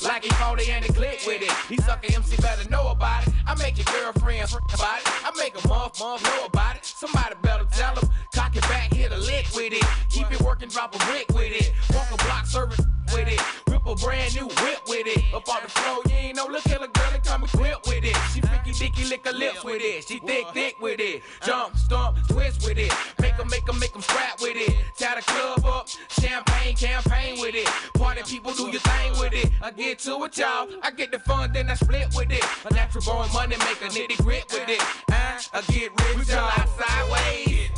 [0.04, 1.52] Like he phony and he click with it.
[1.68, 3.34] He sucker MC better know about it.
[3.46, 5.26] I make your girlfriend about it.
[5.26, 6.86] I make a month, month know about it.
[6.86, 8.10] Somebody better tell him.
[8.34, 9.84] Cock it back, hit a lick with it.
[10.10, 11.74] Keep it working, drop a brick with it.
[11.94, 13.42] Walk a block, service with it.
[13.70, 15.24] Rip a brand new whip with it.
[15.34, 18.16] Up on the floor, you ain't no look killer girl and come equipped with it.
[18.34, 20.08] She freaky dicky lick her lips with it.
[20.08, 21.22] She thick, thick with it.
[21.44, 22.94] Jump, stomp, twist with it.
[23.20, 24.76] Make 'em, make 'em, make 'em scrap with it.
[24.98, 27.68] Tie the club up, champagne campaign with it.
[27.98, 29.52] Party people do your thing with it.
[29.62, 30.68] I get to it, y'all.
[30.82, 32.44] I get the fun, then I split with it.
[32.66, 34.82] A natural born money make a nitty grit with it.
[35.12, 36.52] Uh, I get rich, y'all.
[36.80, 37.70] sideways.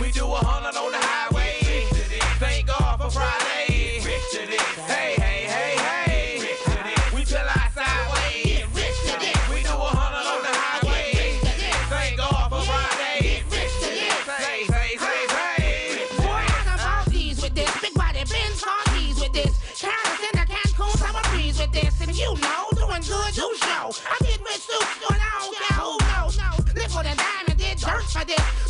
[0.00, 1.86] We do a hundred on the highway.
[2.38, 3.73] Thank God for Friday.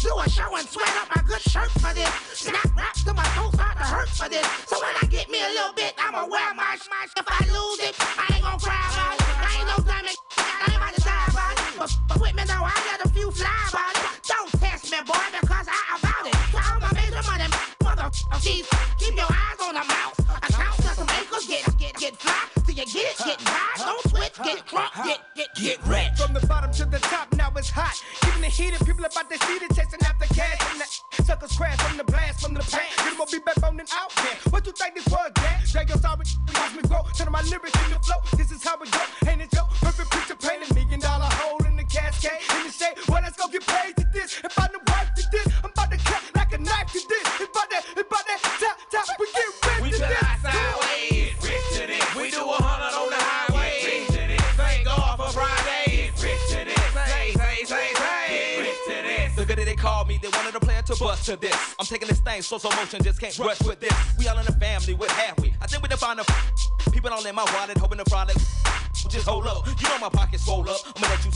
[0.05, 2.12] Do a show and sweat up my good shirt for this.
[2.36, 4.44] Snap rap to my toes start to hurt for this.
[4.68, 7.09] So when I get me a little bit, I'ma wear my smash.
[7.16, 9.24] If I lose it, I ain't gonna cry about it.
[9.32, 10.16] I ain't no diamond.
[10.36, 11.78] I ain't about to die about it.
[11.78, 14.20] But, but with me now, I got a few fly about it.
[14.28, 16.36] Don't test me, boy, because I about it.
[16.52, 17.48] To all my major money,
[17.80, 20.20] motherfuckers, keep your eyes on the mouse.
[20.44, 22.44] Account to some acres, get, get, get fly.
[22.68, 23.72] Till you get it, get by.
[23.80, 26.12] Don't switch, get crunk, get, get, get rich.
[26.20, 27.96] From the bottom to the top, now it's hot.
[28.20, 29.14] Giving the heat and people about
[62.35, 63.95] Thing slow, slow motion, just can't rush with this.
[64.18, 65.55] We all in the family, with half we.
[65.62, 68.37] I think we done the a people all in my wallet, hoping to it.
[69.09, 70.80] Just hold up, you know my pocket's swole up.
[70.97, 71.30] I'ma let you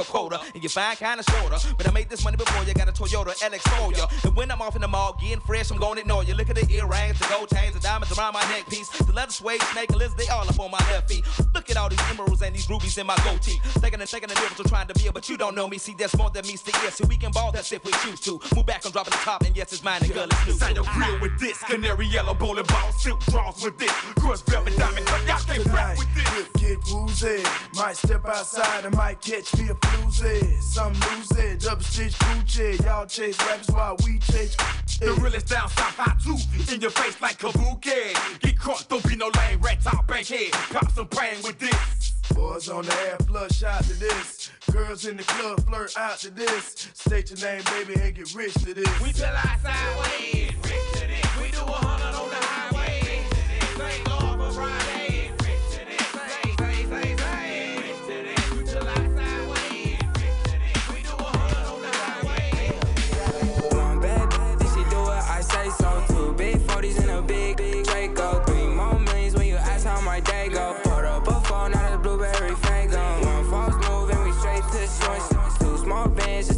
[0.00, 1.58] your quota, and you find kinda shorter.
[1.76, 4.06] But I made this money before you got a Toyota LX for ya.
[4.24, 6.34] And when I'm off in the mall, getting fresh, I'm gonna ignore you.
[6.34, 9.32] Look at the earrings, the gold chains, the diamonds around my neck piece, the leather
[9.32, 11.24] suede, snake and lizard, they all up on my left feet.
[11.54, 13.60] Look at all these emeralds and these rubies in my goatee.
[13.82, 15.76] Thinking and thinking the difference, trying to be it, but you don't know me.
[15.78, 16.90] See, there's more than meets the ear.
[16.90, 18.40] So we can ball that's if we choose to.
[18.54, 20.52] Move back, I'm dropping the top, and yes, it's mine and girl, it's new.
[20.54, 24.76] Sign your grill with this, canary yellow bowling ball, silk draws with this, crushed velvet
[24.78, 26.48] diamond, but y'all can't rap with this.
[26.60, 27.42] Get woozy,
[27.74, 32.84] might step outside and might catch me a floozy, some losing, double stitch Gucci.
[32.84, 34.56] Y'all chase rappers while we chase.
[35.00, 36.74] The realest down south, I too.
[36.74, 38.40] In your face like Kabuki.
[38.40, 40.52] Get caught, don't be no lame rat top bankhead.
[40.52, 42.14] Pop some brain with this.
[42.34, 44.50] Boys on the air, flush out to this.
[44.70, 46.88] Girls in the club, flirt out to this.
[46.94, 49.00] State your name, baby, and get rich to this.
[49.00, 50.52] We tell our sideways.
[50.62, 50.89] We do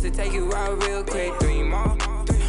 [0.02, 1.32] to take you out real quick.
[1.38, 1.96] Three more,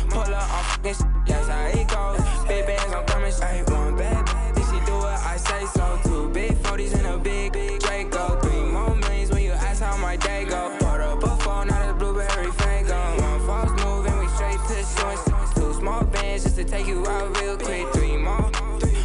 [0.09, 2.47] pull up fucking shit, that's how it goes.
[2.47, 3.69] Big bands, I'm coming straight.
[3.69, 5.99] One bad bitch, she do what I say so.
[6.03, 8.39] Two big 40s and a big, big Draco.
[8.41, 10.75] Three more millions when you ask how my day go.
[10.79, 12.97] Put up a phone, now the blueberry fango.
[13.21, 15.53] One false move and we straight to joints.
[15.53, 17.85] Two small bands just to take you out real quick.
[17.93, 18.49] Three more,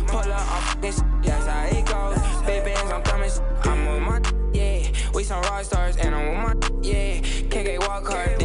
[0.07, 2.47] pull up fucking shit, that's how it goes.
[2.47, 3.31] Big bands, I'm coming.
[3.65, 4.23] I'm with my
[4.55, 4.89] yeah.
[5.13, 7.21] We some rock stars and I'm with my yeah.
[7.65, 8.38] Get walk hard.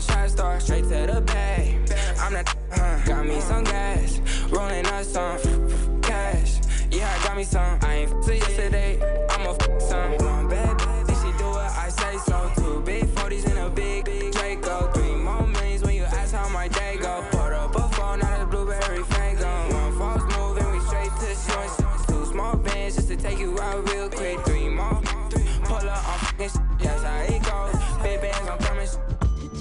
[0.00, 0.60] A trap star.
[0.60, 1.76] Straight to the bag.
[2.20, 2.98] I'm the huh.
[3.06, 4.20] Got me some gas.
[4.50, 6.60] Rolling up some cash.
[6.90, 7.78] Yeah, I got me some.
[7.82, 9.29] I ain't f- yesterday.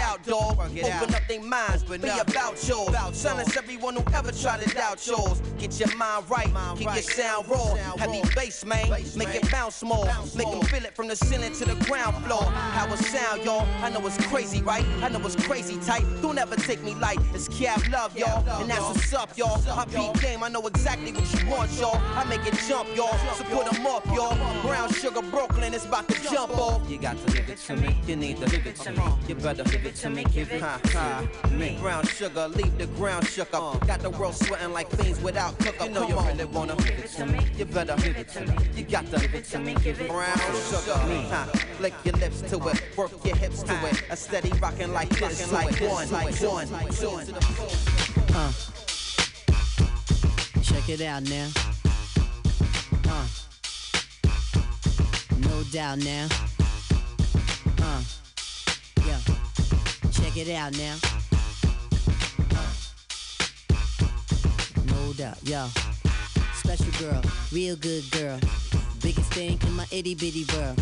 [0.00, 0.58] out, dog.
[0.58, 1.84] Open up their minds.
[1.84, 2.96] But be about yours.
[3.16, 5.40] Silence everyone who ever tried to doubt yours.
[5.58, 6.50] Get your mind right.
[6.76, 7.74] Keep your sound raw.
[7.96, 8.90] Heavy bass, man.
[8.90, 10.06] Make it bounce more.
[10.36, 12.44] Make them feel it from the ceiling to the ground floor.
[12.44, 13.66] How it sound, y'all.
[13.82, 14.84] I know it's crazy, right?
[15.02, 16.04] I know it's crazy tight.
[16.22, 17.18] Don't ever take me light.
[17.34, 18.44] It's Cav Love, y'all.
[18.60, 19.60] And that's what's up, y'all.
[19.76, 22.00] My beat game, I know exactly what you want, y'all.
[22.16, 23.16] I make it jump, y'all.
[23.34, 24.36] So put them up, y'all.
[24.62, 26.88] Brown Sugar Brooklyn is about to jump off.
[26.88, 27.96] You got to give it to me.
[28.06, 29.02] You need to give it to me.
[29.26, 30.24] You better give it to me.
[30.24, 31.78] Give it Ha, to me.
[31.80, 33.86] Brown sugar, leave the ground shook up.
[33.86, 35.88] Got the world sweating like fiends without cook up.
[35.88, 37.40] You know you really wanna give it to me.
[37.56, 38.54] You better give it to me.
[38.76, 39.74] You got to give it to me.
[39.82, 40.36] Give it brown
[40.70, 40.98] sugar.
[41.32, 41.50] Ha,
[41.80, 44.02] lick your lips to it, work your hips to it.
[44.10, 47.26] A steady rocking like this, like one, like one, one.
[48.34, 48.52] Uh.
[50.62, 51.48] Check it out now.
[53.08, 53.26] Uh.
[55.38, 56.28] No doubt now.
[57.80, 58.02] Uh.
[60.38, 60.94] It out now.
[64.86, 65.66] No doubt, yo.
[66.54, 67.20] Special girl,
[67.50, 68.38] real good girl.
[69.02, 70.80] Biggest thing in my itty bitty world.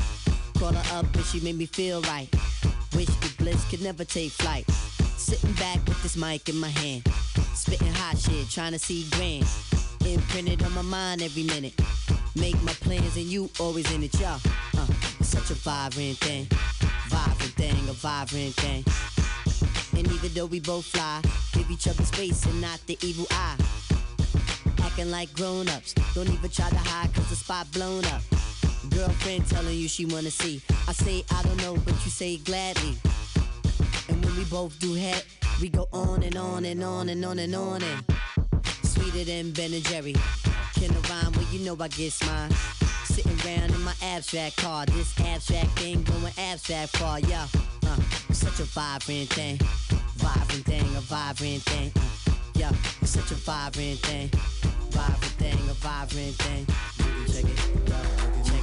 [0.59, 2.29] Call her up and she made me feel right.
[2.95, 4.71] Wish the bliss could never take flight.
[5.17, 7.09] Sitting back with this mic in my hand.
[7.55, 9.47] Spitting hot shit, trying to see grand.
[10.05, 11.81] Imprinted on my mind every minute.
[12.35, 14.39] Make my plans and you always in it, y'all.
[14.77, 14.87] Uh,
[15.19, 16.47] it's such a vibrant thing.
[17.09, 18.85] Vibrant thing, a vibrant thing.
[19.97, 23.57] And even though we both fly, give each other space and not the evil eye.
[24.83, 25.95] Acting like grown ups.
[26.15, 28.23] Don't even try to hide cause the spot blown up.
[28.91, 30.61] Girlfriend telling you she wanna see.
[30.87, 32.95] I say I don't know, but you say gladly.
[34.09, 35.25] And when we both do head,
[35.61, 38.05] we go on and on and on and on and on and
[38.83, 40.15] sweeter than Ben and Jerry.
[40.75, 41.33] Can I rhyme?
[41.33, 42.51] Well, you know I get mine.
[43.05, 47.47] Sitting around in my abstract car, this abstract thing going abstract far, yeah.
[48.29, 49.59] It's such a vibrant thing,
[50.17, 51.93] vibrant thing, a vibrant thing.
[51.97, 54.29] Uh, yeah, it's such a vibrant thing,
[54.91, 56.67] vibrant thing, a vibrant thing.
[57.27, 58.56] Check it, check it.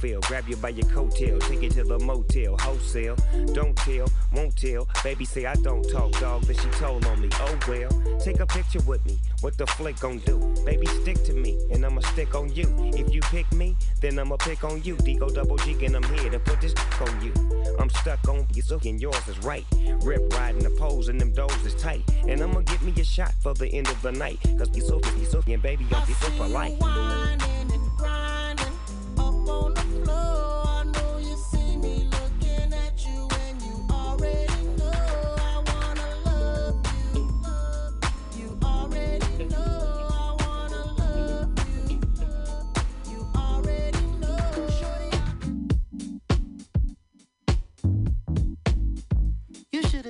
[0.00, 0.20] Mofil.
[0.22, 3.16] Grab you by your coattail, take you to the motel, wholesale.
[3.52, 4.88] Don't tell, won't tell.
[5.02, 6.42] Baby say I don't talk, dog.
[6.42, 7.28] Then she told on me.
[7.34, 9.18] Oh well, take a picture with me.
[9.40, 10.38] What the flick gon' do?
[10.64, 12.66] Baby, stick to me, and I'ma stick on you.
[12.94, 14.96] If you pick me, then I'ma pick on you.
[14.96, 17.32] Digo double G, and I'm here to put this on you.
[17.78, 19.64] I'm stuck on you, so and yours is right.
[20.02, 22.02] Rip riding the poles, and them doors is tight.
[22.26, 24.38] And I'ma get me a shot for the end of the night.
[24.58, 26.78] Cause you so, you so, and baby, I'll be so for life.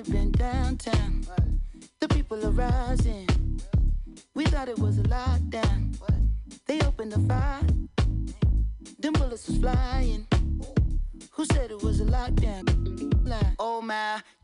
[0.09, 1.27] Been downtown.
[2.01, 3.29] The people are rising.
[4.35, 5.95] We thought it was a lockdown.
[6.67, 7.61] They opened the fire.
[8.99, 10.27] Them bullets was flying.
[11.33, 12.65] Who said it was a lockdown?
[13.59, 14.23] Oh my,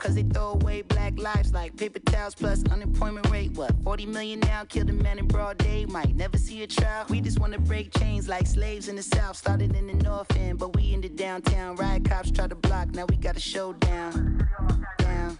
[0.00, 3.52] Cause they throw away black lives like paper towels plus unemployment rate.
[3.52, 4.64] What, 40 million now?
[4.64, 5.86] Killed a man in broad day.
[5.86, 7.06] Might never see a trial.
[7.08, 9.36] We just wanna break chains like slaves in the south.
[9.36, 11.76] Started in the north end, but we in the downtown.
[11.76, 14.48] Riot cops try to block, now we got a showdown.
[14.98, 15.38] Down.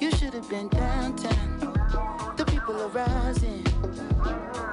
[0.00, 2.34] You should have been downtown.
[2.36, 3.64] The people are rising.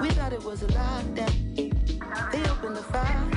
[0.02, 2.32] We thought it was a lockdown.
[2.32, 3.36] They opened the fire.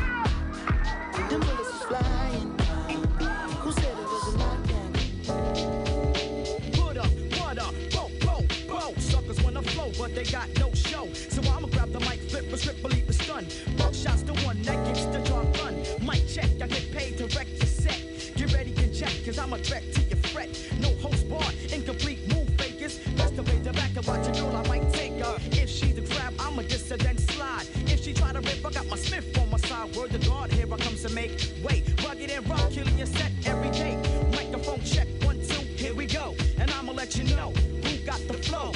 [10.23, 11.09] They got no show.
[11.13, 13.47] So I'ma grab the mic, flip a strip, believe the stun.
[13.79, 15.77] Buck shots the one that gets the job done.
[16.03, 18.01] Mic check, I get paid to wreck your set.
[18.37, 20.51] Get ready and check, cause I'm a threat to your fret.
[20.81, 22.99] No host bar, incomplete move fakers.
[23.17, 25.37] Best to the back and watch a girl, I might take her.
[25.53, 27.67] If she's a crab, I'm a dissident slide.
[27.87, 29.97] If she try to rip, I got my Smith on my side.
[29.97, 31.33] Word to God, here I come to make
[31.65, 31.83] way.
[32.05, 33.97] Rugged and rock, killing your set every day.
[34.33, 36.35] Microphone check, one, two, here we go.
[36.59, 37.53] And I'ma let you know
[37.85, 38.73] who got the flow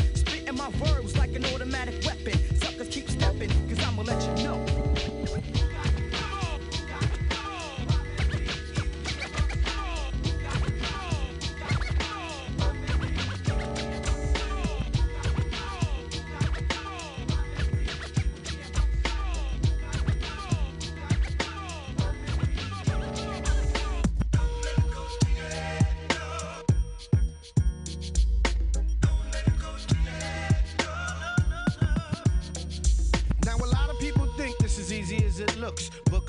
[0.64, 1.73] my word like an automatic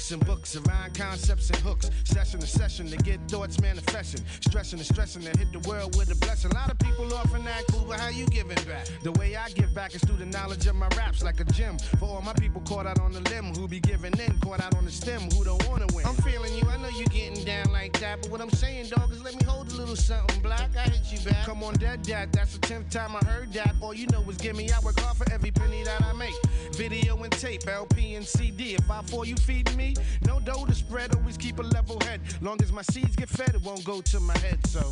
[0.05, 1.89] Books and books around concepts and hooks.
[2.03, 4.23] Session to session to get thoughts manifesting.
[4.41, 6.51] Stressing and stressing to hit the world with a blessing.
[6.51, 8.87] A lot of people often act cool, but how you giving back?
[9.01, 11.79] The way I give back is through the knowledge of my raps, like a gym.
[11.97, 14.75] For all my people caught out on the limb, who be giving in, caught out
[14.75, 16.05] on the stem, who don't wanna win.
[16.05, 19.11] I'm feeling you, I know you getting down like that, but what I'm saying, dog,
[19.11, 20.69] is let me hold a little something black.
[20.77, 21.47] I hit you back.
[21.47, 23.73] Come on, dead dad, that's the tenth time I heard that.
[23.81, 26.35] All you know is give me, I work hard for every penny that I make.
[26.73, 28.75] Video and tape, LP and CD.
[28.75, 29.94] If I fall, you feeding me?
[30.25, 32.21] No dough to spread, always keep a level head.
[32.41, 34.91] Long as my seeds get fed, it won't go to my head, so.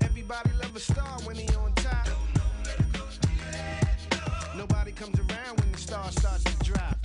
[0.00, 2.08] Everybody love a star when he on top.
[4.56, 6.96] Nobody comes around when the star starts to drop.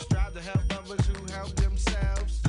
[0.00, 2.40] Strive to help others who help themselves.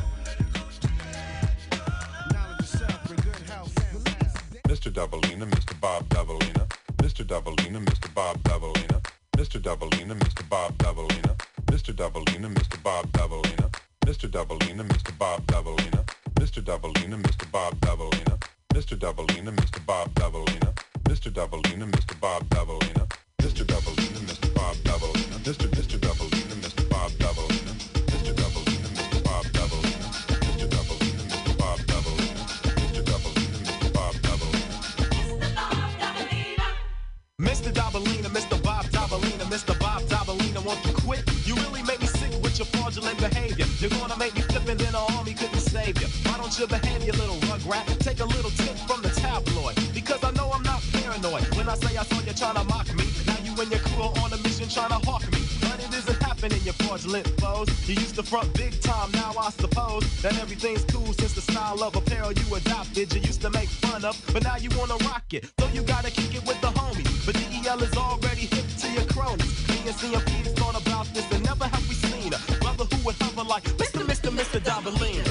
[4.67, 4.91] Mr.
[4.91, 5.79] Dobalina, Mr.
[5.79, 7.23] Bob Dobalina, Mr.
[7.25, 8.13] Dobalina, Mr.
[8.15, 9.00] Bob Dobalina,
[9.41, 9.59] Mr.
[9.59, 10.47] Dobalina, Mr.
[10.47, 11.35] Bob Dobalina,
[11.65, 11.91] Mr.
[11.95, 12.77] Dobalina, Mr.
[12.83, 13.71] Bob Dobalina,
[14.05, 14.29] Mr.
[14.29, 15.17] Dobalina, Mr.
[15.17, 16.05] Bob Dobalina,
[16.35, 16.61] Mr.
[16.61, 17.49] Dobalina, Mr.
[17.51, 18.37] Bob Dobalina,
[18.75, 18.95] Mr.
[18.99, 19.83] Dobalina, Mr.
[19.83, 20.71] Bob Dobalina,
[21.09, 21.31] Mr.
[21.33, 22.19] Dobalina, Mr.
[22.21, 23.07] Bob Dobalina,
[23.41, 23.65] Mr.
[23.65, 24.53] Dobalina, Mr.
[24.53, 25.67] Bob Dobalina, Mr.
[25.73, 25.97] Mr.
[25.97, 26.83] Dobalina, Mr.
[26.87, 27.73] Bob Dobalina,
[28.13, 28.33] Mr.
[28.37, 29.19] Dobalina, Mr.
[29.25, 30.05] Bob Dobalina,
[30.45, 30.69] Mr.
[30.69, 31.53] Dobalina, Mr.
[31.57, 32.45] Bob Dobalina,
[32.77, 33.01] Mr.
[33.09, 33.89] Dobalina, Mr.
[33.89, 34.69] Bob Dobalina.
[37.41, 37.71] Mr.
[37.73, 38.49] Dobalina, Mr.
[38.51, 38.70] Bob Dobalina,
[39.51, 39.77] Mr.
[39.81, 41.27] Bob Dobalina, won't you quit?
[41.45, 43.65] You really make me sick with your fraudulent behavior.
[43.79, 46.07] You're gonna make me flip and then the army couldn't save you.
[46.23, 47.83] Why don't you behave, you little rugrat?
[47.99, 49.75] Take a little tip from the tabloid.
[49.93, 51.43] Because I know I'm not paranoid.
[51.57, 54.03] When I say I saw you trying to mock me, now you and your crew
[54.03, 55.43] are on a mission trying to hawk me.
[55.59, 57.67] But it isn't happening, your fraudulent foes.
[57.89, 61.83] You used to front big time, now I suppose that everything's cool since the style
[61.83, 63.13] of apparel you adopted.
[63.13, 65.51] You used to make fun of, but now you wanna rock it.
[65.59, 67.25] So you gotta kick it with the homies.
[67.25, 68.60] But DEL is already here
[69.37, 69.67] cronies.
[69.67, 73.15] Me and CMP's thought about this and never have we seen a brother who would
[73.21, 74.03] hover like Mr.
[74.05, 74.29] Mr.
[74.29, 74.59] Mr.
[74.59, 75.23] Dobalina.
[75.23, 75.30] Mr.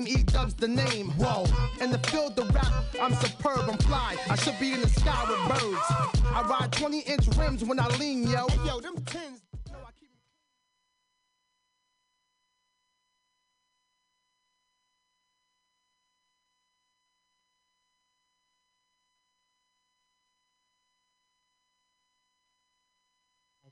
[0.00, 1.10] body frame, E dubs the name.
[1.12, 1.44] Whoa,
[1.80, 4.16] in the field of rap, I'm superb, I'm fly.
[4.28, 5.86] I should be in the sky with birds.
[6.26, 8.46] I ride 20 inch rims when I lean, yo.
[8.48, 9.40] Hey yo, them tins.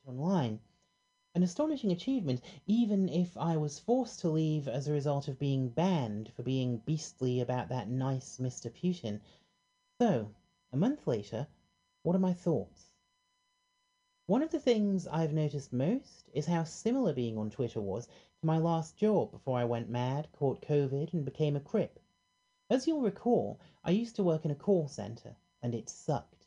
[0.06, 0.58] online.
[1.34, 5.68] An astonishing achievement, even if I was forced to leave as a result of being
[5.68, 8.70] banned for being beastly about that nice Mr.
[8.70, 9.20] Putin.
[9.98, 10.34] So,
[10.72, 11.46] a month later,
[12.02, 12.92] what are my thoughts?
[14.26, 18.46] One of the things I've noticed most is how similar being on Twitter was to
[18.46, 21.98] my last job before I went mad, caught COVID, and became a crip.
[22.70, 26.37] As you'll recall, I used to work in a call centre, and it sucked.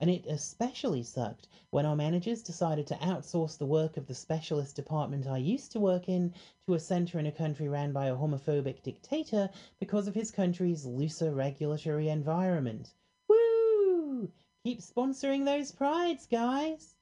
[0.00, 4.76] And it especially sucked when our managers decided to outsource the work of the specialist
[4.76, 6.34] department I used to work in
[6.66, 9.50] to a centre in a country ran by a homophobic dictator
[9.80, 12.94] because of his country's looser regulatory environment.
[13.28, 14.30] Woo!
[14.62, 16.94] Keep sponsoring those prides, guys!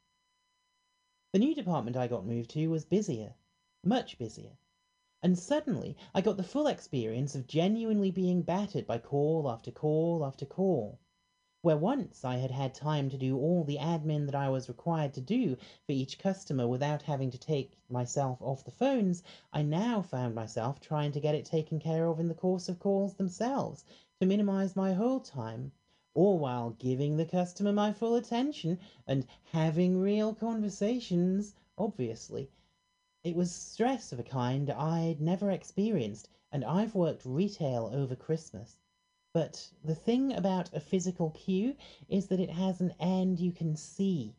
[1.32, 3.34] The new department I got moved to was busier,
[3.84, 4.56] much busier.
[5.22, 10.24] And suddenly I got the full experience of genuinely being battered by call after call
[10.24, 10.98] after call.
[11.62, 15.14] Where once I had had time to do all the admin that I was required
[15.14, 15.56] to do
[15.86, 19.22] for each customer without having to take myself off the phones,
[19.54, 22.78] I now found myself trying to get it taken care of in the course of
[22.78, 23.86] calls themselves
[24.20, 25.72] to minimize my hold time,
[26.12, 32.50] all while giving the customer my full attention and having real conversations, obviously.
[33.24, 38.76] It was stress of a kind I'd never experienced, and I've worked retail over Christmas.
[39.36, 41.76] But the thing about a physical queue
[42.08, 44.34] is that it has an end you can see.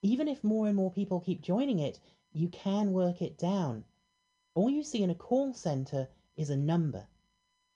[0.00, 1.98] Even if more and more people keep joining it,
[2.30, 3.84] you can work it down.
[4.54, 7.08] All you see in a call center is a number,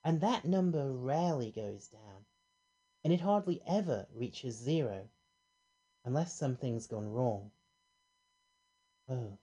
[0.04, 2.26] and that number rarely goes down,
[3.02, 5.08] and it hardly ever reaches zero,
[6.04, 7.50] unless something's gone wrong.
[9.08, 9.36] Oh,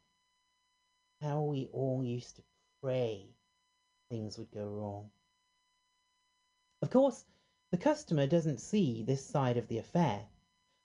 [1.19, 2.43] how we all used to
[2.81, 3.35] pray
[4.07, 5.11] things would go wrong.
[6.81, 7.25] Of course,
[7.71, 10.27] the customer doesn't see this side of the affair.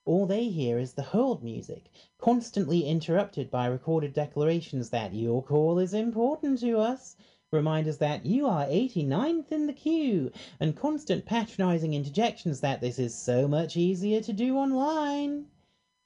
[0.04, 1.88] All they hear is the hold music,
[2.18, 7.14] constantly interrupted by recorded declarations that your call is important to us,
[7.52, 13.14] reminders that you are 89th in the queue, and constant patronizing interjections that this is
[13.14, 15.46] so much easier to do online.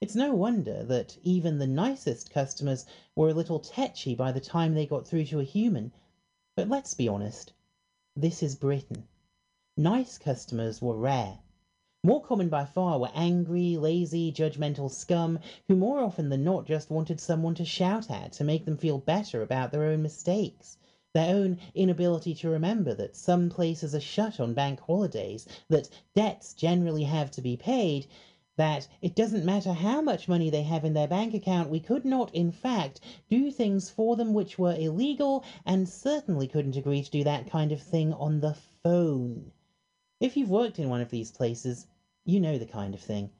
[0.02, 2.84] It's no wonder that even the nicest customers
[3.16, 5.92] were a little tetchy by the time they got through to a human.
[6.54, 7.54] But let's be honest,
[8.14, 9.08] this is Britain.
[9.78, 11.38] Nice customers were rare.
[12.04, 15.38] More common by far were angry, lazy, judgmental scum
[15.68, 18.98] who more often than not just wanted someone to shout at to make them feel
[18.98, 20.76] better about their own mistakes,
[21.14, 26.54] their own inability to remember that some places are shut on bank holidays, that debts
[26.54, 28.06] generally have to be paid,
[28.56, 32.04] that it doesn't matter how much money they have in their bank account, we could
[32.04, 33.00] not, in fact,
[33.30, 37.72] do things for them which were illegal, and certainly couldn't agree to do that kind
[37.72, 39.52] of thing on the phone.
[40.20, 41.86] If you've worked in one of these places,
[42.24, 43.30] you know the kind of thing,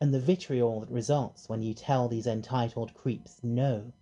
[0.00, 3.92] and the vitriol that results when you tell these entitled creeps no.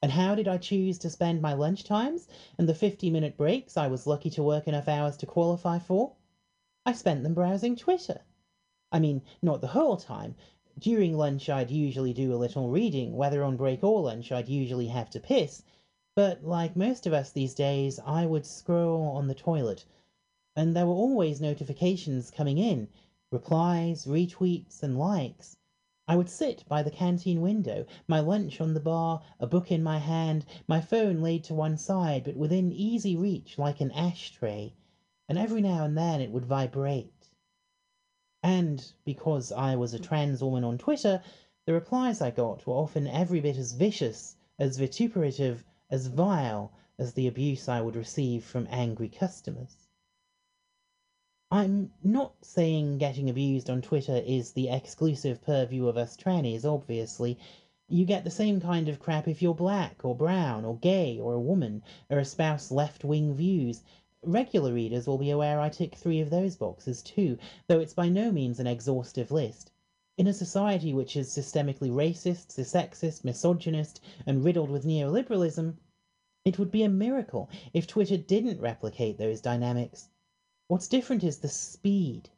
[0.00, 2.28] And how did I choose to spend my lunch times
[2.58, 6.12] and the 50 minute breaks I was lucky to work enough hours to qualify for?
[6.86, 8.22] I spent them browsing Twitter.
[8.92, 10.34] I mean, not the whole time.
[10.78, 14.86] During lunch, I'd usually do a little reading, whether on break or lunch, I'd usually
[14.88, 15.62] have to piss.
[16.16, 19.84] But like most of us these days, I would scroll on the toilet,
[20.56, 22.88] and there were always notifications coming in
[23.32, 25.56] replies, retweets, and likes.
[26.06, 29.82] I would sit by the canteen window, my lunch on the bar, a book in
[29.82, 34.74] my hand, my phone laid to one side but within easy reach like an ashtray,
[35.28, 37.30] and every now and then it would vibrate.
[38.42, 41.22] And because I was a trans woman on Twitter,
[41.66, 47.14] the replies I got were often every bit as vicious, as vituperative, as vile as
[47.14, 49.83] the abuse I would receive from angry customers.
[51.50, 57.38] I'm not saying getting abused on Twitter is the exclusive purview of us trannies, obviously.
[57.86, 61.34] You get the same kind of crap if you're black, or brown, or gay, or
[61.34, 63.82] a woman, or espouse left wing views.
[64.22, 68.08] Regular readers will be aware I tick three of those boxes too, though it's by
[68.08, 69.70] no means an exhaustive list.
[70.16, 75.76] In a society which is systemically racist, sexist, misogynist, and riddled with neoliberalism,
[76.44, 80.08] it would be a miracle if Twitter didn't replicate those dynamics.
[80.66, 82.30] What's different is the speed.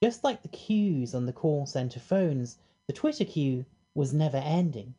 [0.00, 4.94] Just like the queues on the call center phones, the Twitter queue was never ending.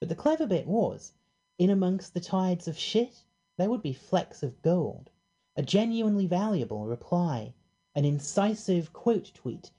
[0.00, 1.14] But the clever bit was,
[1.56, 3.24] in amongst the tides of shit,
[3.56, 5.08] there would be flecks of gold,
[5.56, 7.54] a genuinely valuable reply,
[7.94, 9.70] an incisive quote tweet,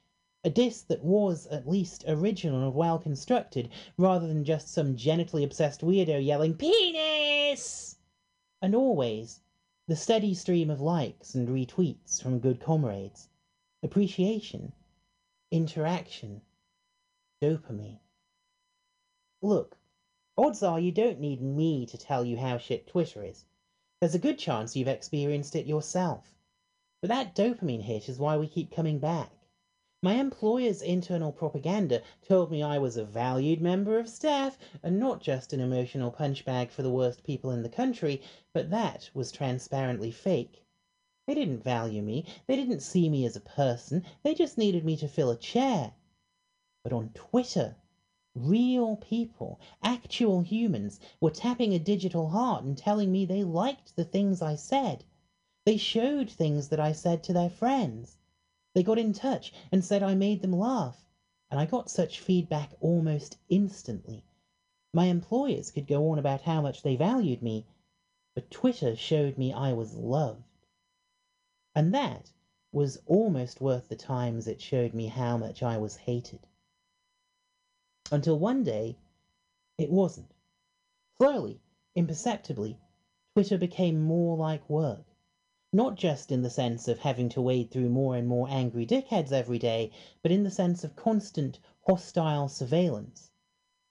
[0.44, 5.44] a diss that was at least original and well constructed, rather than just some genitally
[5.44, 7.98] obsessed weirdo yelling penis.
[8.64, 9.42] And always
[9.92, 13.28] the steady stream of likes and retweets from good comrades,
[13.84, 14.72] appreciation,
[15.52, 16.42] interaction,
[17.42, 18.00] dopamine.
[19.42, 19.78] Look,
[20.38, 23.44] odds are you don't need me to tell you how shit Twitter is.
[24.00, 26.38] There's a good chance you've experienced it yourself.
[27.02, 29.34] But that dopamine hit is why we keep coming back.
[30.04, 35.22] My employer's internal propaganda told me I was a valued member of staff and not
[35.22, 38.20] just an emotional punchbag for the worst people in the country,
[38.52, 40.66] but that was transparently fake.
[41.28, 44.98] They didn't value me, they didn't see me as a person, they just needed me
[44.98, 45.94] to fill a chair.
[46.84, 47.76] But on Twitter,
[48.34, 54.06] real people, actual humans, were tapping a digital heart and telling me they liked the
[54.06, 55.06] things I said.
[55.64, 58.18] They showed things that I said to their friends.
[58.74, 61.06] They got in touch and said I made them laugh,
[61.50, 64.24] and I got such feedback almost instantly.
[64.94, 67.66] My employers could go on about how much they valued me,
[68.34, 70.44] but Twitter showed me I was loved.
[71.76, 72.32] And that
[72.72, 76.48] was almost worth the times it showed me how much I was hated.
[78.12, 78.98] Until one day,
[79.78, 80.34] it wasn't.
[81.18, 81.62] Slowly,
[81.96, 82.78] imperceptibly,
[83.34, 85.06] Twitter became more like work.
[85.74, 89.32] Not just in the sense of having to wade through more and more angry dickheads
[89.32, 89.90] every day,
[90.22, 93.32] but in the sense of constant, hostile surveillance.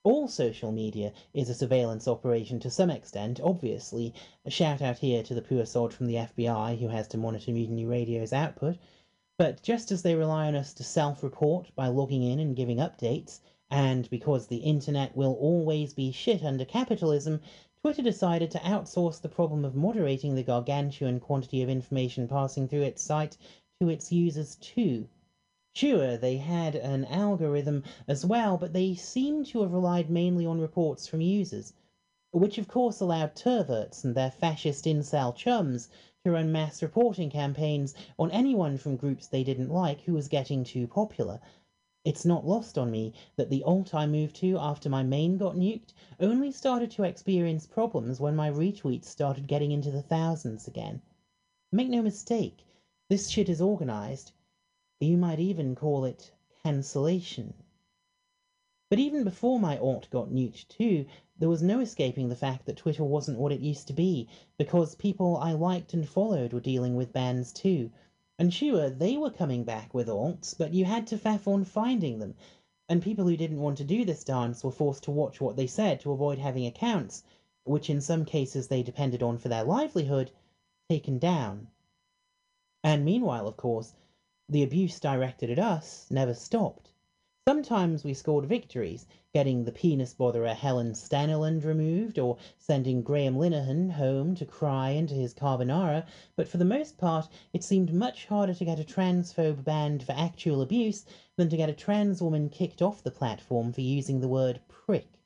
[0.05, 4.13] All social media is a surveillance operation to some extent, obviously.
[4.45, 7.51] A shout out here to the poor sod from the FBI who has to monitor
[7.51, 8.77] Mutiny Radio's output.
[9.39, 12.77] But just as they rely on us to self report by logging in and giving
[12.77, 13.41] updates,
[13.71, 17.41] and because the internet will always be shit under capitalism,
[17.83, 22.83] Twitter decided to outsource the problem of moderating the gargantuan quantity of information passing through
[22.83, 23.39] its site
[23.81, 25.09] to its users too.
[25.75, 30.61] Sure, they had an algorithm as well, but they seem to have relied mainly on
[30.61, 31.73] reports from users,
[32.33, 35.89] which of course allowed turverts and their fascist incel chums
[36.23, 40.65] to run mass reporting campaigns on anyone from groups they didn't like who was getting
[40.65, 41.41] too popular.
[42.03, 45.55] It's not lost on me that the alt I moved to after my main got
[45.55, 51.03] nuked only started to experience problems when my retweets started getting into the thousands again.
[51.71, 52.65] Make no mistake,
[53.11, 54.33] this shit is organized.
[54.99, 56.33] You might even call it
[56.63, 57.53] cancellation.
[58.89, 61.05] But even before my alt got nuked too,
[61.39, 64.95] there was no escaping the fact that Twitter wasn't what it used to be, because
[64.95, 67.91] people I liked and followed were dealing with bans too.
[68.41, 72.21] And sure, they were coming back with alts, but you had to faff on finding
[72.21, 72.35] them,
[72.89, 75.67] and people who didn't want to do this dance were forced to watch what they
[75.67, 77.23] said to avoid having accounts,
[77.65, 80.31] which in some cases they depended on for their livelihood,
[80.89, 81.69] taken down.
[82.83, 83.93] And meanwhile, of course,
[84.49, 86.90] the abuse directed at us never stopped.
[87.49, 93.93] Sometimes we scored victories, getting the penis botherer Helen Staniland removed, or sending Graham Linehan
[93.93, 96.05] home to cry into his carbonara,
[96.37, 100.13] but for the most part it seemed much harder to get a transphobe banned for
[100.13, 101.07] actual abuse
[101.37, 105.19] than to get a trans woman kicked off the platform for using the word prick.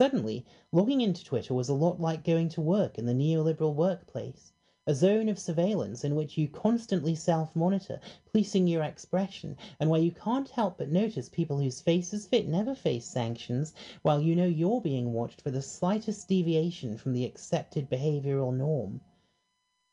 [0.00, 4.53] Suddenly, logging into Twitter was a lot like going to work in the neoliberal workplace
[4.86, 7.98] a zone of surveillance in which you constantly self monitor,
[8.30, 12.74] policing your expression, and where you can't help but notice people whose faces fit never
[12.74, 17.88] face sanctions, while you know you're being watched for the slightest deviation from the accepted
[17.88, 19.00] behavioral norm.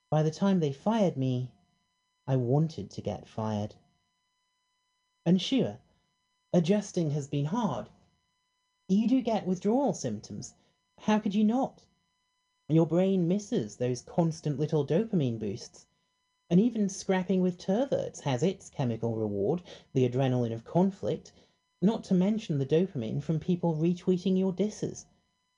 [0.10, 1.52] By the time they fired me,
[2.28, 3.76] I wanted to get fired.
[5.26, 5.80] And sure,
[6.52, 7.90] adjusting has been hard.
[8.90, 10.54] You do get withdrawal symptoms.
[11.00, 11.86] How could you not?
[12.74, 15.86] Your brain misses those constant little dopamine boosts.
[16.50, 19.62] And even scrapping with turverts has its chemical reward,
[19.94, 21.34] the adrenaline of conflict.
[21.82, 25.06] Not to mention the dopamine from people retweeting your disses.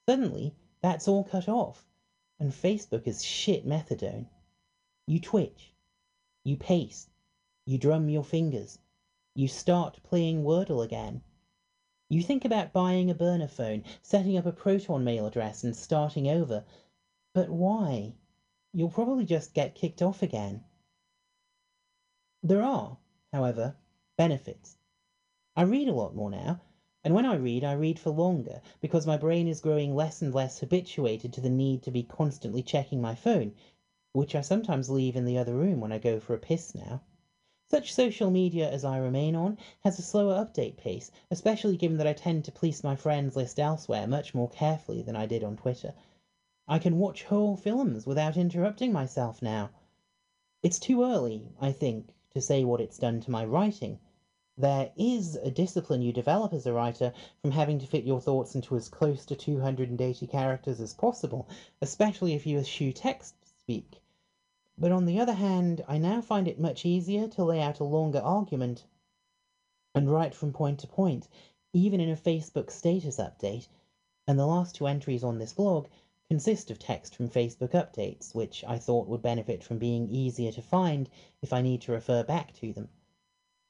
[0.08, 1.86] Suddenly, that's all cut off,
[2.40, 4.28] and Facebook is shit methadone.
[5.08, 5.74] You twitch.
[6.44, 7.10] You pace.
[7.66, 8.80] You drum your fingers.
[9.36, 11.22] You start playing Wordle again.
[12.10, 16.28] You think about buying a burner phone, setting up a Proton mail address, and starting
[16.28, 16.64] over.
[17.34, 18.14] But why?
[18.74, 20.64] You'll probably just get kicked off again.
[22.44, 22.98] There are,
[23.32, 23.76] however,
[24.18, 24.78] benefits.
[25.56, 26.62] I read a lot more now,
[27.04, 30.32] and when I read, I read for longer, because my brain is growing less and
[30.32, 33.56] less habituated to the need to be constantly checking my phone,
[34.12, 37.02] which I sometimes leave in the other room when I go for a piss now.
[37.68, 42.06] Such social media as I remain on has a slower update pace, especially given that
[42.06, 45.58] I tend to police my friends list elsewhere much more carefully than I did on
[45.58, 45.96] Twitter.
[46.66, 49.72] I can watch whole films without interrupting myself now.
[50.62, 54.00] It's too early, I think, to say what it's done to my writing.
[54.58, 57.12] There is a discipline you develop as a writer
[57.42, 61.50] from having to fit your thoughts into as close to 280 characters as possible,
[61.82, 64.02] especially if you eschew text speak.
[64.78, 67.84] But on the other hand, I now find it much easier to lay out a
[67.84, 68.86] longer argument
[69.94, 71.28] and write from point to point,
[71.74, 73.68] even in a Facebook status update,
[74.26, 75.88] and the last two entries on this blog
[76.34, 80.64] consist of text from Facebook updates, which I thought would benefit from being easier to
[80.64, 81.08] find
[81.44, 82.90] if I need to refer back to them.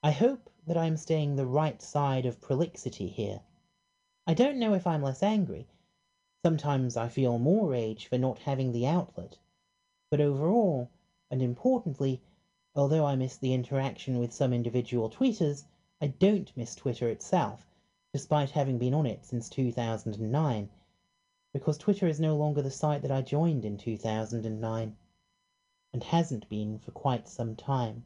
[0.02, 3.42] I hope that I am staying the right side of prolixity here.
[4.26, 5.68] I don't know if I'm less angry.
[6.42, 9.38] Sometimes I feel more rage for not having the outlet.
[10.10, 10.90] But overall,
[11.30, 12.22] and importantly,
[12.78, 15.66] although I miss the interaction with some individual tweeters,
[16.00, 17.68] I don't miss Twitter itself,
[18.14, 20.70] despite having been on it since 2009
[21.54, 24.96] because Twitter is no longer the site that I joined in 2009
[25.94, 28.04] and hasn't been for quite some time.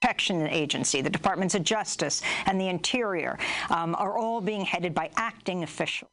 [0.00, 3.38] Protection Agency, the Departments of Justice, and the Interior
[3.70, 6.10] um, are all being headed by acting officials.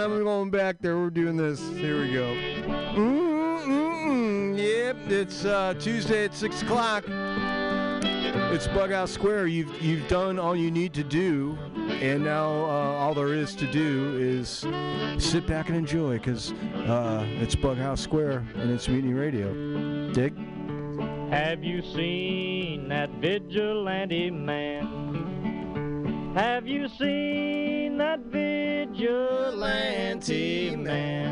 [0.00, 0.06] Is.
[0.06, 0.98] On, I'm going back there.
[0.98, 1.60] We're doing this.
[1.70, 2.34] Here we go.
[2.94, 4.58] Mm-mm-mm.
[4.58, 7.04] Yep, it's uh, Tuesday at 6 o'clock.
[8.52, 9.48] It's Bughouse Square.
[9.48, 11.58] You've, you've done all you need to do,
[12.00, 14.64] and now uh, all there is to do is
[15.22, 20.10] sit back and enjoy because uh, it's Bughouse Square and it's Mutiny Radio.
[20.12, 20.32] Dick.
[21.30, 26.32] Have you seen that vigilante man?
[26.34, 28.49] Have you seen that vigilante
[30.76, 31.30] man?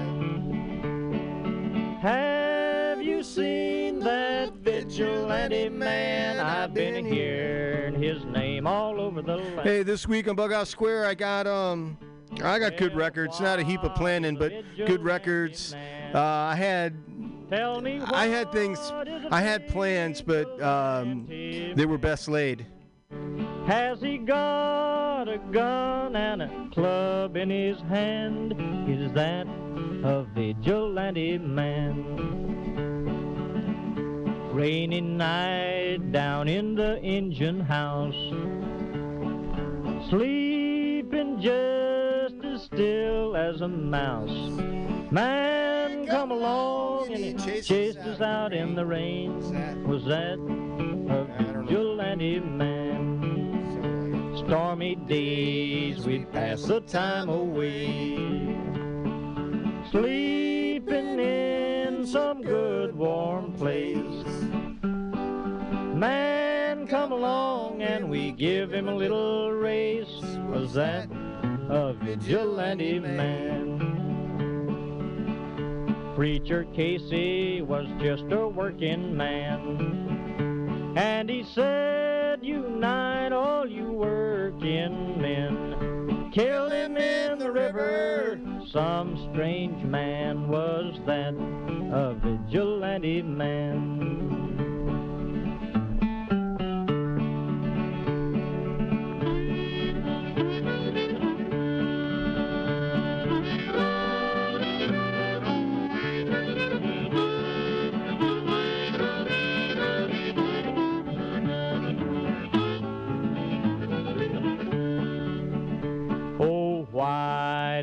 [2.00, 6.38] Have you seen that vigilante man?
[6.38, 9.60] I've been hearing his name all over the land.
[9.60, 11.98] Hey, this week on Bughouse Square, I got um,
[12.42, 13.40] I got good records.
[13.40, 15.74] Not a heap of planning, but good records.
[16.14, 16.96] Uh, I had,
[17.50, 18.78] I had things,
[19.30, 22.66] I had plans, but um, they were best laid.
[23.68, 28.54] Has he got a gun and a club in his hand?
[28.88, 32.02] Is that a vigilante man?
[34.54, 38.14] Rainy night down in the engine house,
[40.08, 44.87] sleeping just as still as a mouse.
[45.10, 49.38] Man come along and he chased us out in the rain.
[49.88, 54.34] Was that a vigilante man?
[54.36, 58.16] Stormy days we'd pass the time away,
[59.90, 64.26] sleeping in some good warm place.
[65.94, 70.20] Man come along and we give him a little race.
[70.50, 71.08] Was that
[71.70, 73.97] a vigilante man?
[76.18, 80.92] Preacher Casey was just a working man.
[80.96, 86.32] And he said, Unite all you working men.
[86.32, 88.40] Killed him in the river.
[88.72, 91.34] Some strange man was that,
[91.92, 94.47] a vigilante man.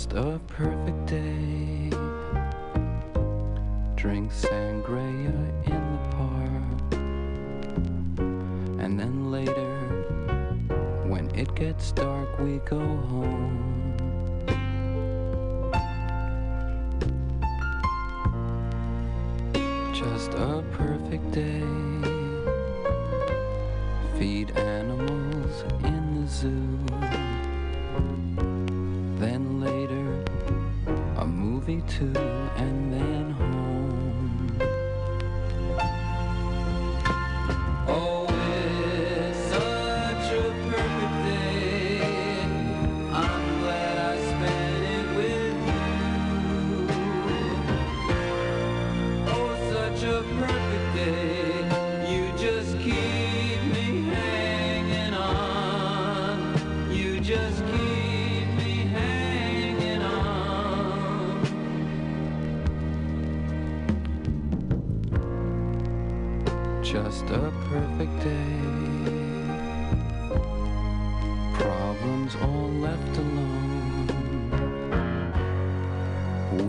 [0.00, 1.90] just a perfect day.
[3.96, 5.36] Drink sangria
[5.66, 6.92] in the park.
[8.82, 9.76] And then later,
[11.06, 13.39] when it gets dark, we go home.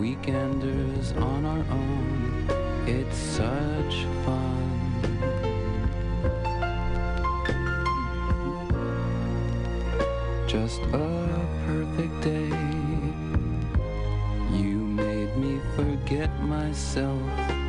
[0.02, 2.48] weekenders on our own.
[2.88, 4.68] It's such fun.
[10.48, 12.50] Just a perfect day.
[14.58, 17.61] You made me forget myself.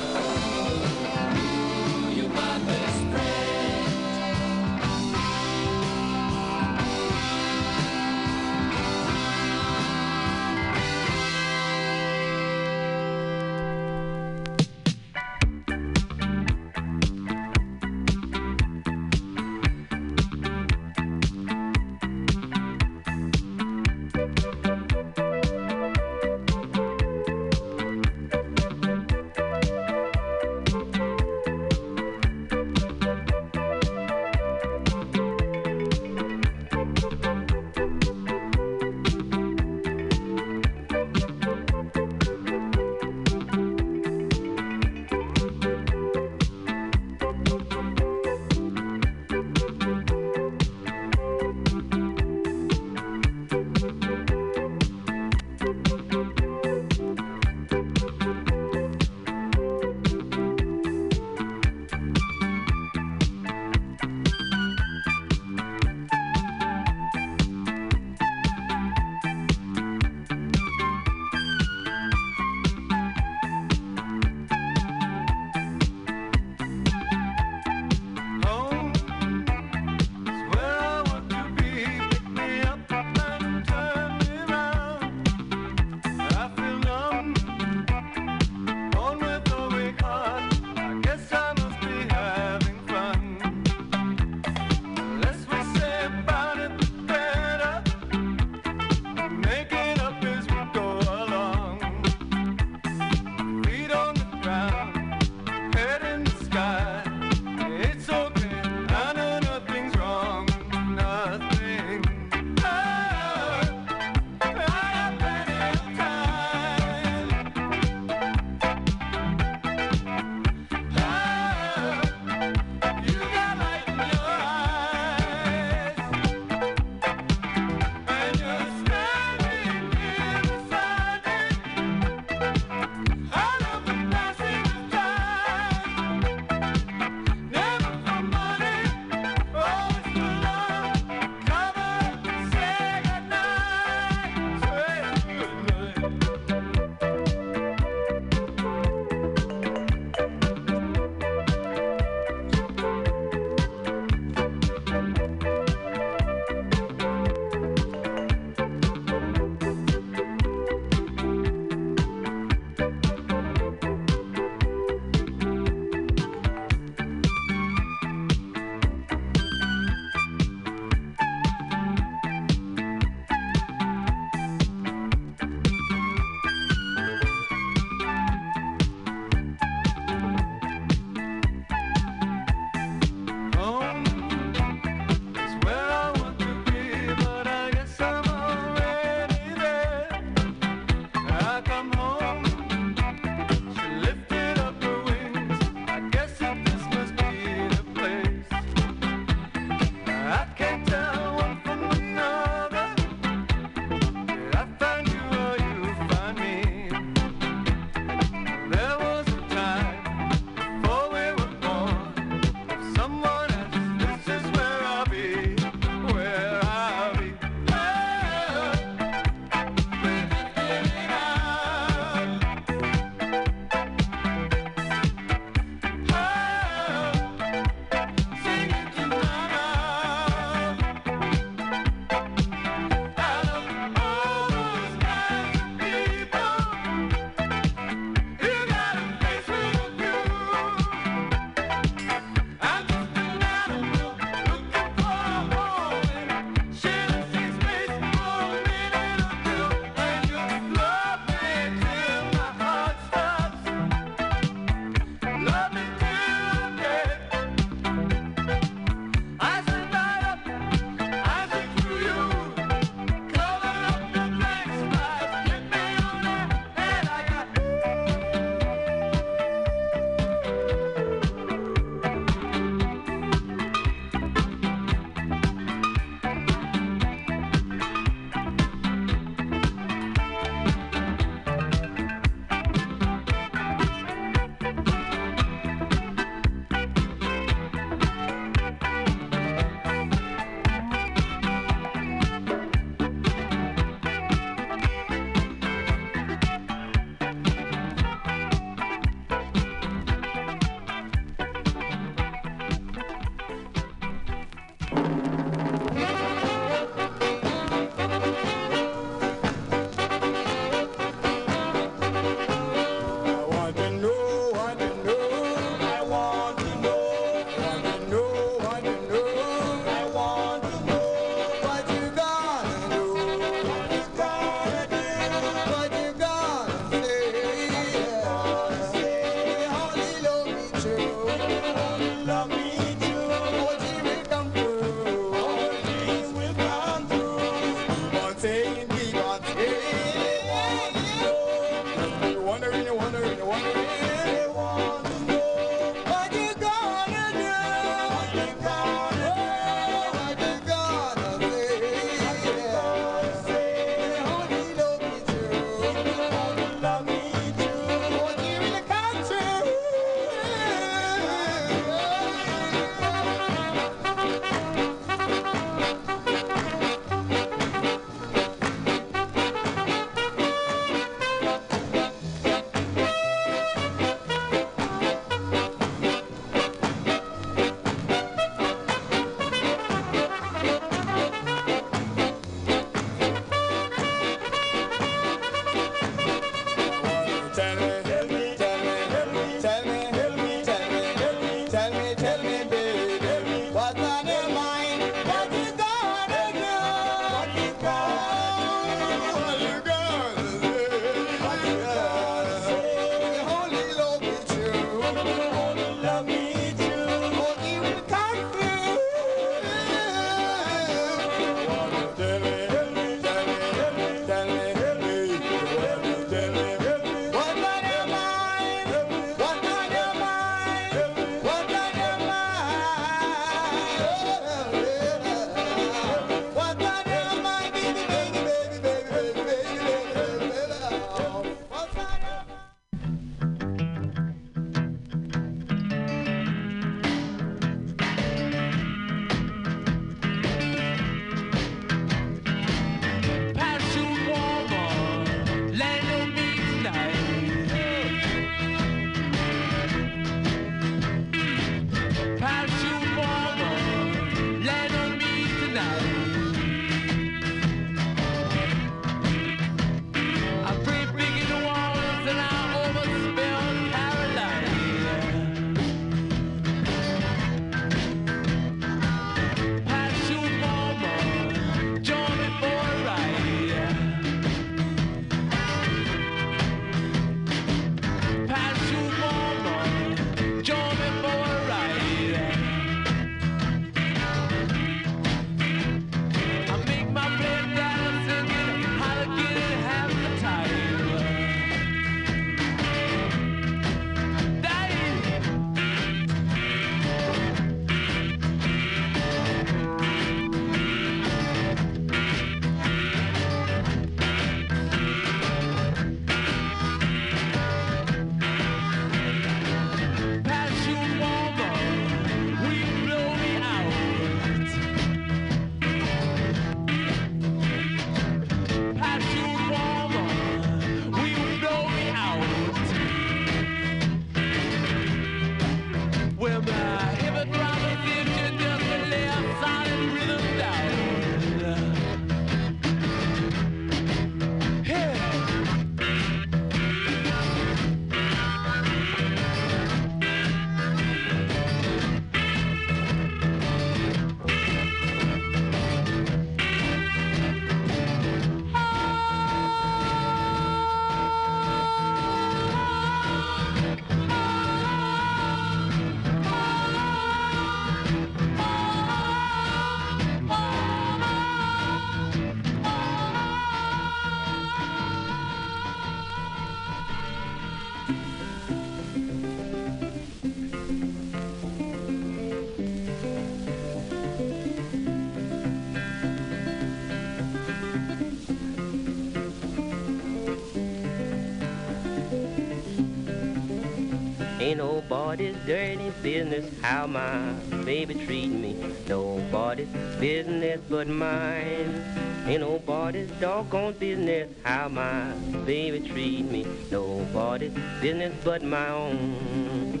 [585.08, 587.52] Nobody's dirty business how my
[587.84, 588.74] baby treat me.
[589.08, 589.88] Nobody's
[590.18, 592.02] business but mine.
[592.46, 595.30] Ain't nobody's doggone business how my
[595.64, 596.66] baby treat me.
[596.90, 600.00] Nobody's business but my own.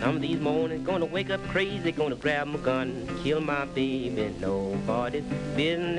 [0.00, 4.32] Some of these mornings gonna wake up crazy, gonna grab my gun, kill my baby.
[4.40, 5.24] Nobody's
[5.56, 5.92] business.